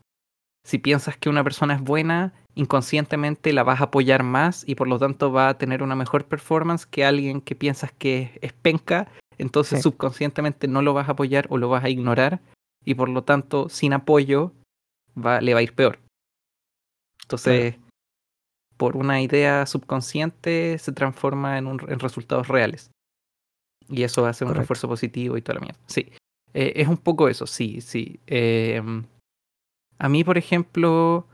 [0.65, 4.89] si piensas que una persona es buena, inconscientemente la vas a apoyar más y por
[4.89, 9.09] lo tanto va a tener una mejor performance que alguien que piensas que es penca,
[9.39, 9.83] entonces Sí.
[9.85, 12.41] subconscientemente no lo vas a apoyar o lo vas a ignorar
[12.85, 14.53] y por lo tanto sin apoyo
[15.17, 15.99] va, le va a ir peor.
[17.23, 17.77] Entonces,
[18.77, 22.91] por una idea subconsciente se transforma en, un, en resultados reales.
[23.89, 24.63] Y eso hace un Correcto.
[24.63, 25.81] refuerzo positivo y toda la mierda.
[25.87, 26.13] Sí.
[26.55, 28.21] Eh, es un poco eso, sí, sí.
[28.27, 28.83] Eh,
[29.99, 31.27] a mí, por ejemplo,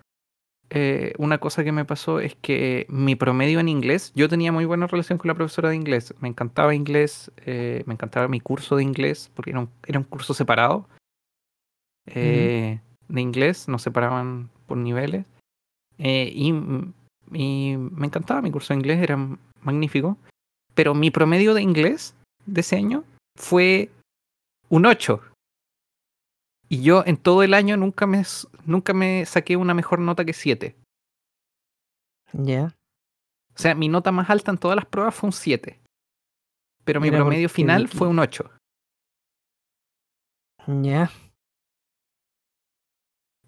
[0.70, 4.65] eh, una cosa que me pasó es que mi promedio en inglés, yo tenía muy
[4.65, 6.15] buena relación con la profesora de inglés.
[6.20, 10.05] Me encantaba inglés, eh, me encantaba mi curso de inglés, porque era un, era un
[10.05, 10.89] curso separado
[12.07, 15.27] eh, de inglés, nos separaban por niveles.
[15.97, 16.53] Y,
[17.32, 19.16] y me encantaba mi curso de inglés, era
[19.61, 20.16] magnífico.
[20.74, 22.16] Pero mi promedio de inglés
[22.47, 23.05] de ese año
[23.36, 23.91] fue
[24.70, 25.20] un 8.
[26.74, 28.24] Y yo en todo el año nunca me,
[28.66, 30.74] nunca me saqué una mejor nota que 7.
[32.32, 32.74] Ya.
[33.55, 35.80] O sea, mi nota más alta en todas las pruebas fue un 7.
[36.84, 38.51] Pero mi promedio final fue un 8.
[40.82, 41.12] Ya.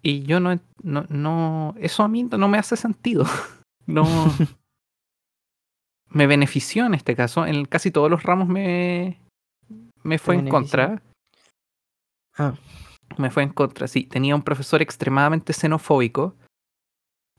[0.01, 3.25] Y yo no, no, no, eso a mí no me hace sentido.
[3.89, 4.03] No.
[6.09, 7.45] me benefició en este caso.
[7.45, 9.17] En casi todos los ramos me,
[10.03, 10.51] me fue en benefició?
[10.51, 11.01] contra.
[12.37, 12.53] Ah,
[13.17, 14.03] Me fue en contra, sí.
[14.03, 16.35] Tenía un profesor extremadamente xenofóbico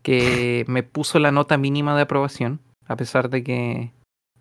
[0.02, 3.92] que me puso la nota mínima de aprobación, a pesar de que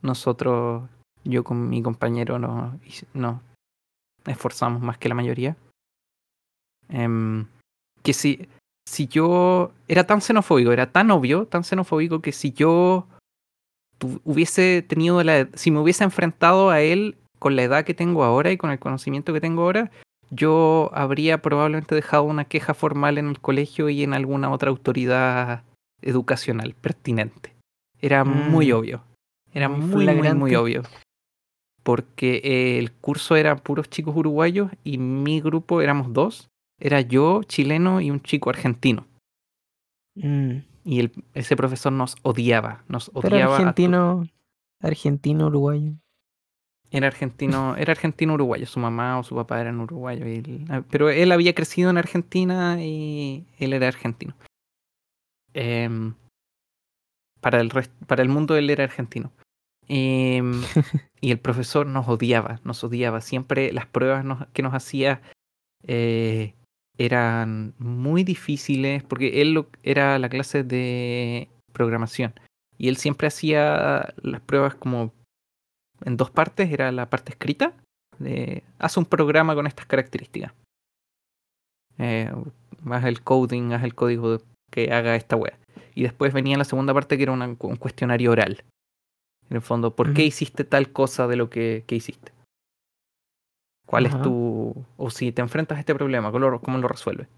[0.01, 0.89] nosotros,
[1.23, 2.79] yo con mi compañero, no,
[3.13, 3.41] no
[4.25, 5.55] esforzamos más que la mayoría.
[6.89, 7.45] Em,
[8.03, 8.47] que si,
[8.87, 13.07] si yo era tan xenofóbico, era tan obvio, tan xenofóbico que si yo
[14.23, 18.51] hubiese tenido la, si me hubiese enfrentado a él con la edad que tengo ahora
[18.51, 19.91] y con el conocimiento que tengo ahora,
[20.29, 25.63] yo habría probablemente dejado una queja formal en el colegio y en alguna otra autoridad
[26.01, 27.55] educacional pertinente.
[28.01, 28.75] Era muy Mm.
[28.75, 29.03] obvio.
[29.53, 30.83] Era Muy muy, muy, obvio.
[31.83, 36.49] Porque el curso era puros chicos uruguayos y mi grupo éramos dos.
[36.79, 39.07] Era yo, chileno, y un chico argentino.
[40.15, 40.57] mm.
[40.85, 42.83] Y el, ese profesor nos odiaba.
[42.87, 43.55] Nos odiaba.
[43.57, 44.25] argentino,
[44.81, 45.93] argentino, uruguayo.
[46.89, 50.25] Era argentino, era argentino uruguayo, su mamá o su papá eran uruguayos.
[50.25, 54.35] él- ah, pero él había crecido en Argentina y él era argentino.
[55.53, 56.13] Em,
[57.41, 59.31] para, el rest- para el mundo él era argentino.
[59.87, 60.61] Em,
[61.21, 63.21] y el profesor nos odiaba, nos odiaba.
[63.21, 65.21] Siempre las pruebas nos- que nos hacía
[65.83, 66.53] eh,
[66.97, 72.33] eran muy difíciles porque él lo- era la clase de programación.
[72.77, 75.11] Y él siempre hacía las pruebas como
[76.05, 76.71] en dos partes.
[76.71, 77.73] Era la parte escrita,
[78.19, 80.53] de haz un programa con estas características.
[81.97, 82.31] Eh,
[82.89, 84.39] haz el coding, haz el código
[84.71, 85.55] que haga esta web.
[85.95, 88.63] Y después venía la segunda parte que era una- un cuestionario oral.
[89.49, 92.33] En el fondo, ¿por qué hiciste tal cosa de lo que, que hiciste?
[93.87, 94.85] ¿Cuál es tu...
[94.97, 97.29] o si te enfrentas a este problema, ¿cómo lo, cómo lo resuelves?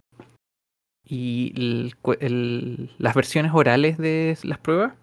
[1.08, 4.94] Y el cu- el- las versiones orales de las pruebas,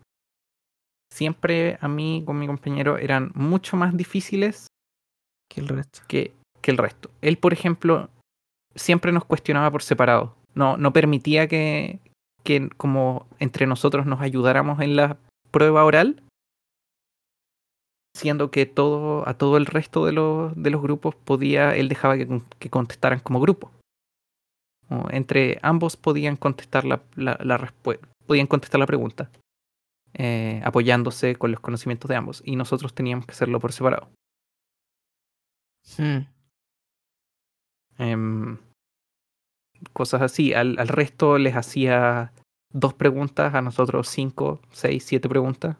[1.11, 4.67] siempre a mí con mi compañero eran mucho más difíciles
[5.49, 6.01] Que el resto.
[6.09, 7.11] que, que el resto.
[7.21, 8.11] Él, por ejemplo,
[8.75, 10.35] siempre nos cuestionaba por separado.
[10.55, 12.01] No, no permitía que,
[12.45, 15.17] que como entre nosotros nos ayudáramos en la
[15.51, 16.23] prueba oral,
[18.17, 22.17] siendo que todo, a todo el resto de los, de los grupos podía, él dejaba
[22.17, 23.71] que, que contestaran como grupo.
[24.89, 27.75] O entre ambos podían contestar la, la,
[28.27, 29.31] podían contestar la pregunta,
[30.19, 34.09] eh, apoyándose con los conocimientos de ambos, y nosotros teníamos que hacerlo por separado.
[35.97, 36.27] Hmm.
[37.99, 38.59] Em,
[39.93, 40.53] cosas así.
[40.53, 42.33] Al, al resto les hacía
[42.71, 45.77] dos preguntas, a nosotros cinco, seis, siete preguntas.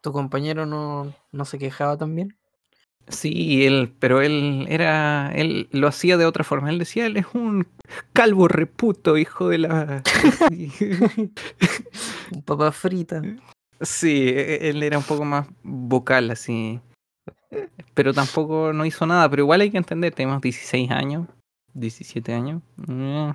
[0.00, 2.36] ¿Tu compañero no, no se quejaba también?
[3.08, 6.70] Sí, él, pero él era, él lo hacía de otra forma.
[6.70, 7.66] Él decía, él es un
[8.12, 10.02] calvo reputo, hijo de la.
[12.34, 13.22] Un papa frita.
[13.80, 16.80] sí, e- él era un poco más vocal, así.
[17.94, 19.28] Pero tampoco no hizo nada.
[19.28, 21.28] Pero igual hay que entender, tenemos 16 años,
[21.74, 22.62] 17 años.
[22.76, 23.30] Mm,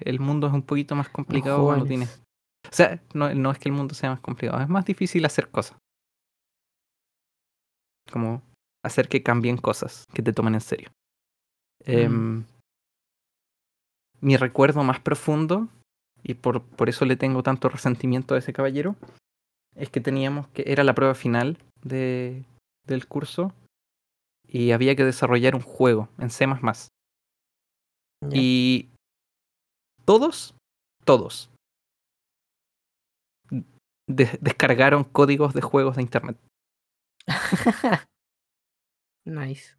[0.00, 2.22] El mundo es un poquito más complicado cuando tienes
[2.64, 5.48] O sea, no, no es que el mundo sea más complicado, es más difícil hacer
[5.50, 5.76] cosas.
[8.10, 8.42] Como
[8.84, 10.90] hacer que cambien cosas, que te tomen en serio.
[11.84, 12.44] Em,
[14.20, 15.68] mi recuerdo más profundo,
[16.26, 18.96] y por, por eso le tengo tanto resentimiento a ese caballero,
[19.76, 22.44] es que teníamos que, era la prueba final de,
[22.84, 23.52] del curso,
[24.48, 26.46] y había que desarrollar un juego en C.
[26.46, 28.30] Ya.
[28.32, 28.88] Y
[30.04, 30.54] todos,
[31.04, 31.50] todos,
[34.08, 36.36] de- descargaron códigos de juegos de internet
[39.24, 39.74] nice.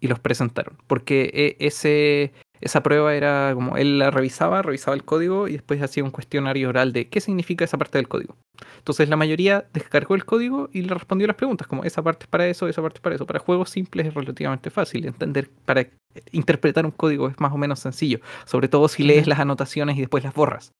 [0.00, 0.78] y los presentaron.
[0.86, 5.80] Porque e- ese, esa prueba era como él la revisaba, revisaba el código y después
[5.82, 8.36] hacía un cuestionario oral de qué significa esa parte del código.
[8.76, 12.28] Entonces la mayoría descargó el código y le respondió las preguntas, como esa parte es
[12.28, 13.26] para eso, esa parte es para eso.
[13.26, 15.86] Para juegos simples es relativamente fácil entender, para
[16.32, 20.00] interpretar un código es más o menos sencillo, sobre todo si lees las anotaciones y
[20.00, 20.72] después las borras.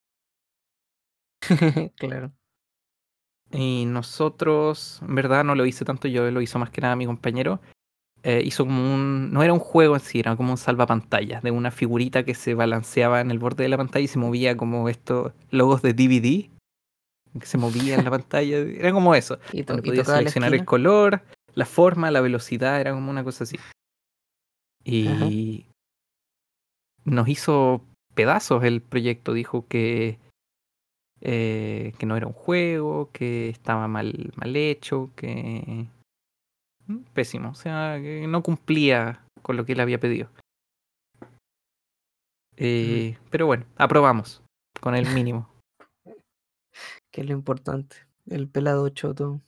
[1.96, 2.32] claro.
[3.52, 7.06] Y nosotros, en verdad, no lo hice tanto yo, lo hizo más que nada mi
[7.06, 7.60] compañero.
[8.22, 9.32] Eh, hizo como un.
[9.32, 12.54] No era un juego en sí, era como un salvapantallas de una figurita que se
[12.54, 16.50] balanceaba en el borde de la pantalla y se movía como estos logos de DVD
[17.38, 18.58] que se movía en la pantalla.
[18.58, 19.38] Era como eso.
[19.52, 21.22] Y, to- la seleccionar el color,
[21.54, 23.56] la forma, la velocidad, era como una cosa así.
[24.84, 25.66] Y
[27.04, 27.82] nos hizo
[28.14, 29.32] pedazos el proyecto.
[29.32, 30.18] Dijo que,
[31.20, 35.86] eh, que no era un juego, que estaba mal, mal hecho, que...
[36.90, 40.30] mm, Pésimo, o sea, que no cumplía con lo que él había pedido.
[42.56, 44.42] Eh, Pero bueno, aprobamos
[44.80, 45.48] con el mínimo.
[47.12, 47.96] Que es lo importante.
[48.28, 49.40] El pelado choto.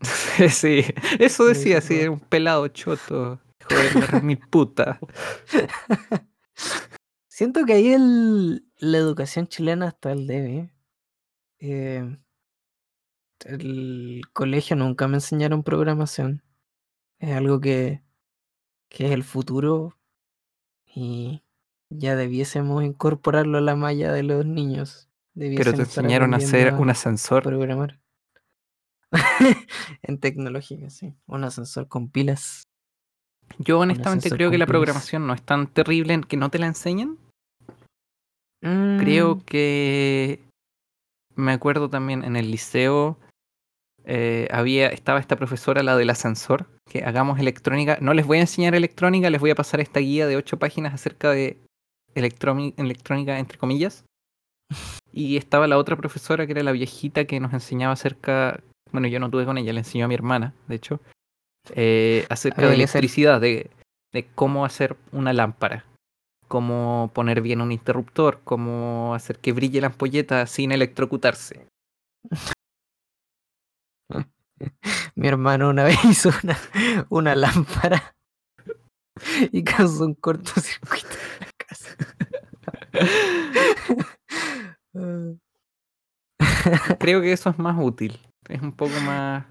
[0.50, 0.84] sí,
[1.18, 3.40] eso decía, sí, un pelado choto.
[3.70, 4.98] Hijo de mi puta.
[7.28, 10.70] Siento que ahí el, la educación chilena está al debe.
[11.58, 12.18] Eh,
[13.46, 16.42] el colegio nunca me enseñaron programación.
[17.20, 18.02] Es algo que,
[18.88, 19.96] que es el futuro
[20.86, 21.42] y
[21.90, 25.08] ya debiésemos incorporarlo a la malla de los niños.
[25.34, 27.42] Pero te enseñaron a hacer un ascensor.
[27.42, 28.00] programar.
[30.02, 31.14] en tecnología, sí.
[31.26, 32.64] Un ascensor con pilas.
[33.58, 36.66] Yo honestamente creo que la programación no es tan terrible en que no te la
[36.66, 37.18] enseñen.
[38.60, 40.40] Creo Mm, que
[41.34, 43.18] me acuerdo también en el liceo
[44.12, 47.96] eh, había estaba esta profesora la del ascensor que hagamos electrónica.
[48.00, 50.92] No les voy a enseñar electrónica, les voy a pasar esta guía de ocho páginas
[50.92, 51.60] acerca de
[52.16, 54.04] electrónica entre comillas.
[55.12, 58.60] Y estaba la otra profesora que era la viejita que nos enseñaba acerca,
[58.90, 61.00] bueno yo no tuve con ella, le enseñó a mi hermana, de hecho,
[61.76, 63.70] eh, acerca de electricidad, de,
[64.12, 65.84] de cómo hacer una lámpara
[66.48, 71.68] cómo poner bien un interruptor, cómo hacer que brille la ampolleta sin electrocutarse.
[75.14, 76.58] Mi hermano una vez hizo una,
[77.08, 78.14] una lámpara
[79.52, 81.08] y causó un cortocircuito
[81.40, 81.96] en la casa.
[86.98, 88.18] Creo que eso es más útil,
[88.48, 89.44] es un poco más...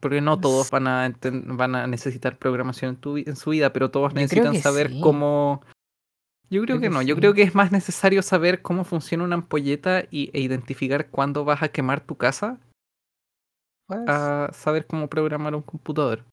[0.00, 3.90] Porque no todos van a, van a necesitar programación en, tu en su vida, pero
[3.90, 5.00] todos necesitan saber sí.
[5.00, 5.62] cómo...
[6.50, 9.24] Yo creo, Creo que, que no, yo creo que es más necesario saber cómo funciona
[9.24, 12.60] una ampolleta y, e identificar cuándo vas a quemar tu casa
[13.86, 16.24] pues, a saber cómo programar un computador.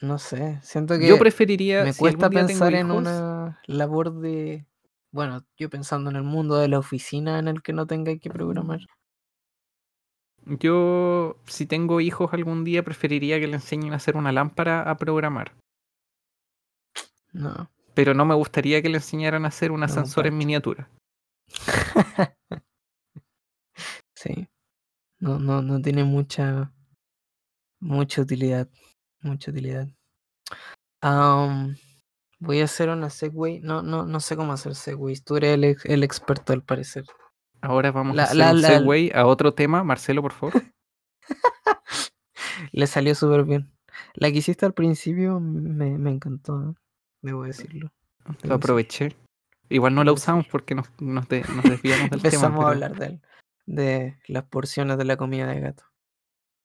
[0.00, 1.82] No sé, siento que Yo preferiría.
[1.84, 4.64] me si cuesta algún día tengo pensar en hijos, una labor de.
[5.10, 8.30] Bueno, yo pensando en el mundo de la oficina en el que no tenga que
[8.30, 8.80] programar.
[10.46, 14.96] Yo, si tengo hijos algún día, preferiría que le enseñen a hacer una lámpara a
[14.96, 15.52] programar.
[17.32, 17.70] No.
[17.94, 20.88] Pero no me gustaría que le enseñaran a hacer un No ascensor en miniatura.
[24.14, 24.48] sí.
[25.20, 26.72] No, no, no tiene mucha.
[27.80, 28.68] Mucha utilidad.
[29.20, 29.88] Mucha utilidad.
[31.00, 31.76] Am,
[32.40, 33.60] voy a hacer una segue.
[33.62, 35.24] No, no, no sé cómo hacer segways.
[35.24, 37.04] Tú eres el, ex- el experto al parecer.
[37.60, 39.82] Ahora vamos La- a hacer la- un la- segue a otro tema.
[39.84, 40.54] Marcelo, por favor.
[42.72, 43.70] Le salió súper bien.
[44.14, 46.74] La que hiciste al principio me, me encantó, ¿eh?
[47.22, 47.90] debo decirlo.
[48.42, 49.16] Lo aproveché.
[49.68, 50.14] Igual no decir.
[50.14, 52.34] usamos porque nos, nos, de- nos desviamos del tema.
[52.34, 53.22] Empezamos a hablar de, él,
[53.68, 55.84] de las porciones de la comida de gato.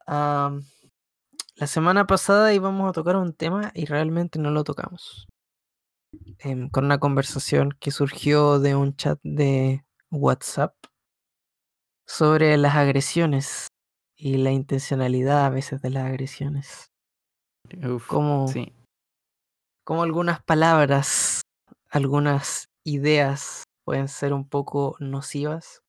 [0.08, 5.28] La semana pasada íbamos a tocar un tema y realmente no lo tocamos.
[6.40, 10.76] Em, con una conversación que surgió de un chat de WhatsApp
[12.08, 13.68] sobre las agresiones
[14.16, 16.92] y la intencionalidad a veces de las agresiones.
[17.84, 18.74] Uf, Cómo, sí.
[19.84, 21.42] cómo algunas palabras,
[21.90, 25.83] algunas ideas pueden ser un poco nocivas,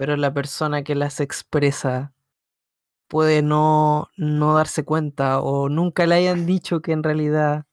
[0.00, 2.14] pero la persona que las expresa
[3.06, 7.66] puede no, no darse cuenta o nunca le hayan dicho que en realidad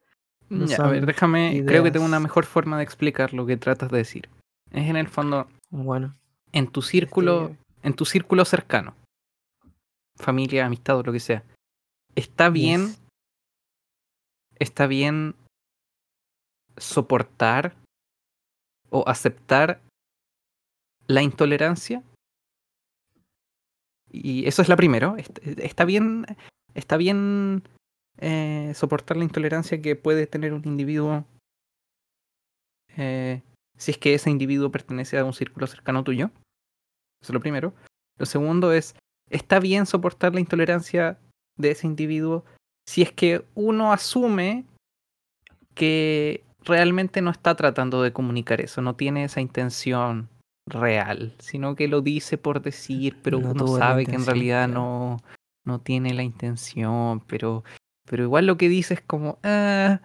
[0.49, 1.63] no Ya, a ver, déjame.
[1.65, 4.27] Creo que tengo una mejor forma de explicar lo que tratas de decir.
[4.71, 6.15] Es en el fondo, bueno.
[6.51, 8.93] en tu círculo, este, en tu círculo cercano,
[10.17, 11.45] familia, amistad o lo que sea,
[12.13, 13.01] está bien, yes.
[14.59, 15.33] está bien
[16.75, 17.73] soportar
[18.89, 19.79] o aceptar
[21.07, 22.03] la intolerancia.
[24.11, 25.15] Y eso es la primero.
[25.17, 26.25] est- Está bien,
[26.73, 27.63] está bien
[28.19, 31.25] eh, soportar la intolerancia que puede tener un individuo
[32.95, 33.41] eh,
[33.77, 36.31] si es que ese individuo pertenece a un círculo cercano tuyo.
[37.21, 37.73] Eso es lo primero.
[38.17, 38.95] Lo segundo es,
[39.29, 41.19] está bien soportar la intolerancia
[41.57, 42.43] de ese individuo
[42.87, 44.65] si es que uno asume
[45.75, 50.29] que realmente no está tratando de comunicar eso, no tiene esa intención
[50.67, 55.21] real, sino que lo dice por decir, pero No uno sabe que en realidad no,
[55.65, 57.63] no tiene la intención, pero,
[58.05, 60.01] pero igual lo que dice es como, ah,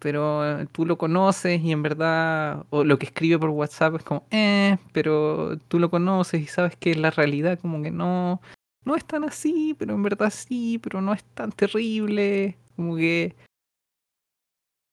[0.00, 4.02] pero eh, tú lo conoces y en verdad, o lo que escribe por WhatsApp es
[4.02, 8.40] como, eh, pero tú lo conoces y sabes que la realidad como que no,
[8.84, 13.36] no es tan así, pero en verdad sí, pero no es tan terrible, como que,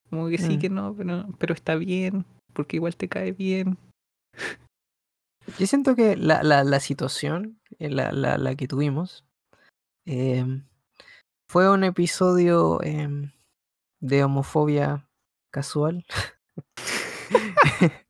[0.09, 0.59] como que sí Mm.
[0.59, 3.77] que no, pero, pero está bien, porque igual te cae bien.
[5.59, 9.25] Yo siento que la, la, la situación, eh, la, la, que tuvimos,
[10.05, 10.65] em,
[11.47, 13.31] fue un episodio em,
[13.99, 15.07] de homofobia
[15.51, 16.05] casual.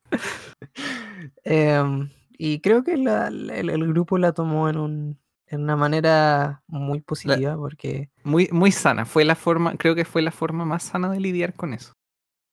[1.43, 7.01] Em, y creo que el, el grupo la tomó en, un, en una manera muy
[7.01, 11.09] positiva porque Muy, muy sana, fue la forma, creo que fue la forma más sana
[11.09, 11.93] de lidiar con eso.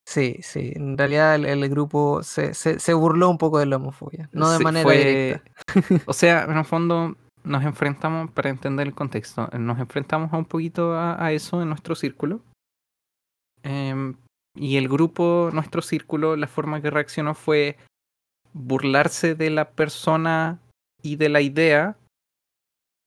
[0.07, 3.77] Sí, sí, en realidad el, el grupo se, se, se burló un poco de la
[3.77, 5.51] homofobia, no de Sí, manera fue- directa.
[6.05, 10.45] O sea, en el fondo nos enfrentamos, para entender el contexto, nos enfrentamos a un
[10.45, 12.41] poquito a, a eso en nuestro círculo.
[13.63, 14.15] Em,
[14.55, 17.77] y el grupo, nuestro círculo, la forma que reaccionó fue
[18.53, 20.59] burlarse de la persona
[21.01, 21.97] y de la idea.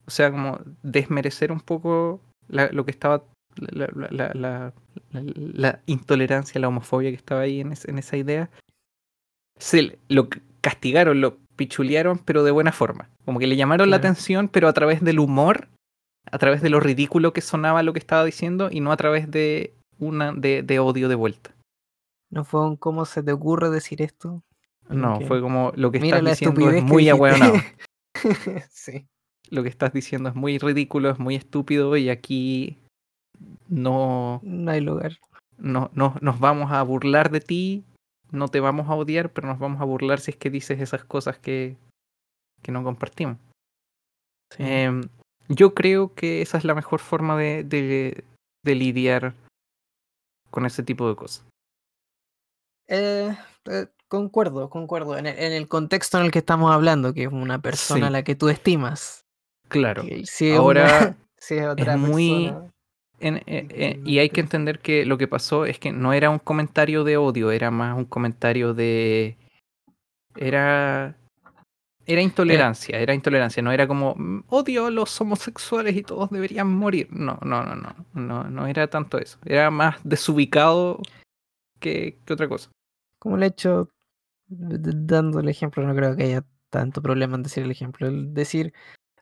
[0.07, 3.23] O sea, como desmerecer un poco la- lo que estaba,
[3.59, 4.73] la, la- la- la-
[5.13, 8.51] la- la intolerancia, la homofobia que estaba ahí en, es- en esa idea.
[9.59, 10.29] Se lo
[10.61, 13.09] castigaron, lo pichulearon, pero de buena forma.
[13.25, 15.69] Como que le llamaron la atención, pero a través del humor,
[16.31, 19.31] a través de lo ridículo que sonaba lo que estaba diciendo y no a través
[19.31, 21.55] de una de, de odio de vuelta.
[22.31, 24.43] No fue un cómo se te ocurre decir esto.
[24.89, 27.55] No, fue como lo que Mira estás diciendo es muy ahueonado.
[28.71, 29.07] sí.
[29.51, 32.79] Lo que estás diciendo es muy ridículo, es muy estúpido y aquí
[33.69, 35.19] no, No hay lugar.
[35.59, 37.85] no, no nos vamos a burlar de ti,
[38.31, 41.05] no te vamos a odiar, pero nos vamos a burlar si es que dices esas
[41.05, 41.77] cosas que,
[42.63, 43.37] que no compartimos.
[44.55, 44.63] Sí.
[44.67, 45.03] Em,
[45.49, 48.25] yo creo que esa es la mejor forma de, de,
[48.65, 49.35] de lidiar
[50.51, 51.45] con ese tipo de cosas.
[52.89, 53.37] Eh,
[53.67, 55.17] eh, concuerdo, concuerdo.
[55.19, 58.11] En el, en el contexto en el que estamos hablando, que es una persona a
[58.11, 59.23] la que tú estimas.
[59.69, 60.03] Claro.
[60.25, 62.71] si Ahora, una- si es otra muy- persona.
[63.21, 66.31] En- eh, eh, y hay que entender que lo que pasó es que no era
[66.31, 69.37] un comentario de odio, era más un comentario de.
[70.37, 71.15] Era.
[72.07, 76.69] Era intolerancia, era intolerancia, no era como "Mm, odio a los homosexuales y todos deberían
[76.75, 77.09] morir.
[77.11, 79.39] No, no, no, no, no, no era tanto eso.
[79.45, 81.03] Era más desubicado
[81.81, 82.71] que, que otra cosa.
[83.19, 83.91] Como el hecho,
[84.49, 88.07] dando el ejemplo, no creo que haya tanto problema en decir el ejemplo.
[88.07, 88.73] El decir,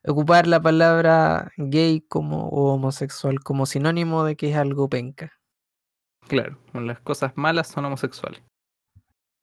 [0.06, 5.32] ocupar la palabra gay como o homosexual como sinónimo de que es algo penca.
[6.28, 8.42] Claro, las cosas malas son homosexuales.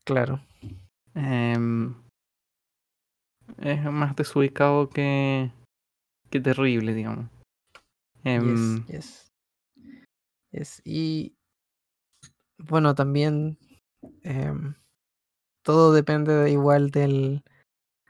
[0.06, 0.41] Claro.
[1.15, 1.94] Em,
[3.60, 5.52] es más desubicado que,
[6.30, 7.30] que terrible, digamos.
[8.23, 9.31] Em, Yes, yes.
[10.52, 11.35] Yes, Y
[12.57, 13.57] bueno, también
[14.23, 14.76] em,
[15.64, 17.44] todo depende de igual del...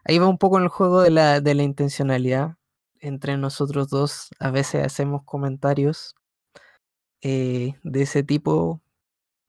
[0.05, 2.57] Ahí va un poco en el juego de la, de la intencionalidad.
[2.99, 6.15] Entre nosotros dos a veces hacemos comentarios
[7.21, 8.81] eh, de ese tipo,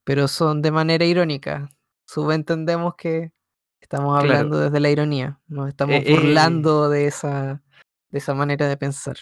[0.05, 1.69] pero son de manera irónica.
[2.07, 3.33] Subentendemos que
[3.81, 4.33] estamos Claro.
[4.39, 6.15] hablando desde la ironía, nos estamos Eh, eh.
[6.15, 7.63] burlando de esa,
[8.11, 9.17] de esa manera de pensar.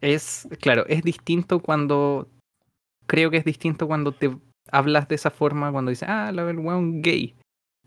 [0.00, 2.28] Es, claro, es distinto cuando.
[3.06, 4.36] Creo que es distinto cuando te
[4.70, 7.36] hablas de esa forma, cuando dices, ah, la- el weón gay.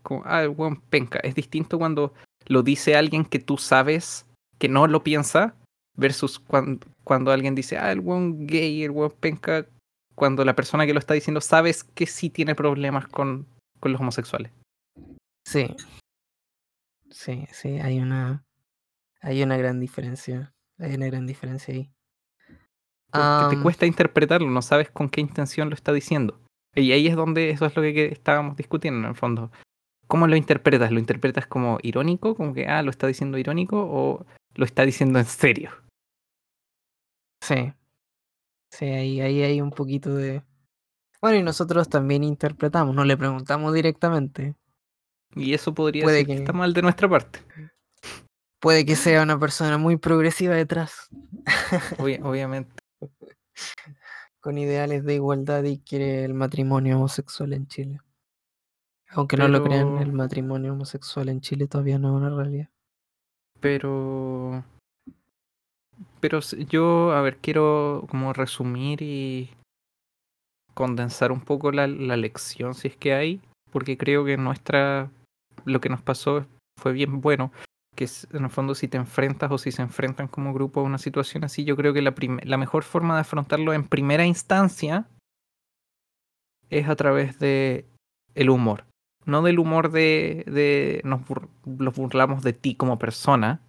[0.02, 1.18] Como, ah, el weón penca.
[1.20, 2.14] Es distinto cuando
[2.46, 4.26] lo dice alguien que tú sabes
[4.58, 5.54] que no lo piensa,
[5.96, 9.66] versus cuando, cuando alguien dice, ah, el weón gay, el weón penca.
[10.14, 13.46] Cuando la persona que lo está diciendo sabes que sí tiene problemas con,
[13.78, 14.52] con los homosexuales.
[15.46, 15.74] Sí.
[17.10, 18.44] Sí, sí, hay una,
[19.20, 20.52] hay una gran diferencia.
[20.78, 21.90] Hay una gran diferencia ahí.
[23.10, 26.40] Porque te cuesta interpretarlo, no sabes con qué intención lo está diciendo.
[26.74, 29.50] Y ahí es donde eso es lo que estábamos discutiendo en el fondo.
[30.10, 30.90] ¿Cómo lo interpretas?
[30.90, 32.34] ¿Lo interpretas como irónico?
[32.34, 35.70] Como que, ah, lo está diciendo irónico o lo está diciendo en serio?
[37.42, 37.72] Sí.
[38.72, 40.42] Sí, ahí, ahí hay un poquito de.
[41.22, 44.54] Bueno, y nosotros también interpretamos, no le preguntamos directamente.
[45.36, 47.40] Y eso podría Puede decir que que- está mal de nuestra parte.
[48.60, 51.08] Puede que sea una persona muy progresiva detrás,
[51.98, 52.74] Obvi- obviamente.
[54.40, 58.00] con ideales de igualdad y quiere el matrimonio homosexual en Chile.
[59.12, 62.68] Aunque no lo crean, el matrimonio homosexual en Chile todavía no es una realidad.
[63.60, 64.64] Pero.
[66.20, 69.50] Pero yo, a ver, quiero como resumir y
[70.74, 73.40] condensar un poco la, la lección, si es que hay,
[73.72, 75.10] porque creo que nuestra.
[75.64, 76.46] Lo que nos pasó
[76.78, 77.52] fue bien bueno.
[77.96, 80.98] Que en el fondo, si te enfrentas o si se enfrentan como grupo a una
[80.98, 82.14] situación así, yo creo que la,
[82.44, 85.06] la mejor forma de afrontarlo en primera instancia
[86.70, 87.84] es a través de
[88.34, 88.84] el humor.
[89.26, 91.48] No del humor de, de nos bur-
[91.78, 93.60] los burlamos de ti como persona,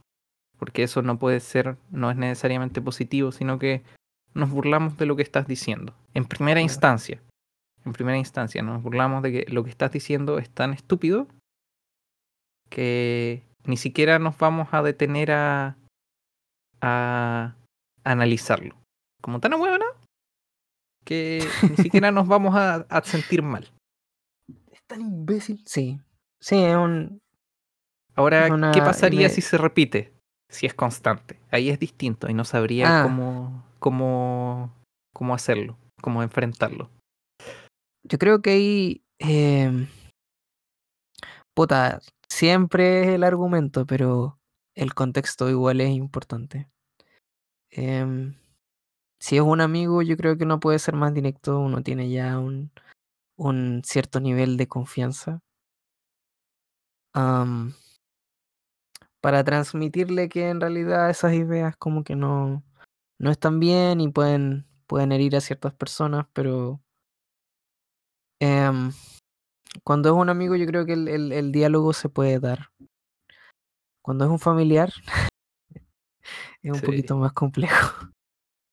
[0.58, 3.82] porque eso no puede ser, no es necesariamente positivo, sino que
[4.34, 5.94] nos burlamos de lo que estás diciendo.
[6.14, 7.22] En primera instancia.
[7.84, 11.28] En primera instancia, nos burlamos de que lo que estás diciendo es tan estúpido
[12.70, 15.76] que ni siquiera nos vamos a detener a,
[16.80, 17.56] a
[18.04, 18.76] analizarlo.
[19.22, 19.86] Como tan huevona
[21.04, 23.70] que ni siquiera nos vamos a, a sentir mal.
[24.92, 25.64] Tan imbécil.
[25.66, 26.02] Sí.
[26.42, 27.22] Sí, es un.
[28.14, 30.14] Ahora, Es una- ¿qué pasaría me- si se repite?
[30.50, 31.40] Si es constante.
[31.50, 33.04] Ahí es distinto y no sabría Ah.
[33.04, 34.76] cómo, cómo,
[35.14, 36.90] cómo hacerlo, cómo enfrentarlo.
[38.04, 39.02] Yo creo que ahí.
[39.24, 39.88] em,
[41.54, 44.40] puta, siempre es el argumento, pero
[44.76, 46.68] el contexto igual es importante.
[47.70, 48.34] Em,
[49.22, 51.60] si es un amigo, yo creo que no puede ser más directo.
[51.60, 52.72] Uno tiene ya un,
[53.44, 55.42] un cierto nivel de confianza.
[59.22, 62.64] para transmitirle que en realidad esas ideas como que no,
[63.20, 66.82] no están bien y pueden, pueden herir a ciertas personas, pero
[68.40, 68.92] em,
[69.84, 72.70] cuando es un amigo yo creo que el, el- el diálogo se puede dar.
[74.04, 74.92] Cuando es un familiar
[76.64, 76.86] es un Sí.
[76.86, 78.08] poquito más complejo,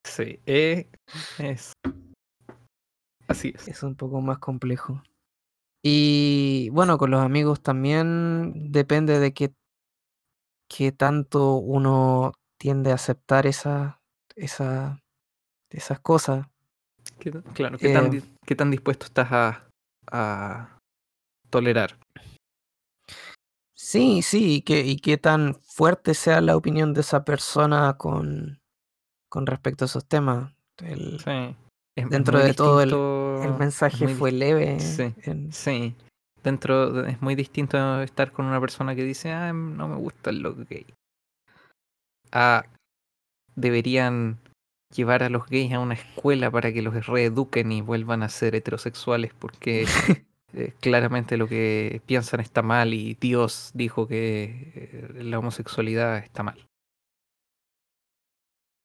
[0.05, 0.91] Sí, eh,
[1.39, 1.73] es.
[3.29, 3.69] Así es.
[3.69, 5.03] es un poco más complejo.
[5.83, 9.53] Y bueno, con los amigos también depende de qué,
[10.69, 14.01] qué tanto uno tiende a aceptar esa,
[14.35, 15.01] esa,
[15.71, 16.47] esas cosas.
[17.21, 19.69] ¿Qué tan- claro, ¿qué, tan, Eh, qué tan dispuesto estás a,
[20.11, 20.79] a
[21.51, 21.97] tolerar?
[23.75, 28.61] Sí, sí, y qué, y qué tan fuerte sea la opinión de esa persona con,
[29.29, 30.53] con respecto a esos temas.
[30.79, 31.57] El, Sí.
[31.99, 34.79] Es- es dentro de todo el- el es mensaje fue leve.
[34.81, 35.95] sí, en- Sí.
[36.43, 40.31] Dentro de- es muy distinto estar con una persona que dice, ah, no me gusta
[40.33, 40.87] lo gay.
[42.31, 42.65] Ah,
[43.57, 44.39] deberían
[44.95, 48.55] llevar a los gays a una escuela para que los reeduquen y vuelvan a ser
[48.55, 49.83] heterosexuales porque
[50.55, 56.43] eh, claramente lo que piensan está mal y Dios dijo que eh, la homosexualidad está
[56.45, 56.65] mal.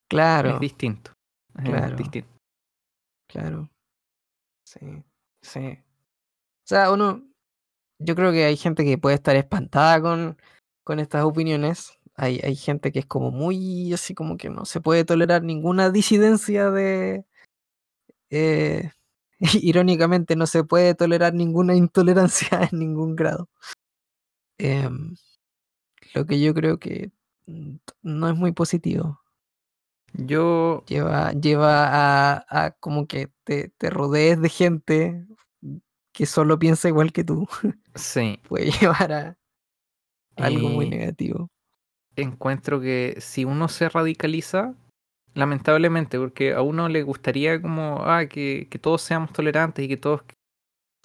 [0.10, 0.56] Claro.
[0.56, 1.12] Es distinto.
[1.58, 1.96] Es Claro.
[1.96, 2.33] distinto.
[3.34, 3.72] Claro.
[4.66, 4.80] Sí,
[5.42, 5.60] sí.
[5.60, 7.24] O sea, uno,
[8.00, 10.38] yo creo que hay gente que puede estar espantada con,
[10.84, 12.00] con estas opiniones.
[12.16, 15.92] Hay, hay gente que es como muy así como que no se puede tolerar ninguna
[15.92, 17.26] disidencia de...
[18.30, 18.92] eh,
[19.62, 23.50] irónicamente no se puede tolerar ninguna intolerancia en ningún grado.
[24.58, 25.16] Em,
[26.16, 27.12] lo que yo creo que
[28.04, 29.23] no es muy positivo.
[30.14, 31.88] Yo Lleva, lleva
[32.36, 35.26] a, a como que te, te rodees de gente
[36.14, 37.48] que solo piensa igual que tú.
[37.96, 39.38] sí, Puede llevar a
[40.38, 41.50] algo muy y negativo.
[42.16, 44.76] encuentro que si uno se radicaliza,
[45.34, 49.98] lamentablemente, porque a uno le gustaría como ah, que, que todos seamos tolerantes y que
[49.98, 50.22] todos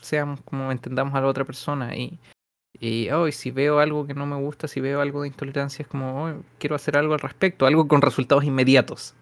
[0.00, 2.18] seamos como entendamos a la otra persona y
[2.78, 5.88] y hoy si veo algo que no me gusta, si veo algo de intolerancia, es
[5.88, 9.14] como "Oh, quiero hacer algo al respecto, algo con resultados inmediatos.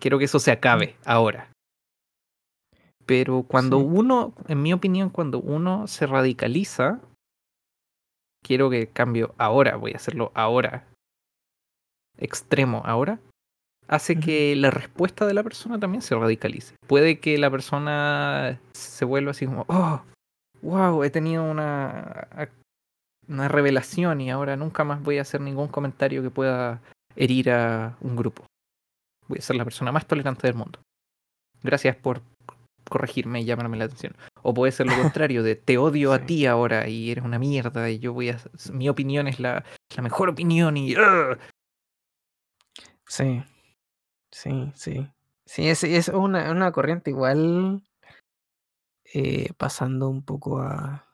[0.00, 1.50] Quiero que eso se acabe ahora.
[3.06, 3.84] Pero cuando Sí.
[3.86, 7.00] uno, en mi opinión, cuando uno se radicaliza,
[8.44, 10.86] quiero que cambio ahora, voy a hacerlo ahora,
[12.18, 13.18] extremo ahora,
[13.88, 16.74] hace que la respuesta de la persona también se radicalice.
[16.86, 20.00] Puede que la persona se vuelva así como, oh,
[20.62, 22.28] wow, he tenido una,
[23.28, 26.80] una revelación y ahora nunca más voy a hacer ningún comentario que pueda
[27.16, 28.46] herir a un grupo.
[29.28, 30.80] Voy a ser la persona más tolerante del mundo.
[31.62, 32.22] Gracias por
[32.88, 34.14] corregirme y llamarme la atención.
[34.42, 37.88] O puede ser lo contrario, de te odio a ti ahora y eres una mierda
[37.90, 38.38] y yo voy a...
[38.72, 39.64] Mi opinión es la,
[39.96, 40.96] la mejor opinión y...
[40.96, 41.38] ¡Ugh!
[43.06, 43.42] Sí,
[44.30, 45.06] sí, sí.
[45.44, 47.82] Sí, es, es una, una corriente igual
[49.12, 51.11] eh, pasando un poco a,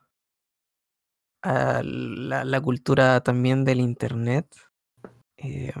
[1.41, 4.47] a la, cultura también del internet.
[5.37, 5.73] Eh,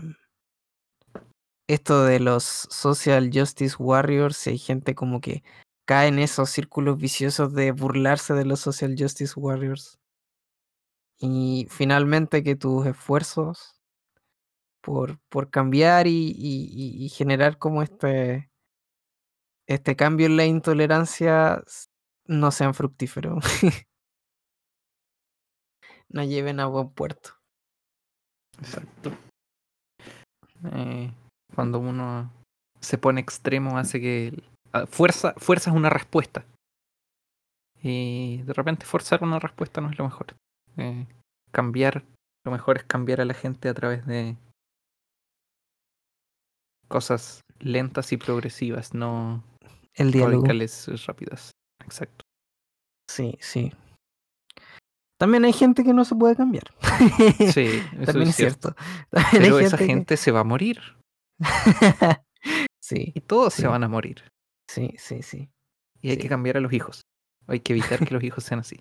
[1.67, 5.43] esto de los social justice warriors, hay gente como que
[5.85, 9.99] cae en esos círculos viciosos de burlarse de los social justice warriors.
[11.19, 13.79] Y finalmente que tus esfuerzos
[14.81, 18.49] por, por cambiar y, y- y- generar como este,
[19.67, 21.63] este cambio en la intolerancia
[22.25, 23.43] no sean fructíferos,
[26.11, 27.31] no lleven a buen puerto.
[28.59, 29.11] Exacto.
[30.73, 31.11] Eh,
[31.55, 32.31] cuando uno
[32.79, 34.43] se pone extremo hace que...
[34.73, 36.45] ah, Fuerza, fuerza es una respuesta.
[37.81, 40.35] Y de repente forzar una respuesta no es lo mejor.
[40.77, 41.07] Eh,
[41.51, 42.03] cambiar,
[42.45, 44.35] lo mejor es cambiar a la gente a través de
[46.89, 49.43] cosas lentas y progresivas, no
[49.93, 50.41] El diálogo.
[50.41, 51.51] radicales rápidas.
[51.83, 52.25] Exacto.
[53.09, 53.71] Sí, sí.
[55.19, 56.63] También hay gente que no se puede cambiar.
[57.53, 57.67] Sí,
[57.99, 58.73] eso También es cierto.
[59.09, 60.79] También Pero hay esa que- gente se va a morir.
[62.81, 63.61] sí, Y todos Sí.
[63.63, 64.23] se van a morir.
[64.69, 65.49] sí, sí, sí.
[66.01, 66.21] Y hay Sí.
[66.23, 67.01] que cambiar a los hijos.
[67.47, 68.79] Hay que evitar que los hijos sean así.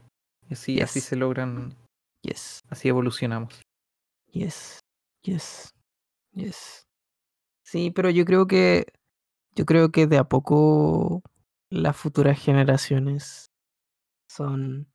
[0.48, 1.74] Y así, así se logran,
[2.22, 3.62] Yes, así evolucionamos.
[4.32, 4.80] yes,
[5.24, 5.70] yes,
[6.32, 6.82] yes.
[7.64, 8.86] Sí, pero yo creo que
[9.54, 11.22] yo creo que de a poco
[11.70, 13.46] las futuras generaciones
[14.30, 14.88] son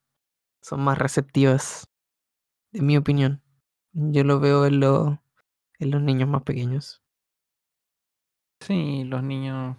[0.64, 1.85] son más receptivas,
[2.72, 3.41] en mi opinión.
[3.94, 5.18] Yo lo veo en los
[5.80, 7.02] en los niños más pequeños.
[8.61, 9.76] Sí, los niños.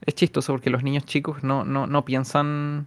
[0.00, 2.86] Es chistoso porque los niños chicos no, no, no piensan.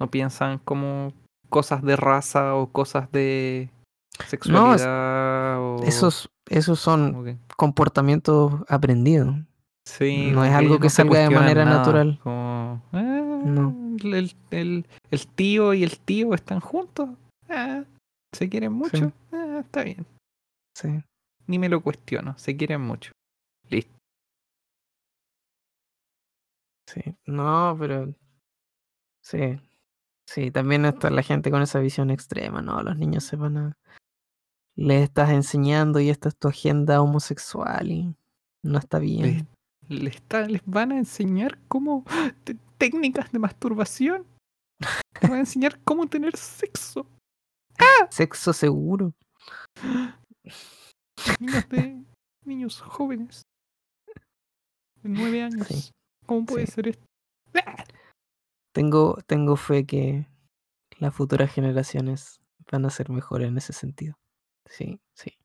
[0.00, 1.12] No piensan como
[1.50, 3.70] cosas de raza o cosas de
[4.26, 5.82] sexualidad o.
[5.84, 9.36] Esos esos son comportamientos aprendidos.
[9.86, 12.18] sí, no es algo que salga de manera nada, natural.
[12.22, 12.82] Como.
[12.92, 13.83] "Ah, No.
[14.02, 17.10] El, el- el tío y el tío están juntos.
[17.48, 17.84] Ah,
[18.32, 19.12] se quieren mucho.
[19.32, 20.06] Ah, está bien.
[20.74, 20.88] Sí.
[21.46, 22.36] Ni me lo cuestiono.
[22.38, 23.12] Se quieren mucho.
[23.68, 23.92] Listo.
[26.86, 28.14] Sí, no, pero
[29.22, 29.58] sí,
[30.28, 32.82] sí, también está la gente con esa visión extrema, ¿no?
[32.82, 33.72] Los niños se van a...
[34.76, 38.14] Les estás enseñando y esta es tu agenda homosexual y
[38.62, 39.48] no está bien.
[39.88, 42.04] les, está- les van a enseñar cómo
[42.44, 44.26] te- técnicas de masturbación.
[45.20, 47.06] Les van a enseñar cómo tener sexo.
[48.10, 49.12] Sexo seguro.
[51.40, 52.04] Niños de
[52.44, 53.42] niños jóvenes
[55.02, 55.66] de nueve años.
[55.66, 55.90] Sí,
[56.26, 56.72] ¿Cómo puede sí.
[56.72, 57.04] ser esto?
[57.54, 57.84] ¡Ah!
[58.72, 60.26] Tengo, tengo fe que
[60.98, 62.40] las futuras generaciones
[62.70, 64.14] van a ser mejores en ese sentido.
[64.68, 65.36] Sí, sí.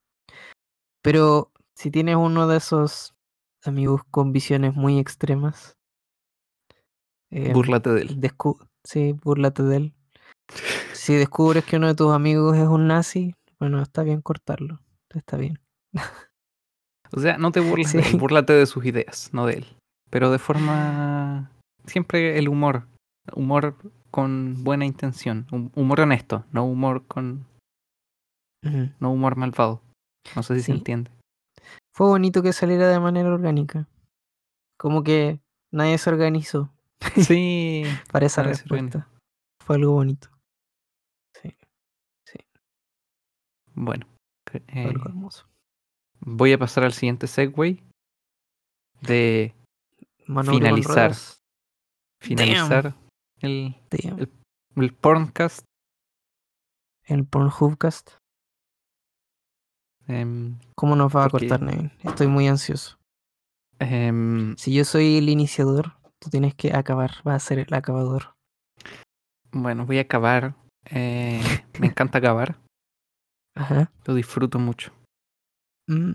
[1.02, 3.14] Pero si tienes uno de esos
[3.64, 5.78] amigos con visiones muy extremas,
[7.32, 8.20] em, Búrlate de él.
[8.84, 9.94] Sí, búrlate de él.
[10.94, 14.80] Si descubres que uno de tus amigos es un nazi, bueno, está bien cortarlo.
[15.10, 15.60] Está bien.
[17.12, 19.66] O sea, no te burles de él, búrlate de sus ideas, no de él.
[20.10, 21.52] Pero de forma.
[21.86, 22.88] Siempre el humor.
[23.34, 23.76] Humor
[24.12, 25.46] con buena intención.
[25.52, 27.46] hum- Humor honesto, no humor con.
[29.00, 29.82] No humor malvado.
[30.36, 31.12] No sé si se entiende.
[31.96, 33.88] Fue bonito que saliera de manera orgánica.
[34.78, 35.40] Como que
[35.72, 36.72] nadie se organizó
[37.28, 37.84] Sí.
[38.12, 38.64] para esa organizó.
[38.64, 39.08] respuesta.
[39.66, 40.30] Fue algo bonito.
[41.42, 41.56] Sí,
[43.74, 44.06] Bueno.
[44.46, 45.48] que- fue algo eh, hermoso.
[46.20, 47.84] voy a pasar al siguiente segue.
[49.02, 49.54] De
[50.26, 51.14] finalizar.
[52.22, 52.96] finalizar
[53.42, 54.20] el, Damn.
[54.20, 54.30] el,
[54.76, 55.64] el porncast.
[57.06, 58.12] El Pornhubcast.
[60.08, 61.92] em, ¿Cómo nos va a cortar, Nevin?
[62.04, 62.98] Estoy muy ansioso.
[63.80, 67.12] em, Si yo soy el iniciador, tú tienes que acabar.
[67.28, 68.34] Va a ser el acabador.
[69.52, 70.56] bueno, voy a acabar.
[70.86, 71.42] eh,
[71.80, 72.58] me encanta acabar.
[73.56, 73.92] Ajá.
[74.06, 74.94] Lo disfruto mucho.
[75.88, 76.12] Mm,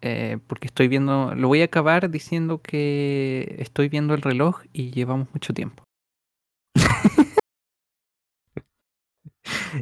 [0.00, 4.90] eh, porque estoy viendo, lo voy a acabar diciendo que estoy viendo el reloj y
[4.92, 5.82] llevamos mucho tiempo.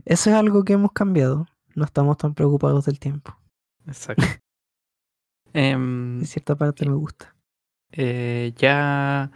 [0.04, 1.46] Eso es algo que hemos cambiado.
[1.74, 3.36] No estamos tan preocupados del tiempo.
[3.86, 4.24] Exacto.
[5.52, 7.34] Em, En cierta parte me gusta.
[7.92, 9.30] Eh, ya,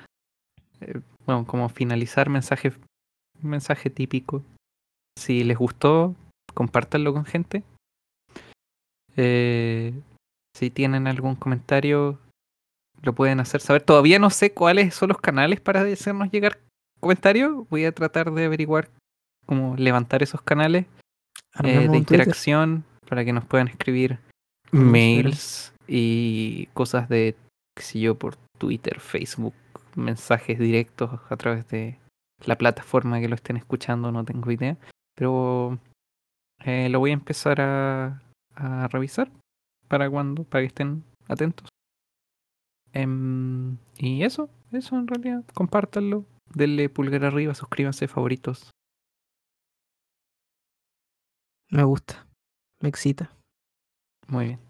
[0.81, 2.72] eh, bueno, como finalizar mensaje,
[3.43, 4.43] mensaje típico.
[5.18, 6.14] Si les gustó,
[6.55, 7.62] compártanlo con gente.
[9.16, 9.93] Eh,
[10.56, 12.18] si tienen algún comentario,
[13.02, 13.82] lo pueden hacer saber.
[13.82, 16.59] Todavía no sé cuáles son los canales para hacernos llegar
[17.01, 17.68] comentarios.
[17.68, 18.90] Voy a tratar de averiguar
[19.47, 20.86] cómo levantar esos canales
[21.62, 21.97] eh, de Twitter.
[21.97, 24.18] interacción para que nos puedan escribir
[24.70, 27.35] mails y cosas de,
[27.81, 29.55] qué sé yo, por Twitter, Facebook,
[29.97, 31.98] mensajes directos a través de
[32.44, 34.77] la plataforma que lo estén escuchando, no tengo idea.
[35.16, 35.78] Pero
[36.65, 38.23] eh, lo voy a empezar a,
[38.55, 39.32] a revisar
[39.89, 41.69] para cuando, para que estén atentos.
[42.93, 48.70] Em, y eso, eso en realidad, compártanlo, denle pulgar arriba, suscríbanse, favoritos.
[51.70, 52.27] Me gusta.
[52.82, 53.31] Me excita.
[54.28, 54.61] Muy bien.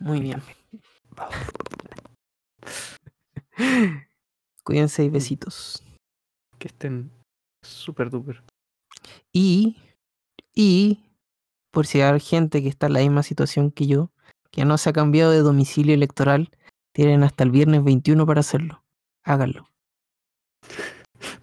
[0.00, 0.42] Muy bien.
[4.64, 5.82] Cuídense y besitos.
[6.58, 7.10] Que estén
[7.62, 8.42] súper duper.
[9.32, 9.76] Y,
[10.54, 11.00] y,
[11.72, 14.10] por si hay gente que está en la misma situación que yo,
[14.50, 16.50] que no se ha cambiado de domicilio electoral,
[16.92, 18.84] tienen hasta el viernes 21 para hacerlo.
[19.24, 19.68] Háganlo.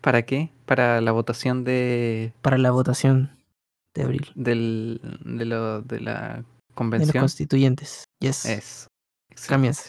[0.01, 0.51] ¿Para qué?
[0.65, 3.37] Para la votación de, Para la votación
[3.95, 4.31] de abril.
[4.35, 7.21] del, de, lo, de la De los convención.
[7.21, 8.05] constituyentes.
[8.19, 8.45] Yes.
[8.45, 8.87] Es.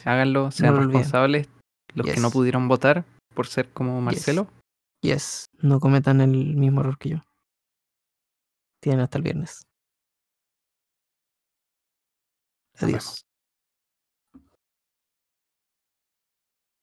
[0.05, 1.49] Háganlo, sean responsables.
[1.95, 2.33] Los que no Yes.
[2.33, 3.05] pudieron votar
[3.35, 4.49] por ser como Marcelo.
[5.03, 5.47] Yes.
[5.59, 7.17] No cometan el mismo error que yo.
[8.83, 9.63] Tienen hasta el viernes.
[12.79, 13.23] Adiós.